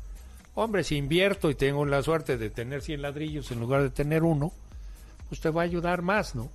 Hombre, 0.55 0.85
si 0.85 0.97
invierto 0.97 1.51
y 1.51 1.55
tengo 1.55 1.87
la 1.87 2.03
suerte 2.03 2.37
de 2.37 2.51
tener 2.51 2.83
100 2.83 3.03
ladrillos 3.03 3.51
en 3.51 3.61
lugar 3.61 3.83
de 3.83 3.91
tener 3.91 4.25
uno, 4.25 4.53
pues 5.29 5.41
te 5.41 5.51
va 5.51 5.63
a 5.63 5.65
ayudar 5.65 6.03
más, 6.03 6.35
¿no? 6.35 6.51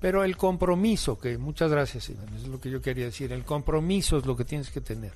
Pero 0.00 0.22
el 0.22 0.36
compromiso, 0.36 1.18
que 1.18 1.38
muchas 1.38 1.70
gracias, 1.70 2.08
es 2.10 2.46
lo 2.46 2.60
que 2.60 2.70
yo 2.70 2.80
quería 2.80 3.06
decir, 3.06 3.32
el 3.32 3.44
compromiso 3.44 4.16
es 4.16 4.26
lo 4.26 4.36
que 4.36 4.44
tienes 4.44 4.70
que 4.70 4.80
tener. 4.80 5.12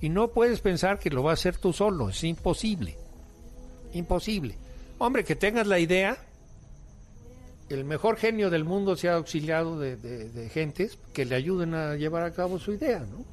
Y 0.00 0.08
no 0.08 0.28
puedes 0.28 0.60
pensar 0.60 0.98
que 0.98 1.10
lo 1.10 1.22
vas 1.22 1.32
a 1.32 1.40
hacer 1.40 1.58
tú 1.58 1.72
solo, 1.72 2.08
es 2.08 2.24
imposible. 2.24 2.96
Imposible. 3.92 4.56
Hombre, 4.98 5.22
que 5.22 5.36
tengas 5.36 5.66
la 5.66 5.78
idea, 5.78 6.16
el 7.74 7.84
mejor 7.84 8.16
genio 8.16 8.50
del 8.50 8.64
mundo 8.64 8.96
se 8.96 9.08
ha 9.08 9.14
auxiliado 9.14 9.78
de, 9.78 10.50
gentes 10.52 10.98
que 11.12 11.24
le 11.24 11.34
ayuden 11.34 11.74
a 11.74 11.94
llevar 11.96 12.22
a 12.24 12.32
cabo 12.32 12.58
su 12.58 12.72
idea, 12.72 13.00
¿no? 13.00 13.24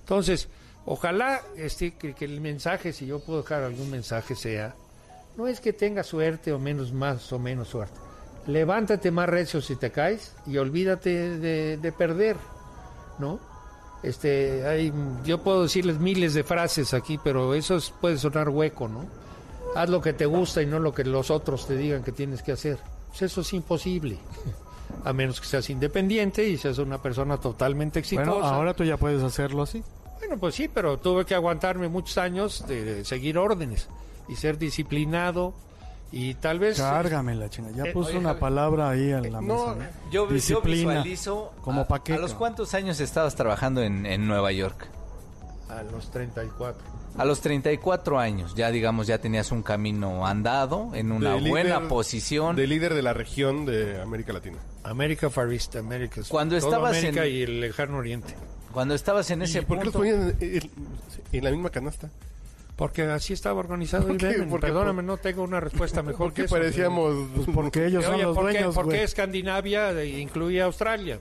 Entonces, 0.00 0.48
ojalá 0.84 1.40
este, 1.56 1.94
que, 1.94 2.14
el 2.24 2.40
mensaje, 2.40 2.92
si 2.92 3.06
yo 3.06 3.20
puedo 3.20 3.42
dejar 3.42 3.62
algún 3.62 3.90
mensaje, 3.90 4.34
sea, 4.34 4.74
no 5.36 5.48
es 5.48 5.60
que 5.60 5.72
tengas 5.72 6.06
suerte 6.06 6.52
o 6.52 6.58
menos 6.58 6.92
más 6.92 7.32
o 7.32 7.38
menos 7.38 7.68
suerte. 7.68 7.98
Levántate 8.46 9.10
más 9.10 9.28
recio 9.28 9.60
si 9.62 9.76
te 9.76 9.90
caes 9.90 10.34
y 10.46 10.58
olvídate 10.58 11.38
de, 11.38 11.78
de 11.78 11.92
perder, 11.92 12.36
¿no? 13.18 13.40
Este, 14.02 14.66
hay, 14.66 14.92
yo 15.24 15.38
puedo 15.42 15.62
decirles 15.62 15.98
miles 15.98 16.34
de 16.34 16.44
frases 16.44 16.92
aquí, 16.92 17.18
pero 17.24 17.54
eso 17.54 17.76
es- 17.76 17.90
puede 17.90 18.18
sonar 18.18 18.50
hueco, 18.50 18.86
¿no? 18.86 19.06
Haz 19.74 19.88
lo 19.88 20.02
que 20.02 20.12
te 20.12 20.26
gusta 20.26 20.60
y 20.60 20.66
no 20.66 20.78
lo 20.78 20.92
que 20.92 21.04
los 21.04 21.30
otros 21.30 21.66
te 21.66 21.76
digan 21.76 22.04
que 22.04 22.12
tienes 22.12 22.42
que 22.42 22.52
hacer. 22.52 22.78
Pues 23.18 23.30
eso 23.30 23.40
es 23.42 23.52
imposible. 23.52 24.18
A 25.04 25.12
menos 25.12 25.40
que 25.40 25.46
seas 25.46 25.68
independiente 25.70 26.46
y 26.48 26.56
seas 26.56 26.78
una 26.78 27.00
persona 27.00 27.36
totalmente 27.38 27.98
exitosa. 27.98 28.30
Bueno, 28.30 28.46
ahora 28.46 28.74
tú 28.74 28.84
ya 28.84 28.96
puedes 28.96 29.22
hacerlo 29.22 29.62
así. 29.62 29.82
Bueno, 30.18 30.38
pues 30.38 30.54
sí, 30.54 30.68
pero 30.68 30.98
tuve 30.98 31.24
que 31.26 31.34
aguantarme 31.34 31.88
muchos 31.88 32.16
años 32.18 32.64
de, 32.66 32.84
de 32.84 33.04
seguir 33.04 33.36
órdenes 33.36 33.88
y 34.28 34.36
ser 34.36 34.56
disciplinado 34.58 35.52
y 36.12 36.34
tal 36.34 36.58
vez... 36.58 36.78
Cárgame 36.78 37.34
la 37.34 37.50
chinga. 37.50 37.70
Ya 37.72 37.84
Eh, 37.84 37.92
puso 37.92 38.10
oye, 38.10 38.18
una 38.18 38.30
Javi. 38.30 38.40
palabra 38.40 38.88
ahí 38.90 39.10
en 39.10 39.32
la 39.32 39.40
no, 39.40 39.74
mesa. 39.74 39.74
¿no? 39.74 40.10
Yo, 40.10 40.26
yo 40.28 40.32
Disciplina. 40.32 40.90
visualizo... 40.92 41.52
¿Como 41.62 41.82
a, 41.82 41.86
¿A 42.14 42.18
los 42.18 42.34
cuántos 42.34 42.72
años 42.74 43.00
estabas 43.00 43.34
trabajando 43.34 43.82
en, 43.82 44.06
en 44.06 44.26
Nueva 44.26 44.52
York? 44.52 44.86
A 45.68 45.82
los 45.82 46.10
34. 46.10 46.82
A 47.16 47.24
los 47.24 47.40
34 47.40 48.18
años, 48.18 48.54
ya 48.56 48.70
digamos, 48.72 49.06
ya 49.06 49.18
tenías 49.18 49.52
un 49.52 49.62
camino 49.62 50.26
andado, 50.26 50.90
en 50.94 51.12
una 51.12 51.34
De 51.36 51.48
buena 51.48 51.76
líder- 51.78 51.88
posición. 51.88 52.56
De 52.56 52.66
líder 52.66 52.92
de 52.94 53.02
la 53.02 53.12
región 53.12 53.64
de 53.66 54.00
América 54.00 54.32
Latina. 54.32 54.58
América 54.82 55.30
Far 55.30 55.52
East, 55.52 55.76
América. 55.76 56.22
Cuando 56.28 56.56
estabas 56.56 56.96
América 56.98 57.24
en- 57.24 57.32
y 57.34 57.42
el 57.42 57.60
lejano 57.60 57.98
oriente. 57.98 58.34
Cuando 58.72 58.94
estabas 58.94 59.30
en 59.30 59.42
ese 59.42 59.60
¿Y 59.60 59.62
¿Por 59.62 59.78
qué 59.78 59.84
los 59.84 59.92
punto... 59.94 59.98
ponían 60.10 60.36
en, 60.40 60.54
en- 60.56 60.70
en 61.32 61.44
la 61.44 61.50
misma 61.52 61.70
canasta? 61.70 62.10
Porque 62.74 63.02
así 63.02 63.32
estaba 63.32 63.60
organizado 63.60 64.02
¿Por 64.08 64.12
el 64.12 64.18
qué? 64.18 64.26
Bremen. 64.30 64.48
¿Por 64.50 64.58
qué? 64.60 64.66
Perdóname, 64.66 65.02
no 65.04 65.16
tengo 65.16 65.44
una 65.44 65.60
respuesta 65.60 66.02
mejor 66.02 66.32
que 66.32 66.42
Porque 66.42 66.42
eso. 66.46 66.54
parecíamos... 66.56 67.28
Pues 67.36 67.46
porque 67.54 67.86
ellos 67.86 68.04
son 68.06 68.14
Oye, 68.14 68.24
los 68.24 68.34
¿por 68.36 68.46
qué, 68.48 68.52
dueños, 68.54 68.74
por 68.74 68.88
qué. 68.88 69.04
Escandinavia 69.04 69.92
eh, 69.92 70.18
incluía 70.18 70.64
Australia? 70.64 71.20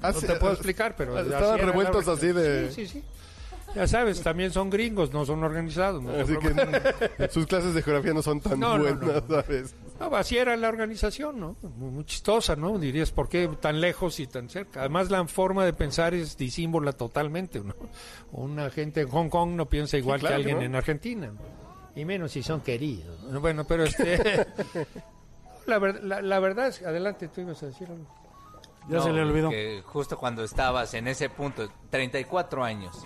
No 0.00 0.08
Hace- 0.08 0.28
te 0.28 0.36
puedo 0.36 0.52
explicar, 0.52 0.94
pero... 0.96 1.16
así 1.16 1.28
Estaban 1.28 1.58
revueltos 1.58 2.06
así 2.06 2.28
de... 2.28 2.70
Sí, 2.70 2.86
sí, 2.86 3.00
sí. 3.00 3.02
Ya 3.74 3.86
sabes, 3.88 4.22
también 4.22 4.52
son 4.52 4.70
gringos, 4.70 5.12
no 5.12 5.24
son 5.24 5.42
organizados. 5.42 6.02
no 6.02 6.12
Así 6.12 6.34
que 6.38 7.28
sus 7.30 7.46
clases 7.46 7.74
de 7.74 7.82
geografía 7.82 8.14
no 8.14 8.22
son 8.22 8.40
tan 8.40 8.60
No, 8.60 8.78
buenas, 8.78 9.00
no, 9.02 9.12
no. 9.12 9.42
¿sabes? 9.42 9.74
No, 9.98 10.14
así 10.16 10.36
era 10.38 10.56
la 10.56 10.68
organización, 10.68 11.40
¿no? 11.40 11.56
Muy, 11.76 12.04
chistosa, 12.04 12.54
¿no? 12.56 12.78
Dirías, 12.78 13.10
¿por 13.10 13.28
qué 13.28 13.48
tan 13.60 13.80
lejos 13.80 14.20
y 14.20 14.26
tan 14.26 14.48
cerca? 14.48 14.80
Además, 14.80 15.10
la 15.10 15.26
forma 15.26 15.64
de 15.64 15.72
pensar 15.72 16.14
es 16.14 16.36
disímbola 16.36 16.92
totalmente, 16.92 17.60
¿no? 17.60 17.74
Una 18.32 18.70
gente 18.70 19.00
en 19.02 19.08
Hong 19.08 19.28
Kong 19.28 19.50
no 19.56 19.66
piensa 19.66 19.96
igual 19.98 20.20
claro 20.20 20.36
que 20.36 20.42
que 20.44 20.50
alguien 20.50 20.58
no. 20.58 20.64
en 20.64 20.76
Argentina. 20.76 21.26
¿no? 21.28 21.40
Y 21.96 22.04
menos 22.04 22.32
si 22.32 22.42
son 22.42 22.60
queridos. 22.60 23.22
¿no? 23.24 23.40
Bueno, 23.40 23.64
pero 23.64 23.84
este... 23.84 24.46
la, 25.66 25.78
ver- 25.78 26.02
la, 26.04 26.22
la 26.22 26.38
verdad 26.40 26.68
es... 26.68 26.82
Adelante, 26.82 27.28
tú 27.28 27.40
ibas 27.40 27.62
a 27.62 27.66
decir 27.66 27.88
algo. 27.88 28.06
Ya 28.88 28.96
No, 28.98 29.02
se 29.04 29.12
le 29.12 29.22
olvidó. 29.22 29.48
que 29.50 29.82
justo 29.84 30.18
cuando 30.18 30.44
estabas 30.44 30.92
en 30.94 31.08
ese 31.08 31.28
punto, 31.30 31.68
34 31.90 32.62
años, 32.64 33.04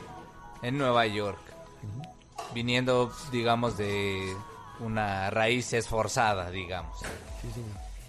en 0.62 0.78
Nueva 0.78 1.06
York, 1.06 1.38
viniendo, 2.54 3.12
digamos, 3.32 3.76
de 3.76 4.34
una 4.80 5.30
raíz 5.30 5.72
esforzada, 5.72 6.50
digamos. 6.50 6.98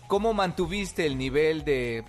¿Cómo 0.08 0.34
mantuviste 0.34 1.06
el 1.06 1.18
nivel 1.18 1.64
de, 1.64 2.04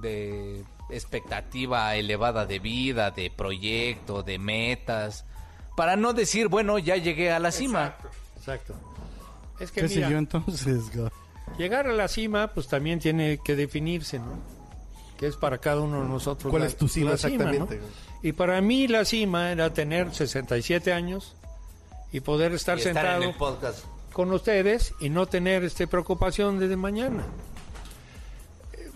de 0.00 0.64
expectativa 0.90 1.94
elevada 1.94 2.46
de 2.46 2.58
vida, 2.58 3.10
de 3.10 3.30
proyecto, 3.30 4.22
de 4.22 4.38
metas, 4.38 5.24
para 5.76 5.94
no 5.96 6.12
decir, 6.12 6.48
bueno, 6.48 6.78
ya 6.78 6.96
llegué 6.96 7.30
a 7.30 7.38
la 7.38 7.52
cima. 7.52 7.94
Exacto. 8.36 8.74
Es 9.60 9.70
que 9.70 9.82
¿Qué 9.82 9.88
mira, 9.88 10.02
siguió 10.06 10.18
entonces? 10.18 10.84
Llegar 11.56 11.86
a 11.86 11.92
la 11.92 12.08
cima, 12.08 12.48
pues 12.48 12.66
también 12.68 12.98
tiene 12.98 13.38
que 13.44 13.54
definirse, 13.56 14.18
¿no? 14.18 14.32
Que 15.16 15.26
es 15.28 15.36
para 15.36 15.58
cada 15.58 15.80
uno 15.80 16.02
de 16.02 16.08
nosotros. 16.08 16.50
¿Cuál 16.50 16.62
la- 16.62 16.68
es 16.68 16.76
tu 16.76 16.88
cima 16.88 17.10
la 17.10 17.14
exactamente? 17.14 17.76
¿no? 17.76 17.84
Y 18.22 18.32
para 18.32 18.60
mí 18.60 18.88
la 18.88 19.04
cima 19.04 19.52
era 19.52 19.72
tener 19.72 20.14
67 20.14 20.92
años 20.92 21.34
y 22.12 22.20
poder 22.20 22.52
estar 22.52 22.76
Y 22.78 22.80
estar 22.80 22.94
sentado 22.94 23.22
en 23.22 23.28
el 23.30 23.34
podcast. 23.36 23.84
con 24.12 24.32
ustedes 24.32 24.94
y 25.00 25.08
no 25.10 25.26
tener 25.26 25.62
este 25.64 25.86
preocupación 25.86 26.58
desde 26.58 26.76
mañana. 26.76 27.24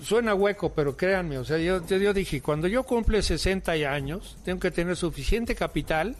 Suena 0.02 0.34
hueco, 0.34 0.72
pero 0.72 0.96
créanme, 0.96 1.38
o 1.38 1.44
sea, 1.44 1.58
yo, 1.58 1.86
yo, 1.86 1.96
yo 1.96 2.12
dije, 2.12 2.40
cuando 2.42 2.66
yo 2.66 2.82
cumple 2.82 3.22
60 3.22 3.70
años, 3.70 4.36
tengo 4.44 4.58
que 4.58 4.72
tener 4.72 4.96
suficiente 4.96 5.54
capital 5.54 6.16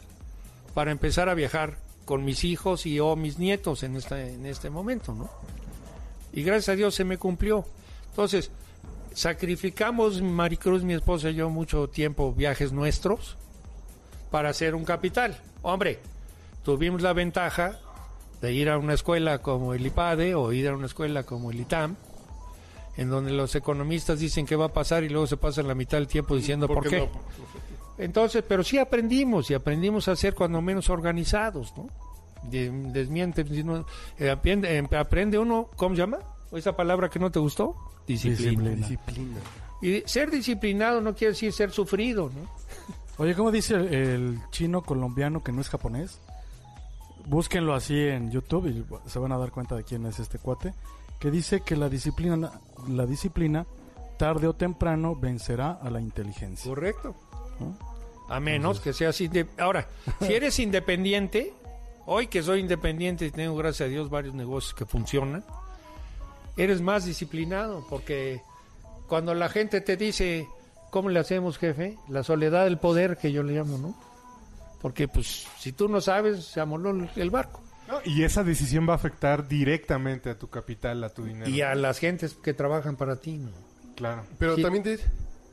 para 0.73 0.91
empezar 0.91 1.27
a 1.27 1.33
viajar 1.33 1.77
con 2.05 2.23
mis 2.23 2.45
hijos 2.45 2.85
y 2.85 3.01
o 3.01 3.17
mis 3.17 3.39
nietos 3.39 3.83
en 3.83 3.97
este, 3.97 4.35
en 4.35 4.45
este 4.45 4.69
momento, 4.69 5.13
¿no? 5.13 5.29
Y 6.31 6.43
gracias 6.43 6.69
a 6.69 6.75
Dios 6.77 6.95
se 6.95 7.03
me 7.03 7.17
cumplió. 7.17 7.65
Entonces, 8.11 8.51
sacrificamos, 9.13 10.21
Maricruz, 10.21 10.83
mi 10.83 10.93
esposa 10.93 11.29
y 11.29 11.35
yo, 11.35 11.49
mucho 11.49 11.89
tiempo 11.89 12.33
viajes 12.33 12.71
nuestros 12.71 13.37
para 14.31 14.49
hacer 14.49 14.75
un 14.75 14.83
capital. 14.85 15.37
Hombre, 15.61 15.99
tuvimos 16.63 17.01
la 17.01 17.13
ventaja 17.13 17.79
de 18.41 18.51
ir 18.53 18.69
a 18.69 18.77
una 18.77 18.93
escuela 18.93 19.39
como 19.39 19.73
el 19.73 19.85
IPADE 19.85 20.35
o 20.35 20.51
ir 20.51 20.67
a 20.67 20.75
una 20.75 20.87
escuela 20.87 21.23
como 21.23 21.51
el 21.51 21.61
ITAM, 21.61 21.95
en 22.97 23.09
donde 23.09 23.31
los 23.31 23.55
economistas 23.55 24.19
dicen 24.19 24.45
qué 24.45 24.55
va 24.55 24.65
a 24.65 24.73
pasar 24.73 25.03
y 25.03 25.09
luego 25.09 25.27
se 25.27 25.37
pasan 25.37 25.67
la 25.67 25.75
mitad 25.75 25.97
del 25.97 26.07
tiempo 26.07 26.35
diciendo 26.35 26.67
por, 26.67 26.87
qué. 26.87 26.99
no? 26.99 27.09
Entonces, 27.97 28.43
pero 28.47 28.63
sí 28.63 28.77
aprendimos 28.77 29.49
y 29.51 29.53
aprendimos 29.53 30.07
a 30.07 30.15
ser 30.15 30.33
cuando 30.33 30.61
menos 30.61 30.89
organizados, 30.89 31.73
¿no? 31.77 31.87
De- 32.43 32.69
desmiente, 32.69 33.45
eh, 34.19 34.29
aprende, 34.29 34.77
eh, 34.77 34.97
aprende 34.97 35.39
uno, 35.39 35.69
¿cómo 35.75 35.95
se 35.95 36.01
llama? 36.01 36.19
¿Esa 36.51 36.75
palabra 36.75 37.09
que 37.09 37.19
no 37.19 37.31
te 37.31 37.39
gustó? 37.39 37.75
Disciplina. 38.07 38.69
Disciplina. 38.71 39.39
Y 39.81 40.01
ser 40.05 40.31
disciplinado 40.31 41.01
no 41.01 41.13
quiere 41.13 41.33
decir 41.33 41.51
ser 41.53 41.71
sufrido, 41.71 42.29
¿no? 42.33 42.49
Oye, 43.17 43.35
¿cómo 43.35 43.51
dice 43.51 43.75
el, 43.75 43.93
el 43.93 44.39
chino 44.51 44.81
colombiano 44.81 45.43
que 45.43 45.51
no 45.51 45.61
es 45.61 45.69
japonés? 45.69 46.19
Búsquenlo 47.25 47.73
así 47.73 47.97
en 47.99 48.31
YouTube 48.31 48.67
y 48.67 49.09
se 49.09 49.19
van 49.19 49.31
a 49.31 49.37
dar 49.37 49.51
cuenta 49.51 49.75
de 49.75 49.83
quién 49.83 50.05
es 50.05 50.19
este 50.19 50.39
cuate. 50.39 50.73
Que 51.19 51.31
dice 51.31 51.61
que 51.61 51.75
la 51.77 51.87
disciplina, 51.87 52.51
la 52.89 53.05
disciplina 53.05 53.65
tarde 54.17 54.47
o 54.47 54.53
temprano 54.53 55.15
vencerá 55.15 55.71
a 55.71 55.89
la 55.89 56.01
inteligencia. 56.01 56.69
Correcto. 56.69 57.15
¿no? 57.59 57.77
A 58.29 58.39
menos 58.39 58.79
que 58.81 58.91
seas 58.93 59.19
inde- 59.21 59.47
Ahora, 59.57 59.87
si 60.19 60.33
eres 60.33 60.59
independiente, 60.59 61.53
hoy 62.05 62.27
que 62.27 62.43
soy 62.43 62.59
independiente 62.59 63.25
y 63.25 63.31
tengo, 63.31 63.55
gracias 63.55 63.87
a 63.87 63.89
Dios, 63.89 64.09
varios 64.09 64.33
negocios 64.33 64.73
que 64.73 64.85
funcionan, 64.85 65.45
eres 66.57 66.81
más 66.81 67.05
disciplinado 67.05 67.85
porque 67.89 68.41
cuando 69.07 69.33
la 69.33 69.49
gente 69.49 69.81
te 69.81 69.97
dice, 69.97 70.47
¿cómo 70.91 71.09
le 71.09 71.19
hacemos, 71.19 71.57
jefe? 71.57 71.97
La 72.09 72.23
soledad 72.23 72.65
del 72.65 72.77
poder, 72.77 73.17
que 73.17 73.31
yo 73.31 73.43
le 73.43 73.53
llamo, 73.53 73.77
¿no? 73.77 73.95
Porque, 74.81 75.07
pues, 75.07 75.47
si 75.59 75.71
tú 75.71 75.87
no 75.87 76.01
sabes, 76.01 76.43
se 76.45 76.59
amoló 76.59 76.91
el- 77.15 77.29
barco. 77.29 77.61
No, 77.87 77.99
Y 78.05 78.23
esa 78.23 78.43
decisión 78.43 78.87
va 78.87 78.93
a 78.93 78.95
afectar 78.95 79.47
directamente 79.47 80.29
a 80.29 80.37
tu 80.37 80.49
capital, 80.49 81.03
a 81.03 81.09
tu 81.09 81.23
dinero. 81.25 81.49
Y 81.49 81.61
a 81.61 81.75
las 81.75 81.99
gentes 81.99 82.33
que 82.33 82.53
trabajan 82.53 82.95
para 82.95 83.17
ti, 83.17 83.37
¿no? 83.37 83.51
Claro. 83.95 84.23
Pero 84.39 84.55
Sí. 84.55 84.61
también 84.61 84.83
te- 84.83 84.99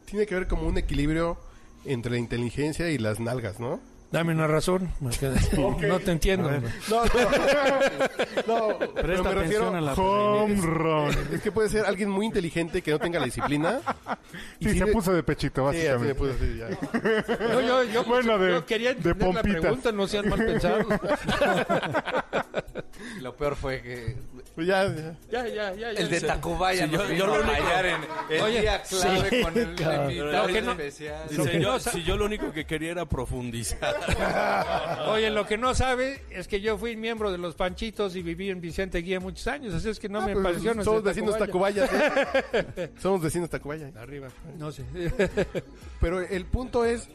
tiene 0.05 0.27
que 0.27 0.35
haber 0.35 0.49
como 0.49 0.67
un 0.67 0.79
equilibrio 0.79 1.39
entre 1.85 2.13
la 2.13 2.19
inteligencia 2.19 2.89
y 2.91 2.99
las 2.99 3.19
nalgas, 3.21 3.59
¿no? 3.61 3.81
Dame 4.13 4.33
una 4.33 4.47
razón. 4.49 4.93
porque 5.57 5.87
No 5.87 6.01
te 6.01 6.11
entiendo. 6.11 6.51
¿no? 6.51 6.61
No, 6.89 7.05
no. 8.47 8.69
no 8.69 8.79
pero 8.95 9.23
me 9.25 9.35
refiero 9.35 9.75
a 9.75 9.81
la 9.81 9.93
Home 9.95 10.61
run. 10.61 11.15
Es 11.33 11.41
que 11.43 11.53
puede 11.53 11.69
ser 11.69 11.87
alguien 11.87 12.11
muy 12.11 12.27
inteligente 12.27 12.83
que 12.83 12.91
no 12.91 12.99
tenga 12.99 13.21
la 13.21 13.27
disciplina. 13.27 13.81
y 14.59 14.65
Sí, 14.65 14.71
sí 14.73 14.79
se 14.79 14.87
puso 14.89 15.13
de 15.13 15.23
pechito, 15.23 15.71
Sí, 15.73 15.87
así 15.87 16.05
me 16.05 16.13
básicamente. 16.13 16.15
puse 16.17 16.33
así, 16.33 16.59
ya. 17.39 17.49
No, 17.55 17.61
yo, 17.61 17.85
yo, 17.85 18.03
Bueno, 18.05 18.37
de- 18.39 18.51
yo 18.53 18.67
quería 18.67 18.95
de 18.95 19.11
entender 19.11 19.35
la 19.35 19.43
pregunta, 19.43 19.93
no 19.93 20.07
sean 20.09 20.29
mal 20.29 20.39
pensados. 20.45 20.87
Lo 23.21 23.37
peor 23.37 23.57
fue 23.57 23.83
que 23.83 24.17
Pues 24.55 24.67
ya, 24.67 24.85
ya. 24.87 25.15
ya, 25.31 25.47
ya, 25.49 25.75
ya. 25.75 25.93
ya. 25.93 26.01
el 26.01 26.09
de 26.11 26.21
Tacubaya 26.21 26.87
yo- 26.87 26.99
lo 26.99 27.41
en 27.41 28.01
el 28.31 28.41
Oye, 28.43 28.61
día 28.63 28.83
clave 28.83 29.31
sí, 29.31 29.43
con 29.43 29.57
el 29.57 29.63
invitado 30.11 30.49
especial. 30.71 31.29
Si 31.29 31.37
yo, 31.37 31.59
no 31.61 31.79
sa- 31.81 31.91
si 31.93 32.03
yo 32.03 32.17
lo 32.17 32.25
único 32.27 32.53
que 32.53 32.65
quería 32.65 32.91
era 32.93 33.07
profundizar. 33.07 33.95
Oye, 35.09 35.31
lo 35.31 35.47
que 35.47 35.57
no 35.59 35.75
sabe 35.75 36.23
es 36.31 36.47
que 36.49 36.61
yo 36.61 36.79
fui 36.79 36.97
miembro 36.97 37.31
de 37.33 37.39
los 37.39 37.55
Panchitos 37.55 38.17
y 38.17 38.23
viví 38.23 38.51
en 38.51 38.61
Vicente 38.61 38.99
Guía 38.99 39.21
muchos 39.21 39.47
años, 39.47 39.75
así 39.75 39.89
es 39.89 39.99
que 39.99 40.09
no 40.09 40.21
me 40.23 40.33
Pues, 40.35 40.45
pareció. 40.45 40.75
no 40.75 40.85
somos 40.85 41.03
vecinos 41.03 41.39
Tacubaya. 41.39 41.87
Tacubaya. 41.87 42.33
¿sí? 42.77 42.83
somos 43.03 43.21
vecinos 43.23 43.51
Tacubaya. 43.51 43.91
Arriba, 43.99 44.29
no 44.59 44.73
sé. 44.73 44.85
Pero 46.01 46.21
el 46.21 46.45
punto 46.47 46.85
es 46.85 47.09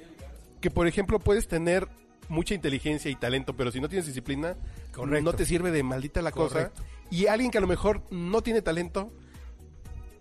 que, 0.61 0.71
por 0.71 0.87
ejemplo, 0.87 1.19
puedes 1.19 1.47
tener 1.47 1.87
mucha 2.29 2.53
inteligencia 2.53 3.09
y 3.11 3.15
talento, 3.15 3.55
pero 3.55 3.71
si 3.71 3.79
no 3.79 3.89
tienes 3.89 4.05
disciplina, 4.07 4.55
Correcto. 4.93 5.23
no 5.23 5.33
te 5.33 5.45
sirve 5.45 5.71
de 5.71 5.83
maldita 5.83 6.21
la 6.21 6.31
cosa. 6.31 6.71
Y 7.09 7.27
alguien 7.27 7.51
que 7.51 7.57
a 7.57 7.61
lo 7.61 7.67
mejor 7.67 8.01
no 8.11 8.41
tiene 8.41 8.61
talento, 8.61 9.11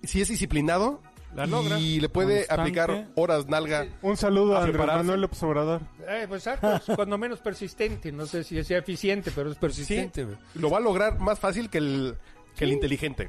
si 0.03 0.21
es 0.21 0.29
disciplinado 0.29 1.01
La 1.35 1.47
logra. 1.47 1.79
y 1.79 1.99
le 2.01 2.09
puede 2.09 2.47
Constante. 2.47 2.61
aplicar 2.63 3.09
horas 3.15 3.47
nalga. 3.49 3.87
Un 4.03 4.17
saludo 4.17 4.53
A 4.55 4.57
a 4.57 4.59
Andrés 4.61 4.77
prepararse. 4.77 5.03
Manuel 5.05 5.21
López 5.23 5.43
Obrador. 5.43 5.81
Eh, 6.07 6.27
pues 6.29 6.47
exacto, 6.47 6.75
es 6.75 6.83
cuando 6.97 7.17
menos 7.19 7.41
persistente, 7.41 8.13
no 8.13 8.27
sé 8.27 8.45
si 8.45 8.63
sea 8.65 8.79
eficiente, 8.79 9.31
pero 9.35 9.51
es 9.51 9.57
persistente. 9.57 10.27
lo 10.55 10.71
va 10.71 10.79
a 10.79 10.81
lograr 10.81 11.19
más 11.21 11.39
fácil 11.39 11.71
que 11.71 11.79
el, 11.79 12.17
que 12.57 12.65
el 12.65 12.73
inteligente. 12.73 13.29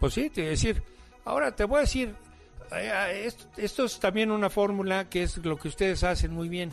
Pues 0.00 0.14
sí, 0.14 0.28
te 0.30 0.40
voy 0.42 0.48
a 0.48 0.50
decir. 0.50 0.82
Ahora 1.24 1.54
te 1.54 1.64
voy 1.64 1.78
a 1.78 1.80
decir, 1.80 2.14
eh, 2.72 2.90
eh, 2.92 3.22
esto, 3.26 3.46
esto 3.56 3.84
es 3.84 3.98
también 4.00 4.30
una 4.30 4.50
fórmula 4.50 5.08
que 5.08 5.22
es 5.22 5.38
lo 5.38 5.56
que 5.56 5.68
ustedes 5.68 6.02
hacen 6.04 6.32
muy 6.32 6.48
bien. 6.48 6.70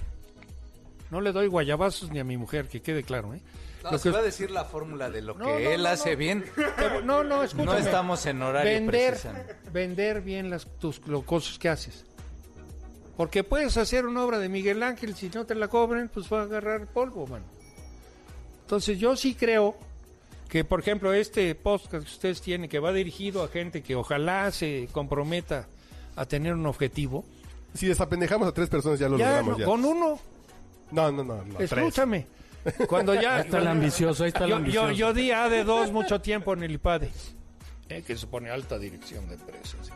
No 1.14 1.22
le 1.22 1.32
doy 1.32 1.45
guayabazos 1.47 2.09
ni 2.11 2.18
a 2.20 2.24
mi 2.24 2.38
mujer, 2.38 2.68
que 2.68 2.82
quede 2.82 3.03
claro, 3.03 3.36
¿eh? 3.36 3.41
No, 3.84 3.91
Lo 3.91 3.97
se 3.99 4.09
que- 4.09 4.14
va 4.16 4.20
a 4.20 4.24
decir 4.24 4.49
la 4.49 4.66
fórmula 4.66 5.09
de 5.11 5.22
lo 5.22 5.36
que 5.38 5.43
No, 5.43 5.57
él 5.59 5.84
no, 5.84 5.89
hace 5.89 6.11
no. 6.14 6.18
bien. 6.18 6.43
No, 7.03 7.24
no, 7.24 7.43
escúchame. 7.43 7.72
No 7.72 7.78
estamos 7.78 8.26
en 8.26 8.41
horario 8.41 8.72
vender, 8.74 9.18
vender 9.72 10.22
bien 10.22 10.49
las 10.49 10.66
tus 10.80 11.05
lo- 11.07 11.22
cosas 11.22 11.59
que 11.59 11.70
haces. 11.70 12.03
Porque 13.16 13.43
puedes 13.43 13.78
hacer 13.78 14.07
una 14.07 14.24
obra 14.24 14.39
de 14.39 14.49
Miguel 14.49 14.82
Ángel, 14.82 15.14
si 15.16 15.30
no 15.30 15.45
te 15.45 15.53
la 15.53 15.68
cobran, 15.68 16.09
pues 16.11 16.26
va 16.34 16.39
a 16.39 16.43
agarrar 16.43 16.88
polvo, 16.88 17.28
mano. 17.28 17.45
Entonces 18.61 18.97
yo 18.97 19.16
sí 19.16 19.36
creo 19.36 19.76
que, 20.49 20.64
por 20.64 20.80
ejemplo, 20.80 21.14
este 21.14 21.53
podcast 21.53 22.05
que 22.07 22.11
ustedes 22.11 22.41
tienen, 22.41 22.70
que 22.70 22.80
va 22.80 22.91
dirigido 22.91 23.43
a 23.43 23.49
gente 23.49 23.84
que 23.84 23.95
ojalá 23.95 24.49
se 24.51 24.88
comprometa 24.91 25.68
a 26.16 26.26
tener 26.26 26.53
un 26.53 26.66
objetivo, 26.66 27.24
Si 27.76 27.88
desapendejamos 27.88 28.47
a 28.47 28.51
tres 28.53 28.70
personas, 28.70 28.99
ya 28.99 29.09
lo 29.09 29.18
ya, 29.18 29.41
logramos. 29.41 29.51
no, 29.53 29.59
ya. 29.59 29.66
con 29.66 29.84
uno, 29.86 30.20
No, 30.93 31.11
no, 31.11 31.23
no. 31.23 31.43
no, 31.43 31.55
tres. 31.57 31.71
escúchame. 31.71 32.27
Cuando 32.87 33.13
ya... 33.13 33.35
Ahí 33.37 33.41
está 33.41 33.57
el 33.59 33.67
ambicioso, 33.67 34.23
ahí 34.23 34.29
está 34.29 34.45
el 34.45 34.49
yo, 34.51 34.55
ambicioso. 34.55 34.91
yo, 34.91 34.95
yo 35.09 35.13
di 35.13 35.29
AD2 35.31 35.91
mucho 35.91 36.21
tiempo 36.21 36.53
en 36.53 36.63
el 36.63 36.71
IPADE, 36.71 37.09
eh, 37.89 38.03
que 38.07 38.15
se 38.15 38.25
pone 38.27 38.49
alta 38.49 38.79
dirección 38.79 39.27
de 39.27 39.35
empresas. 39.35 39.91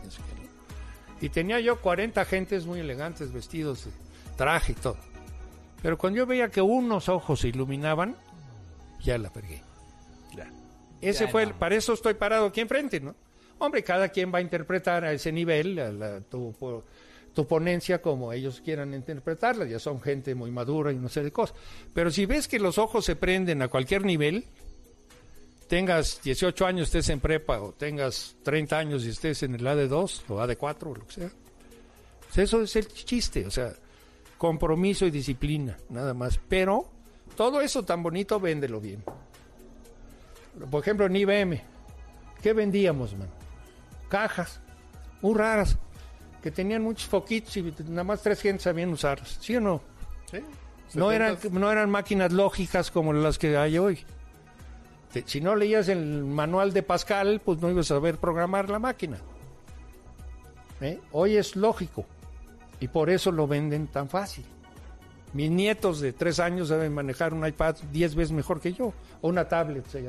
y 1.21 1.29
tenía 1.29 1.59
yo 1.61 1.79
40 1.81 2.19
agentes 2.19 2.65
muy 2.65 2.79
elegantes, 2.81 3.31
vestidos 3.31 3.85
de 3.85 3.91
traje 4.35 4.73
y 4.73 4.75
todo. 4.75 4.97
Pero 5.81 5.97
cuando 5.97 6.17
yo 6.17 6.25
veía 6.25 6.49
que 6.49 6.61
unos 6.61 7.07
ojos 7.07 7.39
se 7.39 7.47
iluminaban, 7.49 8.15
ya 9.01 9.17
la 9.17 9.29
pergué. 9.31 9.61
Ese 10.99 11.25
Ya 11.25 11.31
fue 11.31 11.43
no. 11.45 11.51
el, 11.51 11.55
para 11.55 11.75
eso 11.75 11.93
estoy 11.93 12.15
parado 12.15 12.47
aquí 12.47 12.59
enfrente, 12.59 12.99
¿no? 12.99 13.15
Hombre, 13.59 13.83
cada 13.83 14.09
quien 14.09 14.33
va 14.33 14.39
a 14.39 14.41
interpretar 14.41 15.05
a 15.05 15.11
ese 15.13 15.31
nivel 15.31 15.77
a 15.79 15.91
la- 15.91 16.21
tu, 16.21 16.53
tu 17.38 17.45
ponencia 17.45 18.01
como 18.01 18.33
ellos 18.33 18.63
quieran 18.65 18.95
interpretarla. 18.95 19.65
Ya 19.65 19.77
son 19.77 20.01
gente 20.01 20.33
muy 20.33 20.49
madura 20.49 20.91
y 20.91 20.95
no 20.95 21.07
sé 21.07 21.21
de 21.21 21.31
cosas. 21.31 21.55
Pero 21.93 22.09
si 22.09 22.25
ves 22.25 22.47
que 22.47 22.57
los 22.57 22.79
ojos 22.79 23.05
se 23.05 23.15
prenden 23.15 23.61
a 23.61 23.67
cualquier 23.67 24.05
nivel, 24.05 24.43
tengas 25.67 26.19
18 26.23 26.65
años, 26.65 26.88
estés 26.88 27.09
en 27.09 27.19
prepa, 27.19 27.61
o 27.61 27.73
tengas 27.73 28.38
30 28.41 28.75
años 28.79 29.05
y 29.05 29.09
estés 29.09 29.43
en 29.43 29.53
el 29.53 29.61
AD2 29.67 30.23
o 30.29 30.39
AD4 30.39 30.81
o 30.81 30.95
lo 30.95 31.05
que 31.05 31.13
sea. 31.13 31.29
Pues 32.25 32.39
eso 32.39 32.63
es 32.63 32.75
el 32.75 32.88
chiste, 32.88 33.45
o 33.45 33.51
sea, 33.51 33.71
compromiso 34.39 35.05
y 35.05 35.11
disciplina, 35.11 35.77
nada 35.89 36.15
más. 36.15 36.39
Pero 36.49 36.89
todo 37.35 37.61
eso 37.61 37.85
tan 37.85 38.01
bonito, 38.01 38.39
véndelo 38.39 38.81
bien. 38.81 39.03
Por 40.71 40.81
ejemplo, 40.81 41.05
en 41.05 41.15
IBM, 41.15 41.61
¿qué 42.41 42.53
vendíamos, 42.53 43.15
man? 43.15 43.29
Cajas, 44.09 44.59
muy 45.21 45.35
raras, 45.35 45.77
que 46.41 46.51
tenían 46.51 46.83
muchos 46.83 47.07
foquitos 47.07 47.55
y 47.57 47.73
nada 47.88 48.03
más 48.03 48.21
tres 48.21 48.41
gentes 48.41 48.63
sabían 48.63 48.89
usarlas, 48.89 49.38
¿sí 49.41 49.55
o 49.55 49.61
no? 49.61 49.81
Sí. 50.31 50.39
No 50.93 51.11
eran, 51.11 51.35
70. 51.35 51.59
no 51.59 51.71
eran 51.71 51.89
máquinas 51.89 52.31
lógicas 52.31 52.91
como 52.91 53.13
las 53.13 53.38
que 53.38 53.57
hay 53.57 53.77
hoy. 53.77 54.05
Si 55.25 55.41
no 55.41 55.55
leías 55.55 55.89
el 55.89 56.23
manual 56.23 56.73
de 56.73 56.83
Pascal, 56.83 57.41
pues 57.43 57.59
no 57.59 57.69
ibas 57.69 57.88
a 57.91 57.95
saber 57.95 58.17
programar 58.17 58.69
la 58.69 58.79
máquina. 58.79 59.17
¿Eh? 60.81 60.99
Hoy 61.11 61.38
es 61.38 61.55
lógico. 61.55 62.05
Y 62.79 62.88
por 62.88 63.09
eso 63.09 63.31
lo 63.31 63.47
venden 63.47 63.88
tan 63.88 64.09
fácil. 64.09 64.45
Mis 65.33 65.49
nietos 65.49 65.99
de 65.99 66.13
tres 66.13 66.39
años 66.39 66.69
deben 66.69 66.93
manejar 66.93 67.33
un 67.33 67.45
iPad 67.45 67.75
diez 67.91 68.15
veces 68.15 68.31
mejor 68.31 68.61
que 68.61 68.73
yo. 68.73 68.93
O 69.21 69.29
una 69.29 69.47
tablet 69.47 69.88
se. 69.88 70.01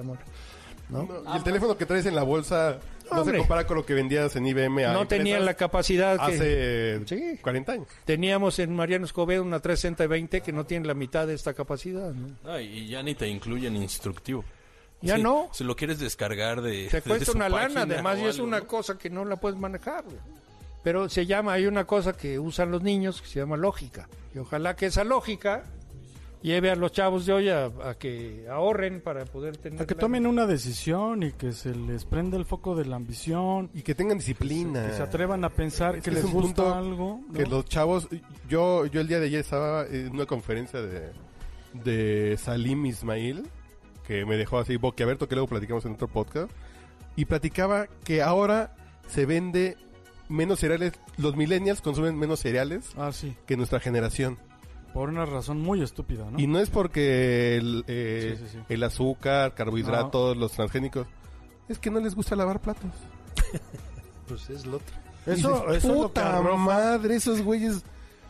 No, 0.90 1.08
y 1.32 1.36
el 1.36 1.42
teléfono 1.42 1.76
que 1.76 1.86
traes 1.86 2.06
en 2.06 2.14
la 2.14 2.22
bolsa 2.22 2.78
no 3.10 3.20
Hombre. 3.20 3.34
se 3.36 3.38
compara 3.40 3.66
con 3.66 3.76
lo 3.76 3.86
que 3.86 3.94
vendías 3.94 4.34
en 4.36 4.46
IBM 4.46 4.84
a 4.86 4.92
No 4.92 5.06
tenían 5.06 5.44
la 5.44 5.54
capacidad 5.54 6.16
que 6.18 6.34
hace 6.34 7.00
Sí. 7.06 7.38
40 7.42 7.72
años. 7.72 7.86
teníamos 8.04 8.58
en 8.58 8.74
Mariano 8.74 9.04
Escobedo 9.06 9.42
una 9.42 9.60
320 9.60 10.40
que 10.40 10.52
no 10.52 10.64
tiene 10.66 10.86
la 10.86 10.94
mitad 10.94 11.26
de 11.26 11.34
esta 11.34 11.54
capacidad. 11.54 12.12
¿no? 12.12 12.28
No, 12.44 12.60
y 12.60 12.86
ya 12.88 13.02
ni 13.02 13.14
te 13.14 13.26
incluyen 13.28 13.76
instructivo. 13.76 14.44
Ya 15.00 15.16
Sí, 15.16 15.22
no. 15.22 15.48
Si 15.52 15.62
lo 15.64 15.76
quieres 15.76 15.98
descargar 16.00 16.60
de. 16.60 16.88
Te 16.88 17.02
cuesta 17.02 17.30
una 17.32 17.48
lana, 17.48 17.82
además, 17.82 18.18
y 18.18 18.24
es 18.24 18.38
una 18.40 18.58
¿no? 18.60 18.66
cosa 18.66 18.98
que 18.98 19.08
no 19.10 19.24
la 19.24 19.36
puedes 19.36 19.56
manejar. 19.58 20.04
Pero 20.82 21.08
se 21.08 21.26
llama, 21.26 21.52
hay 21.52 21.66
una 21.66 21.84
cosa 21.86 22.12
que 22.14 22.38
usan 22.38 22.70
los 22.70 22.82
niños 22.82 23.20
que 23.22 23.28
se 23.28 23.38
llama 23.40 23.56
lógica. 23.56 24.08
Y 24.34 24.38
ojalá 24.38 24.74
que 24.74 24.86
esa 24.86 25.04
lógica 25.04 25.64
lleve 26.42 26.70
a 26.70 26.76
los 26.76 26.92
chavos 26.92 27.26
de 27.26 27.32
hoy 27.32 27.48
a, 27.48 27.66
a 27.66 27.94
que 27.98 28.46
ahorren 28.50 29.00
para 29.00 29.24
poder 29.24 29.56
tener... 29.56 29.82
A 29.82 29.86
que 29.86 29.94
tomen 29.94 30.26
una 30.26 30.46
decisión 30.46 31.22
y 31.22 31.32
que 31.32 31.52
se 31.52 31.74
les 31.74 32.04
prenda 32.04 32.36
el 32.36 32.44
foco 32.44 32.74
de 32.76 32.84
la 32.84 32.96
ambición. 32.96 33.70
Y 33.74 33.82
que 33.82 33.94
tengan 33.94 34.18
disciplina. 34.18 34.86
Que 34.86 34.92
se 34.94 35.02
atrevan 35.02 35.44
a 35.44 35.50
pensar 35.50 35.96
Es 35.96 36.04
que 36.04 36.10
que 36.10 36.18
es 36.18 36.24
les 36.24 36.32
gusta 36.32 36.78
algo. 36.78 37.20
¿no? 37.26 37.32
Que 37.34 37.46
los 37.46 37.64
chavos... 37.66 38.08
Yo, 38.48 38.86
yo 38.86 39.00
el 39.00 39.08
día 39.08 39.18
de 39.20 39.26
ayer 39.26 39.40
estaba 39.40 39.86
en 39.86 40.10
una 40.10 40.26
conferencia 40.26 40.80
de, 40.80 41.12
de 41.84 42.36
Salim 42.38 42.86
Ismail, 42.86 43.46
que 44.06 44.24
me 44.24 44.36
dejó 44.36 44.58
así 44.58 44.76
boquiabierto, 44.76 45.28
que 45.28 45.34
luego 45.34 45.48
platicamos 45.48 45.84
en 45.86 45.92
otro 45.92 46.08
podcast. 46.08 46.50
Y 47.16 47.24
platicaba 47.24 47.88
que 48.04 48.22
ahora 48.22 48.74
se 49.08 49.26
vende 49.26 49.76
menos 50.28 50.60
cereales. 50.60 50.92
Los 51.16 51.36
millennials 51.36 51.80
consumen 51.80 52.16
menos 52.16 52.38
cereales 52.40 52.90
Ah, 52.96 53.10
sí. 53.12 53.34
que 53.46 53.56
nuestra 53.56 53.80
generación. 53.80 54.38
Por 54.94 55.08
una 55.10 55.26
razón 55.26 55.60
muy 55.60 55.82
estúpida, 55.82 56.24
¿no? 56.30 56.38
Y 56.38 56.46
no 56.46 56.58
es 56.58 56.70
porque 56.70 57.56
el, 57.56 57.84
eh, 57.86 58.36
Sí, 58.38 58.44
sí, 58.46 58.52
sí. 58.52 58.58
el 58.68 58.82
azúcar, 58.82 59.54
carbohidratos, 59.54 60.36
los 60.36 60.52
transgénicos. 60.52 61.06
Es 61.68 61.78
que 61.78 61.90
no 61.90 62.00
les 62.00 62.14
gusta 62.14 62.34
lavar 62.36 62.60
platos. 62.60 62.90
Pues 64.28 64.50
es 64.50 64.66
lo 64.66 64.76
otro. 64.76 64.94
Eso, 65.26 65.34
Dices, 65.62 65.62
eso 65.62 65.72
es 65.72 65.84
lo 65.84 66.08
puta 66.08 66.40
madre, 66.56 67.16
esos 67.16 67.40
güeyes 67.42 67.82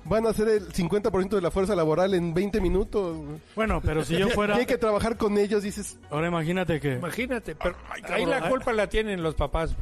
van 0.04 0.26
a 0.26 0.30
hacer 0.30 0.48
el 0.48 0.68
50% 0.72 1.28
de 1.30 1.40
la 1.40 1.50
fuerza 1.50 1.74
laboral 1.74 2.14
en 2.14 2.32
20 2.34 2.60
minutos. 2.60 3.16
Bueno, 3.56 3.80
pero 3.80 4.04
si 4.04 4.16
yo 4.16 4.26
Y 4.28 4.30
fuera... 4.30 4.56
hay 4.56 4.66
que 4.66 4.78
trabajar 4.78 5.16
con 5.16 5.36
ellos, 5.38 5.62
dices. 5.64 5.98
Ahora 6.10 6.28
imagínate 6.28 6.80
que... 6.80 6.94
Imagínate, 6.94 7.54
pero 7.56 7.74
ahí 7.90 8.02
cabrón. 8.02 8.30
la 8.30 8.48
culpa 8.48 8.72
la 8.72 8.88
tienen 8.88 9.22
los 9.22 9.34
papás. 9.34 9.74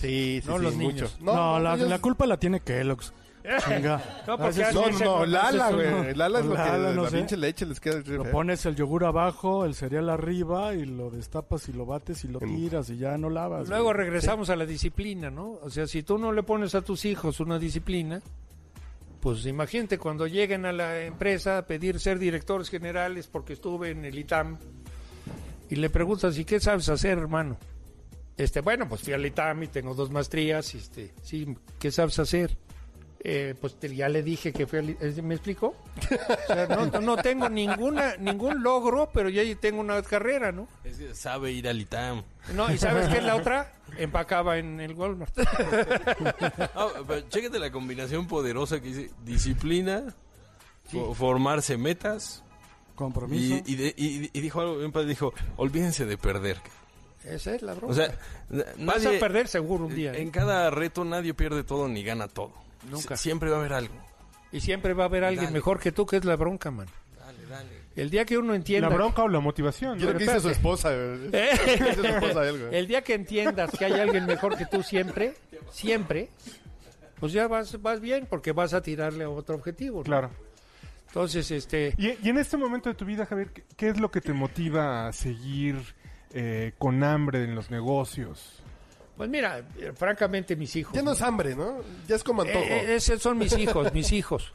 Sí, 0.00 0.40
sí, 0.42 0.48
No 0.48 0.56
sí, 0.58 0.62
los 0.64 0.74
mucho. 0.74 0.88
niños. 0.94 1.18
No, 1.20 1.58
la, 1.60 1.74
ellos- 1.76 1.88
la 1.88 1.98
culpa 2.00 2.26
la 2.26 2.36
tiene 2.38 2.60
Kellogg's. 2.60 3.12
Chinga. 3.42 4.02
No, 4.26 4.36
porque 4.38 4.60
No, 4.72 4.86
Ese 4.88 5.04
no, 5.04 5.18
no, 5.20 5.26
Lala, 5.26 5.66
ese 5.68 5.74
güey. 5.76 5.90
no. 5.90 6.12
Lala 6.18 6.38
es 6.40 6.44
lo 6.46 6.52
que 6.52 6.58
Lala, 6.58 6.92
no 6.92 7.02
la 7.04 7.10
sé. 7.10 7.16
pinche 7.16 7.36
leche 7.36 7.66
les 7.66 7.80
queda. 7.80 8.00
Lo 8.06 8.30
pones 8.30 8.64
el 8.66 8.76
yogur 8.76 9.04
abajo, 9.04 9.64
el 9.64 9.74
cereal 9.74 10.08
arriba 10.10 10.74
y 10.74 10.84
lo 10.84 11.10
destapas 11.10 11.68
y 11.68 11.72
lo 11.72 11.86
bates 11.86 12.24
y 12.24 12.28
lo 12.28 12.38
tiras 12.38 12.90
y 12.90 12.98
ya 12.98 13.16
no 13.18 13.30
lavas. 13.30 13.68
Luego 13.68 13.84
güey. 13.86 13.96
regresamos 13.96 14.50
a 14.50 14.56
la 14.56 14.66
disciplina, 14.66 15.30
¿no? 15.30 15.58
O 15.62 15.70
sea, 15.70 15.86
si 15.86 16.02
tú 16.02 16.18
no 16.18 16.32
le 16.32 16.42
pones 16.42 16.74
a 16.74 16.82
tus 16.82 17.04
hijos 17.06 17.40
una 17.40 17.58
disciplina, 17.58 18.20
pues 19.20 19.44
imagínate 19.46 19.98
cuando 19.98 20.26
lleguen 20.26 20.64
a 20.66 20.72
la 20.72 21.00
empresa 21.02 21.58
a 21.58 21.66
pedir 21.66 21.98
ser 22.00 22.18
directores 22.18 22.68
generales 22.70 23.26
porque 23.26 23.54
estuve 23.54 23.90
en 23.90 24.04
el 24.04 24.18
ITAM 24.18 24.58
y 25.68 25.76
le 25.76 25.88
preguntas, 25.90 26.36
¿y 26.38 26.44
qué 26.44 26.58
sabes 26.60 26.88
hacer, 26.88 27.18
hermano? 27.18 27.56
Este, 28.36 28.60
bueno, 28.60 28.88
pues 28.88 29.02
fui 29.02 29.12
al 29.12 29.24
ITAM 29.24 29.62
y 29.64 29.66
tengo 29.68 29.94
dos 29.94 30.10
maestrías, 30.10 30.74
y 30.74 30.78
este, 30.78 31.12
sí, 31.22 31.54
¿qué 31.78 31.90
sabes 31.90 32.18
hacer? 32.18 32.56
Eh, 33.22 33.54
pues 33.60 33.78
te- 33.78 33.94
ya 33.94 34.08
le 34.08 34.22
dije 34.22 34.50
que 34.50 34.66
fui 34.66 34.78
al 34.78 34.88
I- 34.90 35.22
¿me 35.22 35.34
explico? 35.34 35.74
O 36.48 36.54
sea, 36.54 36.66
no, 36.68 36.86
no 37.02 37.16
tengo 37.18 37.50
ninguna, 37.50 38.16
ningún 38.16 38.62
logro, 38.62 39.10
pero 39.12 39.28
ya 39.28 39.42
tengo 39.56 39.80
una 39.80 40.00
carrera, 40.02 40.52
¿no? 40.52 40.66
Es 40.84 40.96
que 40.96 41.14
sabe 41.14 41.52
ir 41.52 41.68
al 41.68 41.78
ITAM. 41.80 42.22
No, 42.54 42.72
¿y 42.72 42.78
sabes 42.78 43.08
qué 43.08 43.18
es 43.18 43.24
la 43.24 43.36
otra? 43.36 43.74
Empacaba 43.98 44.56
en 44.56 44.80
el 44.80 44.94
Walmart. 44.94 45.34
Pero 47.06 47.20
chéquate 47.28 47.58
la 47.58 47.70
combinación 47.70 48.26
poderosa 48.26 48.80
que 48.80 48.88
dice 48.88 49.10
disciplina, 49.24 50.14
fo- 50.90 51.14
formarse 51.14 51.76
metas 51.76 52.42
Compromiso. 52.94 53.62
y, 53.66 53.72
y, 53.72 53.76
de- 53.76 53.94
y- 53.96 54.30
y 54.32 54.40
dijo 54.40 54.60
algo 54.60 54.78
bien 54.78 54.92
padre, 54.92 55.08
dijo, 55.08 55.32
olvídense 55.56 56.06
de 56.06 56.16
perder. 56.18 56.58
Esa 57.24 57.54
es 57.54 57.62
la 57.62 57.74
broma. 57.74 57.92
O 57.92 57.94
sea, 57.96 58.06
n- 58.50 58.64
Vas 58.86 59.04
a 59.04 59.10
perder 59.10 59.46
seguro 59.48 59.86
un 59.86 59.94
día. 59.94 60.12
¿eh? 60.14 60.22
En 60.22 60.30
cada 60.30 60.70
reto 60.70 61.04
nadie 61.04 61.34
pierde 61.34 61.64
todo 61.64 61.86
ni 61.88 62.02
gana 62.02 62.28
todo. 62.28 62.52
Nunca. 62.88 63.14
Sie- 63.14 63.18
Siempre 63.22 63.50
va 63.50 63.56
a 63.56 63.60
haber 63.60 63.72
algo. 63.72 63.94
Y 64.52 64.60
siempre 64.60 64.94
va 64.94 65.04
a 65.04 65.06
haber 65.06 65.24
alguien 65.24 65.44
Dale. 65.46 65.54
mejor 65.54 65.78
que 65.80 65.92
tú, 65.92 66.06
que 66.06 66.16
es 66.16 66.24
la 66.24 66.36
bronca, 66.36 66.70
man. 66.70 66.86
Dale, 67.18 67.46
dale. 67.46 67.80
El 67.96 68.10
día 68.10 68.24
que 68.24 68.38
uno 68.38 68.54
entienda... 68.54 68.88
La 68.88 68.94
bronca 68.94 69.22
o 69.22 69.28
la 69.28 69.40
motivación. 69.40 69.98
Yo 69.98 70.06
¿no? 70.06 70.14
creo 70.14 70.18
que 70.18 70.24
dice 70.34 70.40
su 70.40 70.48
esposa. 70.50 70.90
¿Eh? 70.92 71.18
Dice 71.30 71.94
su 71.94 72.04
esposa 72.06 72.48
él, 72.48 72.58
güey. 72.58 72.74
El 72.76 72.86
día 72.86 73.02
que 73.02 73.14
entiendas 73.14 73.70
que 73.76 73.84
hay 73.84 73.92
alguien 73.92 74.26
mejor 74.26 74.56
que 74.56 74.66
tú 74.66 74.82
siempre, 74.82 75.34
siempre, 75.70 76.30
pues 77.20 77.32
ya 77.32 77.46
vas, 77.48 77.80
vas 77.82 78.00
bien, 78.00 78.26
porque 78.28 78.52
vas 78.52 78.74
a 78.74 78.80
tirarle 78.82 79.24
a 79.24 79.28
otro 79.30 79.54
objetivo. 79.56 79.98
¿no? 79.98 80.04
Claro. 80.04 80.30
Entonces, 81.08 81.50
este... 81.50 81.94
Y, 81.98 82.08
y 82.26 82.28
en 82.30 82.38
este 82.38 82.56
momento 82.56 82.88
de 82.88 82.94
tu 82.94 83.04
vida, 83.04 83.26
Javier, 83.26 83.50
¿qué, 83.52 83.64
qué 83.76 83.88
es 83.88 84.00
lo 84.00 84.10
que 84.10 84.20
te 84.20 84.32
motiva 84.32 85.08
a 85.08 85.12
seguir 85.12 85.76
eh, 86.32 86.72
con 86.78 87.02
hambre 87.04 87.42
en 87.44 87.54
los 87.56 87.70
negocios? 87.70 88.62
Pues 89.20 89.28
mira, 89.28 89.58
eh, 89.76 89.92
francamente 89.94 90.56
mis 90.56 90.74
hijos... 90.76 90.94
Ya 90.94 91.02
no 91.02 91.12
es 91.12 91.20
hambre, 91.20 91.54
¿no? 91.54 91.82
Ya 92.08 92.16
es 92.16 92.24
como 92.24 92.40
antojo. 92.40 92.64
Eh, 92.64 92.92
eh, 92.92 92.94
esos 92.94 93.20
son 93.20 93.36
mis 93.36 93.52
hijos, 93.58 93.92
mis 93.92 94.12
hijos, 94.12 94.54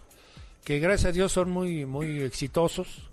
que 0.64 0.80
gracias 0.80 1.10
a 1.10 1.12
Dios 1.12 1.32
son 1.32 1.52
muy, 1.52 1.86
muy 1.86 2.24
exitosos. 2.24 3.12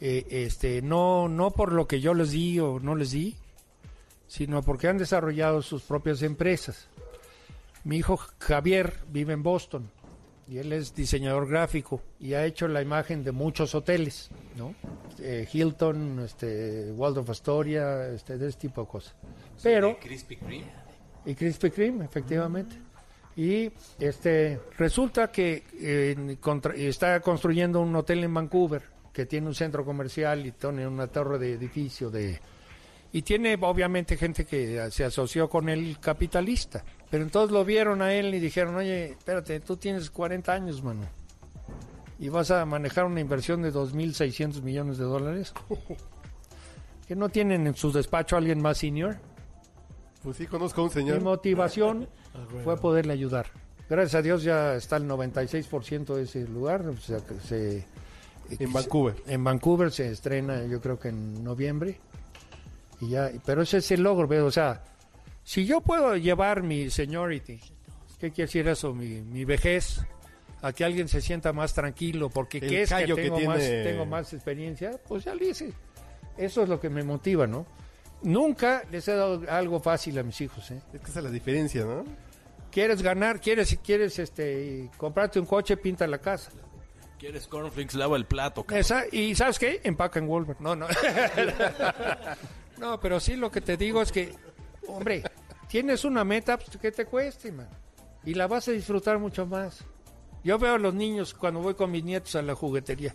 Eh, 0.00 0.26
este, 0.28 0.82
no, 0.82 1.28
no 1.28 1.52
por 1.52 1.70
lo 1.70 1.86
que 1.86 2.00
yo 2.00 2.14
les 2.14 2.32
di 2.32 2.58
o 2.58 2.80
no 2.80 2.96
les 2.96 3.12
di, 3.12 3.36
sino 4.26 4.60
porque 4.62 4.88
han 4.88 4.98
desarrollado 4.98 5.62
sus 5.62 5.82
propias 5.84 6.20
empresas. 6.22 6.88
Mi 7.84 7.98
hijo 7.98 8.16
Javier 8.40 8.94
vive 9.06 9.34
en 9.34 9.44
Boston 9.44 9.88
y 10.48 10.58
él 10.58 10.72
es 10.72 10.96
diseñador 10.96 11.48
gráfico 11.48 12.02
y 12.18 12.34
ha 12.34 12.44
hecho 12.44 12.66
la 12.66 12.82
imagen 12.82 13.22
de 13.22 13.30
muchos 13.30 13.76
hoteles, 13.76 14.30
¿no? 14.56 14.74
Eh, 15.20 15.48
Hilton, 15.52 16.18
este, 16.24 16.90
Waldorf 16.90 17.30
Astoria, 17.30 18.08
este, 18.08 18.36
de 18.36 18.48
ese 18.48 18.58
tipo 18.58 18.80
de 18.80 18.88
cosas. 18.88 19.14
Pero 19.62 19.98
Krispy 19.98 20.36
Kreme. 20.36 20.64
y 21.26 21.34
Krispy 21.34 21.70
Kreme, 21.70 22.04
efectivamente. 22.04 22.76
Y 23.36 23.70
este 23.98 24.60
resulta 24.76 25.32
que 25.32 25.64
eh, 25.80 26.36
contra- 26.40 26.74
está 26.74 27.18
construyendo 27.20 27.80
un 27.80 27.94
hotel 27.96 28.22
en 28.24 28.34
Vancouver 28.34 28.82
que 29.12 29.24
tiene 29.26 29.46
un 29.46 29.54
centro 29.54 29.84
comercial 29.84 30.44
y 30.46 30.52
tiene 30.52 30.86
una 30.86 31.06
torre 31.06 31.38
de 31.38 31.52
edificio 31.54 32.10
de 32.10 32.40
y 33.14 33.20
tiene 33.22 33.58
obviamente 33.60 34.16
gente 34.16 34.44
que 34.46 34.90
se 34.90 35.04
asoció 35.04 35.48
con 35.48 35.68
el 35.68 35.98
capitalista. 36.00 36.82
Pero 37.10 37.22
entonces 37.24 37.52
lo 37.52 37.62
vieron 37.62 38.00
a 38.00 38.14
él 38.14 38.34
y 38.34 38.40
dijeron, 38.40 38.74
oye, 38.76 39.10
espérate, 39.10 39.60
tú 39.60 39.76
tienes 39.76 40.10
40 40.10 40.50
años, 40.50 40.82
mano. 40.82 41.02
Y 42.18 42.30
vas 42.30 42.50
a 42.50 42.64
manejar 42.64 43.04
una 43.04 43.20
inversión 43.20 43.60
de 43.60 43.70
2.600 43.72 44.62
millones 44.62 44.96
de 44.96 45.04
dólares. 45.04 45.52
que 47.06 47.14
no 47.16 47.28
tienen 47.28 47.66
en 47.66 47.74
su 47.74 47.92
despacho 47.92 48.36
a 48.36 48.38
alguien 48.38 48.62
más 48.62 48.78
senior. 48.78 49.16
Pues 50.22 50.36
sí, 50.36 50.46
conozco 50.46 50.80
a 50.80 50.84
un 50.84 50.90
Mi 50.90 50.94
señor. 50.94 51.20
motivación 51.20 52.08
Ah, 52.34 52.46
fue 52.64 52.76
poderle 52.78 53.12
ayudar. 53.12 53.46
Gracias 53.90 54.14
a 54.14 54.22
Dios 54.22 54.42
ya 54.42 54.74
está 54.76 54.96
el 54.96 55.04
96% 55.04 56.14
de 56.14 56.22
ese 56.22 56.46
lugar. 56.48 56.86
o 56.86 56.96
sea, 56.96 57.18
que 57.18 57.34
se- 57.40 57.84
En 58.58 58.72
Vancouver. 58.72 59.14
en 59.26 59.44
Vancouver 59.44 59.90
se 59.90 60.10
estrena 60.10 60.64
yo 60.66 60.80
creo 60.80 60.98
que 60.98 61.08
en 61.08 61.42
noviembre. 61.44 61.98
Y 63.00 63.10
ya, 63.10 63.30
pero 63.44 63.62
ese 63.62 63.78
es 63.78 63.90
el 63.90 64.02
logro, 64.02 64.26
¿ves? 64.28 64.40
o 64.42 64.50
sea, 64.50 64.82
si 65.44 65.66
yo 65.66 65.80
puedo 65.80 66.16
llevar 66.16 66.62
mi 66.62 66.88
seniority, 66.88 67.58
¿qué 68.20 68.30
quiere 68.30 68.46
decir 68.46 68.68
eso? 68.68 68.94
Mi, 68.94 69.20
mi 69.22 69.44
vejez, 69.44 70.00
a 70.62 70.72
que 70.72 70.84
alguien 70.84 71.08
se 71.08 71.20
sienta 71.20 71.52
más 71.52 71.74
tranquilo, 71.74 72.30
porque 72.30 72.58
El 72.58 72.68
¿qué 72.68 72.82
es 72.82 72.88
que 72.90 72.94
callo 72.94 73.16
que 73.16 73.22
tengo, 73.24 73.40
más, 73.40 73.58
tiene- 73.58 73.82
tengo 73.82 74.06
más 74.06 74.32
experiencia? 74.32 74.92
Pues 75.08 75.24
ya 75.24 75.34
lo 75.34 75.44
hice. 75.44 75.72
Eso 76.38 76.62
es 76.62 76.68
lo 76.68 76.78
que 76.80 76.88
me 76.88 77.02
motiva, 77.02 77.46
¿no? 77.46 77.66
Nunca 78.22 78.84
les 78.90 79.06
he 79.08 79.14
dado 79.14 79.42
algo 79.48 79.80
fácil 79.80 80.18
a 80.18 80.22
mis 80.22 80.40
hijos, 80.40 80.70
¿eh? 80.70 80.80
Es 80.92 81.00
que 81.00 81.10
esa 81.10 81.18
es 81.20 81.24
la 81.24 81.30
diferencia, 81.30 81.84
¿no? 81.84 82.04
¿Quieres 82.70 83.02
ganar? 83.02 83.40
¿Quieres, 83.40 83.78
quieres 83.84 84.18
este, 84.18 84.90
comprarte 84.96 85.38
un 85.38 85.46
coche? 85.46 85.76
Pinta 85.76 86.06
la 86.06 86.18
casa. 86.18 86.50
¿Quieres 87.18 87.46
cornflakes? 87.46 87.96
Lava 87.96 88.16
el 88.16 88.24
plato. 88.24 88.64
Esa, 88.70 89.04
y 89.12 89.34
¿sabes 89.34 89.58
qué? 89.58 89.80
Empaca 89.84 90.18
en 90.18 90.28
Walmart. 90.28 90.58
No, 90.60 90.74
no. 90.74 90.86
no, 92.78 92.98
pero 92.98 93.20
sí 93.20 93.36
lo 93.36 93.50
que 93.50 93.60
te 93.60 93.76
digo 93.76 94.02
es 94.02 94.10
que, 94.10 94.34
hombre, 94.88 95.22
tienes 95.68 96.04
una 96.04 96.24
meta 96.24 96.58
pues, 96.58 96.76
que 96.78 96.90
te 96.90 97.04
cueste, 97.04 97.52
man. 97.52 97.68
Y 98.24 98.34
la 98.34 98.46
vas 98.46 98.68
a 98.68 98.72
disfrutar 98.72 99.18
mucho 99.18 99.46
más. 99.46 99.84
Yo 100.42 100.58
veo 100.58 100.74
a 100.74 100.78
los 100.78 100.94
niños 100.94 101.34
cuando 101.34 101.60
voy 101.60 101.74
con 101.74 101.90
mis 101.90 102.02
nietos 102.02 102.34
a 102.34 102.42
la 102.42 102.54
juguetería. 102.54 103.14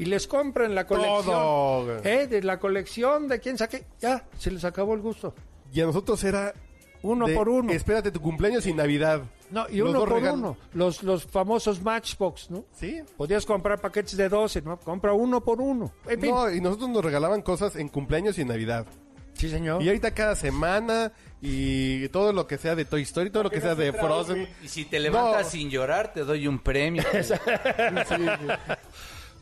Y 0.00 0.06
les 0.06 0.26
compran 0.26 0.74
la 0.74 0.86
colección. 0.86 1.24
Todo. 1.26 1.98
¿eh? 2.04 2.26
De 2.26 2.42
la 2.42 2.58
colección 2.58 3.28
de 3.28 3.38
quién 3.38 3.58
saqué. 3.58 3.84
Ya, 4.00 4.24
se 4.38 4.50
les 4.50 4.64
acabó 4.64 4.94
el 4.94 5.00
gusto. 5.00 5.34
Y 5.72 5.80
a 5.80 5.84
nosotros 5.84 6.24
era 6.24 6.54
Uno 7.02 7.26
de 7.26 7.34
por 7.34 7.48
uno. 7.48 7.72
Espérate 7.72 8.10
tu 8.10 8.20
cumpleaños 8.20 8.66
y 8.66 8.72
Navidad. 8.74 9.22
No, 9.50 9.66
y 9.68 9.78
Los 9.78 9.90
uno 9.90 10.00
por 10.00 10.08
regal- 10.10 10.34
uno. 10.34 10.56
Los, 10.74 11.02
los 11.02 11.24
famosos 11.24 11.82
Matchbox, 11.82 12.50
¿no? 12.50 12.64
Sí. 12.72 13.00
Podías 13.16 13.44
comprar 13.44 13.80
paquetes 13.80 14.16
de 14.16 14.28
12, 14.28 14.62
¿no? 14.62 14.78
Compra 14.78 15.12
uno 15.12 15.40
por 15.42 15.60
uno. 15.60 15.92
En 16.08 16.20
fin. 16.20 16.30
No, 16.30 16.50
y 16.50 16.60
nosotros 16.60 16.88
nos 16.90 17.04
regalaban 17.04 17.42
cosas 17.42 17.76
en 17.76 17.88
cumpleaños 17.88 18.38
y 18.38 18.44
Navidad. 18.44 18.86
Sí, 19.34 19.48
señor. 19.48 19.82
Y 19.82 19.88
ahorita 19.88 20.12
cada 20.12 20.36
semana 20.36 21.12
y 21.40 22.08
todo 22.08 22.32
lo 22.32 22.46
que 22.46 22.58
sea 22.58 22.74
de 22.74 22.84
Toy 22.84 23.02
Story, 23.02 23.30
todo 23.30 23.44
lo 23.44 23.50
que 23.50 23.60
sea 23.60 23.74
de 23.74 23.92
Frozen. 23.92 24.46
Y 24.62 24.68
si 24.68 24.84
te 24.84 24.98
levantas 25.00 25.44
No. 25.46 25.50
sin 25.50 25.70
llorar, 25.70 26.12
te 26.12 26.24
doy 26.24 26.46
un 26.46 26.58
premio. 26.58 27.02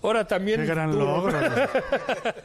Ahora 0.03 0.27
también... 0.27 0.61
Qué 0.61 0.67
gran 0.67 0.91
tú- 0.93 0.99
logro. 0.99 1.39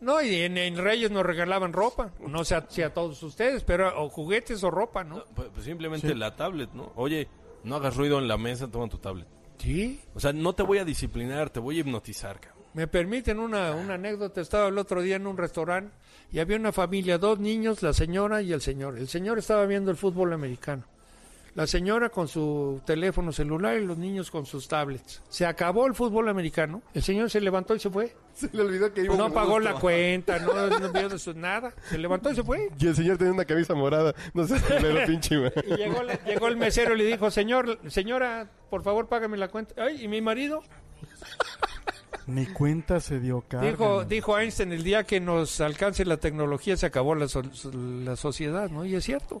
No, 0.00 0.20
y 0.20 0.34
en, 0.42 0.58
en 0.58 0.76
Reyes 0.76 1.10
nos 1.10 1.24
regalaban 1.24 1.72
ropa. 1.72 2.10
No 2.26 2.44
sé 2.44 2.56
a, 2.56 2.66
si 2.68 2.82
a 2.82 2.92
todos 2.92 3.22
ustedes, 3.22 3.64
pero 3.64 4.02
o 4.04 4.10
juguetes 4.10 4.62
o 4.62 4.70
ropa, 4.70 5.02
¿no? 5.02 5.24
Pues, 5.34 5.48
pues 5.54 5.64
simplemente 5.64 6.14
la 6.14 6.36
tablet, 6.36 6.70
¿no? 6.74 6.92
Oye, 6.96 7.26
no 7.62 7.76
hagas 7.76 7.96
ruido 7.96 8.18
en 8.18 8.28
la 8.28 8.36
mesa, 8.36 8.68
toma 8.70 8.88
tu 8.88 8.98
tablet. 8.98 9.26
Sí. 9.56 10.00
O 10.14 10.20
sea, 10.20 10.32
no 10.34 10.52
te 10.52 10.62
voy 10.62 10.76
a 10.78 10.84
disciplinar, 10.84 11.48
te 11.48 11.60
voy 11.60 11.78
a 11.78 11.80
hipnotizar, 11.80 12.38
cabrón. 12.38 12.64
Me 12.74 12.86
permiten 12.86 13.38
una, 13.38 13.72
una 13.74 13.94
anécdota. 13.94 14.40
Estaba 14.42 14.68
el 14.68 14.76
otro 14.76 15.00
día 15.00 15.16
en 15.16 15.26
un 15.26 15.38
restaurante 15.38 15.94
y 16.30 16.40
había 16.40 16.56
una 16.58 16.72
familia, 16.72 17.16
dos 17.16 17.38
niños, 17.38 17.82
la 17.82 17.94
señora 17.94 18.42
y 18.42 18.52
el 18.52 18.60
señor. 18.60 18.98
El 18.98 19.08
señor 19.08 19.38
estaba 19.38 19.64
viendo 19.64 19.90
el 19.90 19.96
fútbol 19.96 20.32
americano. 20.34 20.84
La 21.54 21.68
señora 21.68 22.08
con 22.08 22.26
su 22.26 22.80
teléfono 22.84 23.30
celular 23.30 23.76
y 23.78 23.86
los 23.86 23.96
niños 23.96 24.28
con 24.30 24.44
sus 24.44 24.66
tablets. 24.66 25.22
Se 25.28 25.46
acabó 25.46 25.86
el 25.86 25.94
fútbol 25.94 26.28
americano. 26.28 26.82
El 26.94 27.02
señor 27.04 27.30
se 27.30 27.40
levantó 27.40 27.76
y 27.76 27.78
se 27.80 27.90
fue. 27.90 28.12
Se 28.34 28.48
le 28.52 28.62
olvidó 28.62 28.92
que 28.92 29.02
iba 29.04 29.14
No 29.16 29.32
pagó 29.32 29.54
gusto. 29.54 29.60
la 29.70 29.74
cuenta, 29.74 30.40
no, 30.40 30.66
no 30.66 30.90
vio 30.92 31.08
de 31.08 31.18
su 31.20 31.32
nada. 31.34 31.72
Se 31.88 31.96
levantó 31.96 32.32
y 32.32 32.34
se 32.34 32.42
fue. 32.42 32.70
Y 32.76 32.88
el 32.88 32.96
señor 32.96 33.18
tenía 33.18 33.32
una 33.34 33.44
camisa 33.44 33.72
morada. 33.74 34.12
No 34.32 34.44
sé, 34.48 34.60
culero, 34.60 35.00
pinche. 35.06 35.36
Y 35.36 35.76
llegó, 35.76 36.02
la- 36.02 36.18
llegó 36.24 36.48
el 36.48 36.56
mesero 36.56 36.94
y 36.96 36.98
le 36.98 37.04
dijo, 37.04 37.30
señor, 37.30 37.78
señora, 37.88 38.50
por 38.68 38.82
favor 38.82 39.06
págame 39.06 39.36
la 39.36 39.46
cuenta. 39.46 39.74
Ay, 39.80 40.04
¿y 40.04 40.08
mi 40.08 40.20
marido? 40.20 40.60
Ni 42.26 42.46
cuenta 42.46 43.00
se 43.00 43.20
dio 43.20 43.42
carga. 43.46 43.70
Dijo, 43.70 43.86
¿no? 44.02 44.04
dijo 44.04 44.38
Einstein, 44.38 44.72
el 44.72 44.82
día 44.82 45.04
que 45.04 45.20
nos 45.20 45.60
alcance 45.60 46.06
la 46.06 46.16
tecnología 46.16 46.74
se 46.76 46.86
acabó 46.86 47.14
la, 47.14 47.28
so- 47.28 47.42
la 47.72 48.16
sociedad, 48.16 48.70
¿no? 48.70 48.84
Y 48.86 48.94
es 48.94 49.04
cierto. 49.04 49.40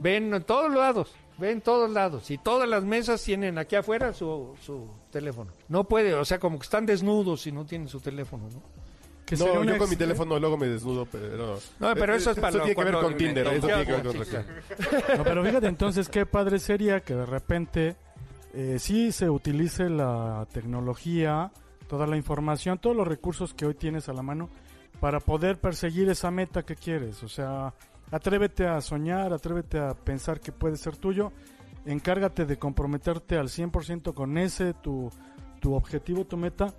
Ven 0.00 0.32
en 0.32 0.42
todos 0.42 0.72
lados, 0.74 1.14
ven 1.38 1.50
en 1.50 1.60
todos 1.60 1.90
lados. 1.90 2.30
Y 2.30 2.38
todas 2.38 2.68
las 2.68 2.84
mesas 2.84 3.22
tienen 3.22 3.58
aquí 3.58 3.76
afuera 3.76 4.12
su, 4.12 4.54
su 4.64 4.88
teléfono. 5.10 5.52
No 5.68 5.84
puede, 5.84 6.14
o 6.14 6.24
sea, 6.24 6.38
como 6.38 6.58
que 6.58 6.64
están 6.64 6.86
desnudos 6.86 7.46
y 7.46 7.52
no 7.52 7.64
tienen 7.64 7.88
su 7.88 8.00
teléfono, 8.00 8.44
¿no? 8.52 8.62
Que 9.24 9.36
No, 9.36 9.64
yo 9.64 9.78
con 9.78 9.88
mi 9.88 9.96
teléfono 9.96 10.38
luego 10.38 10.58
me 10.58 10.66
desnudo, 10.66 11.06
pero... 11.10 11.58
No, 11.80 11.94
pero 11.94 12.14
eso 12.14 12.30
es 12.32 12.36
para 12.36 12.50
Eso 12.50 12.58
lo- 12.58 12.64
tiene 12.64 12.76
que 12.76 12.84
ver 12.90 13.02
con 13.02 13.16
Tinder, 13.16 13.46
eso 13.46 13.66
tiene 13.66 13.86
que 13.86 13.92
ver 13.92 14.02
con. 14.02 14.16
No, 15.18 15.24
pero 15.24 15.44
fíjate 15.44 15.66
entonces 15.66 16.08
qué 16.10 16.26
padre 16.26 16.58
sería 16.58 17.00
que 17.00 17.14
de 17.14 17.24
repente 17.24 17.96
eh, 18.52 18.76
sí 18.78 19.12
se 19.12 19.30
utilice 19.30 19.88
la 19.88 20.46
tecnología, 20.52 21.50
toda 21.88 22.06
la 22.06 22.16
información, 22.18 22.78
todos 22.78 22.94
los 22.94 23.08
recursos 23.08 23.54
que 23.54 23.64
hoy 23.64 23.74
tienes 23.74 24.10
a 24.10 24.12
la 24.12 24.20
mano 24.22 24.50
para 25.00 25.20
poder 25.20 25.56
perseguir 25.58 26.08
esa 26.10 26.30
meta 26.30 26.62
que 26.62 26.76
quieres. 26.76 27.22
O 27.22 27.28
sea, 27.28 27.72
atrévete 28.14 28.66
a 28.66 28.80
soñar, 28.80 29.32
atrévete 29.32 29.78
a 29.78 29.94
pensar 29.94 30.40
que 30.40 30.52
puede 30.52 30.76
ser 30.76 30.96
tuyo, 30.96 31.32
encárgate 31.84 32.46
de 32.46 32.58
comprometerte 32.58 33.36
al 33.36 33.48
100% 33.48 34.14
con 34.14 34.38
ese, 34.38 34.74
tu, 34.74 35.10
tu 35.60 35.74
objetivo, 35.74 36.24
tu 36.24 36.36
meta 36.36 36.72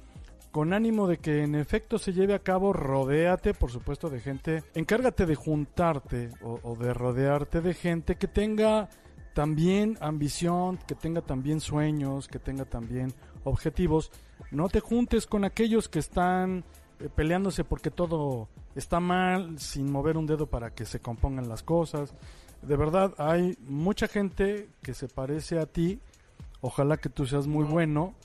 con 0.55 0.71
ánimo 0.71 1.05
de 1.05 1.17
que 1.17 1.43
en 1.43 1.53
efecto 1.53 1.97
se 1.97 2.13
lleve 2.13 2.33
a 2.33 2.39
cabo, 2.39 2.71
rodéate, 2.71 3.53
por 3.53 3.71
supuesto, 3.71 4.09
de 4.09 4.21
gente, 4.21 4.63
encárgate 4.73 5.25
de 5.25 5.35
juntarte 5.35 6.29
o, 6.41 6.77
de 6.77 6.93
rodearte 6.93 7.59
de 7.59 7.73
gente 7.73 8.15
que 8.15 8.29
tenga 8.29 8.87
también 9.33 9.97
ambición, 9.99 10.79
que 10.87 10.95
tenga 10.95 11.19
también 11.19 11.59
sueños, 11.59 12.29
que 12.29 12.39
tenga 12.39 12.63
también 12.63 13.13
objetivos. 13.43 14.11
No 14.49 14.69
te 14.69 14.79
juntes 14.79 15.27
con 15.27 15.43
aquellos 15.43 15.89
que 15.89 15.99
están 15.99 16.63
peleándose 17.15 17.63
porque 17.63 17.91
todo 17.91 18.47
está 18.75 18.99
mal, 18.99 19.59
sin 19.59 19.91
mover 19.91 20.17
un 20.17 20.25
dedo 20.25 20.47
para 20.47 20.71
que 20.71 20.85
se 20.85 20.99
compongan 20.99 21.49
las 21.49 21.63
cosas. 21.63 22.13
De 22.61 22.75
verdad, 22.75 23.13
hay 23.17 23.57
mucha 23.61 24.07
gente 24.07 24.69
que 24.81 24.93
se 24.93 25.07
parece 25.07 25.59
a 25.59 25.65
ti. 25.65 25.99
Ojalá 26.61 26.97
que 26.97 27.09
tú 27.09 27.25
seas 27.25 27.47
muy 27.47 27.63
bueno, 27.63 28.15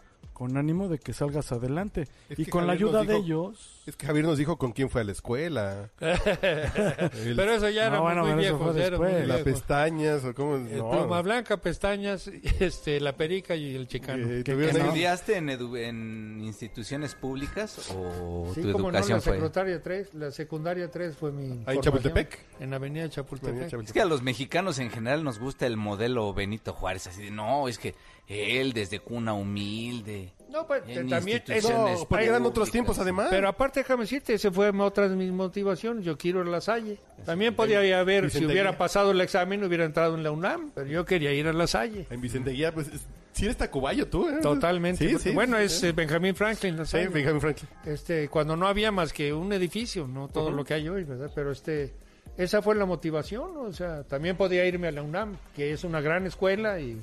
con 0.41 0.57
ánimo 0.57 0.89
de 0.89 0.99
que 0.99 1.13
salgas 1.13 1.53
adelante. 1.53 2.09
Es 2.31 2.39
y 2.39 2.47
con 2.47 2.67
la 2.67 2.73
Javier 2.73 2.89
ayuda 2.89 3.05
de 3.05 3.17
ellos. 3.19 3.83
Es 3.87 3.95
que 3.95 4.07
Javier 4.07 4.25
nos 4.25 4.39
dijo 4.39 4.57
con 4.57 4.73
quién 4.73 4.89
fue 4.89 5.03
a 5.03 5.05
la 5.05 5.13
escuela. 5.13 5.91
El- 6.01 7.37
Pero 7.37 7.53
eso 7.53 7.69
ya 7.69 7.91
No, 7.91 7.97
era 7.97 8.01
bueno, 8.01 8.23
muy 8.23 8.31
eso 8.45 8.59
viejo. 8.59 8.73
era 8.75 8.97
muy 8.97 9.07
después. 9.09 9.29
las 9.29 9.41
pestañas 9.43 10.25
o 10.25 10.35
cómo... 10.35 10.57
El 10.57 10.79
no. 10.79 10.91
pluma 10.93 11.21
blanca, 11.21 11.59
pestañas, 11.59 12.27
este, 12.59 13.01
la 13.01 13.17
perica 13.17 13.55
y 13.55 13.75
el 13.77 13.87
chicano. 13.87 14.27
Eh, 14.31 14.43
no. 14.47 14.61
¿Estudiaste 14.63 15.37
en, 15.37 15.49
edu- 15.49 15.77
en 15.77 16.41
instituciones 16.43 17.15
públicas 17.15 17.91
o 17.95 18.51
Sí, 18.55 18.63
tu 18.63 18.73
como 18.73 18.91
no, 18.91 18.97
educación 18.99 19.19
la 19.19 19.23
fue? 19.23 19.35
secundaria 19.35 19.83
3, 19.83 20.15
la 20.15 20.31
secundaria 20.31 20.91
3 20.91 21.17
fue 21.17 21.33
mi 21.33 21.63
¿Ahí 21.67 21.77
en. 21.77 21.83
Chapultepec? 21.83 22.39
En 22.61 22.73
Avenida 22.73 23.11
Chapultepec. 23.11 23.51
Avenida 23.51 23.69
Chapultepec. 23.71 23.89
Es 23.89 23.93
que 23.93 24.01
a 24.01 24.07
los 24.07 24.23
mexicanos 24.23 24.79
en 24.79 24.89
general 24.89 25.23
nos 25.23 25.39
gusta 25.39 25.67
el 25.67 25.77
modelo 25.77 26.33
Benito 26.33 26.73
Juárez, 26.73 27.07
así 27.09 27.25
de, 27.25 27.31
no, 27.31 27.69
es 27.69 27.77
que 27.79 27.95
él 28.31 28.73
desde 28.73 29.01
cuna 29.01 29.35
humilde. 29.35 30.33
No, 30.51 30.67
pues 30.67 30.83
En 30.87 31.09
también 31.09 31.39
instituciones 31.39 31.99
No, 32.01 32.07
porque 32.09 32.25
eran 32.27 32.45
otros 32.47 32.71
tiempos 32.71 32.99
además. 32.99 33.29
Pero 33.31 33.49
aparte, 33.49 33.81
déjame 33.81 34.03
decirte, 34.05 34.35
ese 34.35 34.51
fue 34.51 34.71
otra 34.71 35.09
de 35.09 35.17
mis 35.17 35.33
motivaciones. 35.33 36.05
Yo 36.05 36.17
quiero 36.17 36.41
ir 36.43 36.49
a 36.49 36.51
la 36.51 36.61
Salle. 36.61 36.99
También 37.25 37.55
podía 37.55 37.79
haber, 38.01 38.31
si 38.31 38.45
hubiera 38.45 38.71
Guía. 38.71 38.79
pasado 38.79 39.11
el 39.13 39.21
examen, 39.21 39.63
hubiera 39.65 39.85
entrado 39.85 40.15
en 40.17 40.23
la 40.23 40.31
UNAM. 40.31 40.71
Pero 40.75 40.87
yo 40.89 41.05
quería 41.05 41.33
ir 41.33 41.47
a 41.49 41.53
la 41.53 41.67
Salle. 41.67 42.07
En 42.11 42.21
Vicente 42.21 42.51
Guía, 42.51 42.73
pues, 42.75 42.89
es- 42.89 43.01
sí 43.33 43.45
eres 43.45 43.57
tacubayo 43.57 44.07
tú, 44.09 44.29
¿eh? 44.29 44.39
Totalmente. 44.43 45.05
Sí, 45.07 45.13
porque, 45.13 45.29
sí. 45.31 45.35
bueno, 45.35 45.57
sí, 45.59 45.65
es 45.65 45.83
eh, 45.85 45.93
Benjamín 45.93 46.35
Franklin, 46.35 46.77
la 46.77 46.85
Sí, 46.85 46.99
Franklin. 47.09 47.55
este, 47.85 48.29
cuando 48.29 48.57
no 48.57 48.67
había 48.67 48.91
más 48.93 49.13
que 49.13 49.33
un 49.33 49.53
edificio, 49.53 50.07
no 50.09 50.29
todo 50.29 50.51
lo 50.51 50.65
que 50.65 50.75
hay 50.75 50.89
hoy, 50.89 51.05
¿verdad? 51.05 51.31
Pero 51.35 51.53
este, 51.53 51.93
esa 52.37 52.61
fue 52.63 52.75
la 52.75 52.87
motivación, 52.87 53.55
¿no? 53.55 53.63
o 53.63 53.73
sea, 53.73 54.03
también 54.03 54.37
podía 54.37 54.65
irme 54.67 54.89
a 54.89 54.93
la 54.93 55.03
UNAM, 55.03 55.37
que 55.55 55.73
es 55.73 55.85
una 55.85 56.01
gran 56.01 56.27
escuela 56.27 56.81
y 56.81 57.01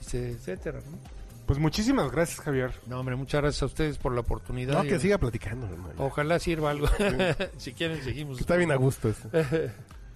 etcétera. 0.00 0.80
¿no? 0.80 0.98
Pues 1.46 1.58
muchísimas 1.58 2.10
gracias, 2.12 2.40
Javier. 2.40 2.72
No, 2.86 3.00
hombre, 3.00 3.16
muchas 3.16 3.40
gracias 3.40 3.62
a 3.62 3.66
ustedes 3.66 3.98
por 3.98 4.14
la 4.14 4.20
oportunidad. 4.20 4.74
No, 4.74 4.82
que 4.84 4.98
siga 5.00 5.18
platicando, 5.18 5.66
hermano. 5.66 5.94
Ojalá 5.98 6.38
sirva 6.38 6.70
algo. 6.70 6.86
si 7.56 7.72
quieren, 7.72 8.02
seguimos. 8.04 8.38
Está 8.40 8.56
bien 8.56 8.70
a 8.72 8.76
gusto 8.76 9.08
eso. 9.08 9.28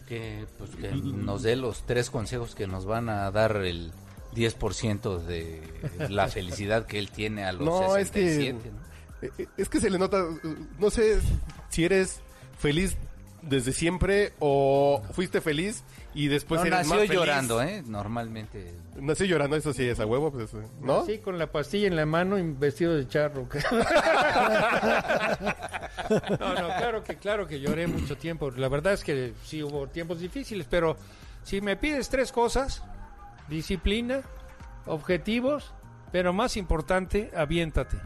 Que, 0.06 0.44
pues, 0.58 0.68
que 0.76 0.90
nos 0.92 1.42
dé 1.42 1.56
los 1.56 1.86
tres 1.86 2.10
consejos 2.10 2.54
que 2.54 2.66
nos 2.66 2.84
van 2.84 3.08
a 3.08 3.30
dar 3.30 3.56
el 3.56 3.90
10% 4.34 5.18
de 5.24 5.62
la 6.10 6.28
felicidad 6.28 6.84
que 6.84 6.98
él 6.98 7.10
tiene 7.10 7.44
a 7.46 7.52
los 7.52 7.62
No, 7.64 7.96
es 7.96 8.10
que- 8.10 8.20
67. 8.28 8.70
¿no? 8.70 9.26
Eh, 9.26 9.32
eh, 9.38 9.46
Es 9.56 9.70
que 9.70 9.80
se 9.80 9.88
le 9.88 9.98
nota, 9.98 10.18
eh, 10.18 10.56
no 10.78 10.90
sé 10.90 11.20
si 11.70 11.86
eres 11.86 12.20
feliz 12.58 12.98
desde 13.40 13.72
siempre 13.72 14.34
o 14.40 15.02
fuiste 15.12 15.40
feliz 15.40 15.82
y 16.14 16.28
después 16.28 16.60
no, 16.60 16.66
eres 16.68 16.78
nació 16.78 16.94
más 16.94 17.00
feliz. 17.00 17.16
llorando, 17.16 17.62
¿eh? 17.62 17.82
Normalmente. 17.86 18.72
Nació 18.96 19.26
llorando, 19.26 19.56
eso 19.56 19.72
sí 19.72 19.88
es 19.88 19.98
a 19.98 20.06
huevo, 20.06 20.30
pues, 20.30 20.50
¿no? 20.80 21.04
Sí, 21.04 21.18
con 21.18 21.38
la 21.38 21.50
pastilla 21.50 21.88
en 21.88 21.96
la 21.96 22.06
mano 22.06 22.38
y 22.38 22.42
vestido 22.42 22.94
de 22.94 23.08
charro. 23.08 23.48
no, 26.38 26.54
no, 26.54 26.66
claro 26.68 27.02
que, 27.02 27.16
claro 27.16 27.48
que 27.48 27.58
lloré 27.58 27.88
mucho 27.88 28.16
tiempo. 28.16 28.50
La 28.52 28.68
verdad 28.68 28.92
es 28.92 29.02
que 29.02 29.34
sí 29.44 29.62
hubo 29.62 29.88
tiempos 29.88 30.20
difíciles, 30.20 30.66
pero 30.70 30.96
si 31.42 31.60
me 31.60 31.76
pides 31.76 32.08
tres 32.08 32.30
cosas, 32.30 32.84
disciplina, 33.48 34.22
objetivos, 34.86 35.74
pero 36.12 36.32
más 36.32 36.56
importante, 36.56 37.32
aviéntate. 37.36 37.96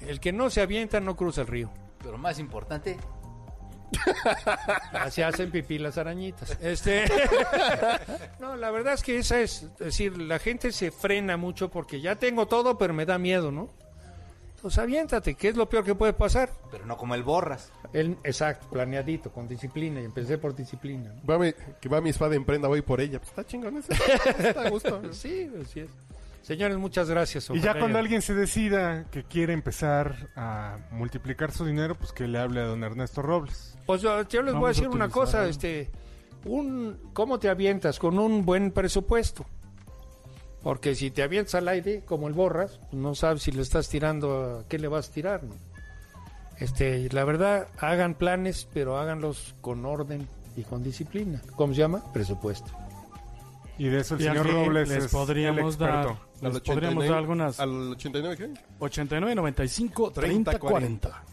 El 0.00 0.20
que 0.20 0.32
no 0.32 0.48
se 0.48 0.62
avienta 0.62 1.00
no 1.00 1.16
cruza 1.16 1.42
el 1.42 1.48
río. 1.48 1.70
Pero 2.02 2.18
más 2.18 2.38
importante, 2.38 2.96
Ya 4.92 5.10
se 5.10 5.24
hacen 5.24 5.50
pipí 5.50 5.78
las 5.78 5.98
arañitas. 5.98 6.56
Este, 6.60 7.04
no, 8.40 8.56
la 8.56 8.70
verdad 8.70 8.94
es 8.94 9.02
que 9.02 9.18
esa 9.18 9.40
es, 9.40 9.62
es 9.62 9.78
decir, 9.78 10.16
la 10.18 10.38
gente 10.38 10.72
se 10.72 10.90
frena 10.90 11.36
mucho 11.36 11.70
porque 11.70 12.00
ya 12.00 12.16
tengo 12.16 12.46
todo, 12.46 12.78
pero 12.78 12.94
me 12.94 13.06
da 13.06 13.18
miedo, 13.18 13.50
¿no? 13.50 13.70
Pues 14.62 14.78
aviéntate, 14.78 15.34
¿qué 15.34 15.48
es 15.48 15.56
lo 15.56 15.68
peor 15.68 15.84
que 15.84 15.94
puede 15.94 16.14
pasar? 16.14 16.50
pero 16.70 16.86
no 16.86 16.96
como 16.96 17.14
el 17.14 17.22
borras. 17.22 17.70
El, 17.92 18.16
exacto, 18.24 18.66
planeadito, 18.70 19.30
con 19.30 19.46
disciplina, 19.46 20.00
y 20.00 20.04
empecé 20.06 20.38
por 20.38 20.56
disciplina. 20.56 21.12
¿no? 21.12 21.22
Va 21.26 21.38
mi- 21.38 21.52
que 21.80 21.88
va 21.88 22.00
mi 22.00 22.08
espada 22.10 22.34
en 22.34 22.44
prenda, 22.46 22.66
voy 22.66 22.80
por 22.80 23.00
ella. 23.00 23.18
Pues 23.18 23.28
está 23.28 23.44
chingón 23.46 23.76
eso. 23.76 23.92
Está 24.38 24.62
a 24.62 24.70
gusto. 24.70 25.02
Sí, 25.12 25.50
así 25.62 25.80
es. 25.80 25.90
Señores, 26.44 26.76
muchas 26.76 27.08
gracias. 27.08 27.48
Y 27.48 27.60
ya 27.60 27.78
cuando 27.78 27.98
alguien 27.98 28.20
se 28.20 28.34
decida 28.34 29.06
que 29.10 29.24
quiere 29.24 29.54
empezar 29.54 30.28
a 30.36 30.76
multiplicar 30.90 31.50
su 31.52 31.64
dinero, 31.64 31.94
pues 31.94 32.12
que 32.12 32.28
le 32.28 32.38
hable 32.38 32.60
a 32.60 32.64
don 32.64 32.84
Ernesto 32.84 33.22
Robles. 33.22 33.78
Pues 33.86 34.02
yo, 34.02 34.28
yo 34.28 34.42
les 34.42 34.52
voy 34.52 34.66
a 34.66 34.68
decir 34.68 34.88
una 34.88 35.08
cosa, 35.08 35.48
este, 35.48 35.90
un, 36.44 36.98
¿cómo 37.14 37.38
te 37.38 37.48
avientas? 37.48 37.98
Con 37.98 38.18
un 38.18 38.44
buen 38.44 38.72
presupuesto. 38.72 39.46
Porque 40.62 40.94
si 40.94 41.10
te 41.10 41.22
avientas 41.22 41.54
al 41.54 41.66
aire, 41.66 42.02
como 42.04 42.28
el 42.28 42.34
borras, 42.34 42.78
no 42.92 43.14
sabes 43.14 43.42
si 43.42 43.50
le 43.50 43.62
estás 43.62 43.88
tirando, 43.88 44.58
a 44.58 44.68
qué 44.68 44.78
le 44.78 44.88
vas 44.88 45.08
a 45.08 45.12
tirar, 45.12 45.44
¿no? 45.44 45.54
Este, 46.58 47.08
la 47.10 47.24
verdad, 47.24 47.68
hagan 47.78 48.14
planes, 48.14 48.68
pero 48.70 48.98
háganlos 48.98 49.54
con 49.62 49.86
orden 49.86 50.28
y 50.56 50.62
con 50.64 50.82
disciplina. 50.82 51.40
¿Cómo 51.56 51.72
se 51.72 51.80
llama? 51.80 52.02
Presupuesto. 52.12 52.70
Y 53.78 53.88
de 53.88 54.00
eso 54.00 54.14
el 54.14 54.20
Y 54.20 54.24
señor 54.24 54.46
Robles 54.50 54.88
les 54.88 55.04
es 55.04 55.12
podríamos 55.12 55.74
el 55.74 55.80
dar, 55.80 56.06
les 56.40 56.54
Al 56.54 56.62
podríamos 56.62 57.04
89, 57.04 57.08
dar 57.08 57.18
algunas 57.18 57.60
¿Al 57.60 57.70
89 57.92 58.36
qué? 58.36 58.50
89, 58.78 59.34
95, 59.34 60.10
30, 60.12 60.50
30, 60.52 60.58
40. 60.58 61.24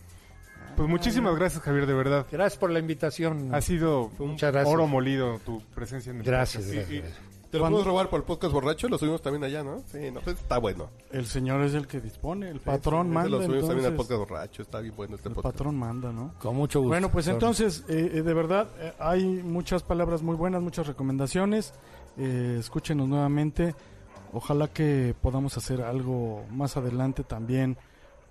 Pues 0.76 0.90
muchísimas 0.90 1.36
gracias, 1.36 1.62
Javier, 1.62 1.86
de 1.86 1.94
verdad. 1.94 2.26
Gracias 2.32 2.58
por 2.58 2.72
la 2.72 2.80
invitación. 2.80 3.54
Ha 3.54 3.62
sido 3.62 4.10
gracias. 4.40 4.66
oro 4.68 4.88
molido 4.88 5.40
tu 5.46 5.62
presencia 5.76 6.12
en 6.12 6.18
el 6.20 6.24
Gracias, 6.24 6.64
podcast. 6.64 6.76
gracias. 6.90 7.04
gracias. 7.04 7.32
¿Te 7.52 7.58
lo 7.58 7.66
podemos 7.66 7.86
robar 7.86 8.10
por 8.10 8.22
el 8.22 8.26
podcast 8.26 8.54
borracho? 8.54 8.88
Lo 8.88 8.98
subimos 8.98 9.22
también 9.22 9.44
allá, 9.44 9.62
¿no? 9.62 9.84
Sí, 9.92 10.10
no, 10.10 10.22
pues 10.22 10.38
está 10.40 10.58
bueno. 10.58 10.90
El 11.12 11.26
señor 11.26 11.62
es 11.64 11.74
el 11.74 11.86
que 11.86 12.00
dispone, 12.00 12.50
el 12.50 12.62
patrón 12.62 13.08
Ese 13.08 13.14
manda. 13.14 13.30
Lo 13.30 13.44
subimos 13.44 13.68
también 13.68 13.86
al 13.88 13.92
entonces, 13.92 14.18
podcast 14.18 14.30
borracho. 14.32 14.62
Está 14.62 14.80
bien 14.80 14.96
bueno 14.96 15.16
este 15.18 15.28
el 15.28 15.36
podcast. 15.36 15.54
patrón 15.58 15.76
manda, 15.76 16.14
¿no? 16.14 16.34
Con 16.40 16.56
mucho 16.56 16.80
gusto. 16.80 16.88
Bueno, 16.88 17.12
pues 17.12 17.28
entonces, 17.28 17.84
eh, 17.90 18.12
eh, 18.16 18.22
de 18.22 18.34
verdad, 18.34 18.70
eh, 18.80 18.94
hay 19.00 19.26
muchas 19.44 19.84
palabras 19.84 20.22
muy 20.22 20.38
buenas, 20.38 20.62
muchas 20.62 20.88
recomendaciones. 20.88 21.74
Eh, 22.18 22.58
escúchenos 22.60 23.08
nuevamente. 23.08 23.76
Ojalá 24.34 24.68
que 24.68 25.16
podamos 25.22 25.58
hacer 25.58 25.82
algo 25.82 26.46
más 26.52 26.78
adelante 26.78 27.24
también 27.24 27.78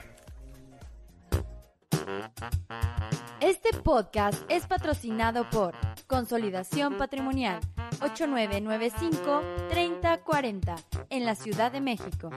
Este 3.41 3.73
podcast 3.73 4.43
es 4.51 4.67
patrocinado 4.67 5.49
por 5.49 5.75
Consolidación 6.07 6.99
Patrimonial 6.99 7.59
8995-3040 8.01 10.77
en 11.09 11.25
la 11.25 11.35
Ciudad 11.35 11.73
de 11.73 11.81
México. 11.81 12.29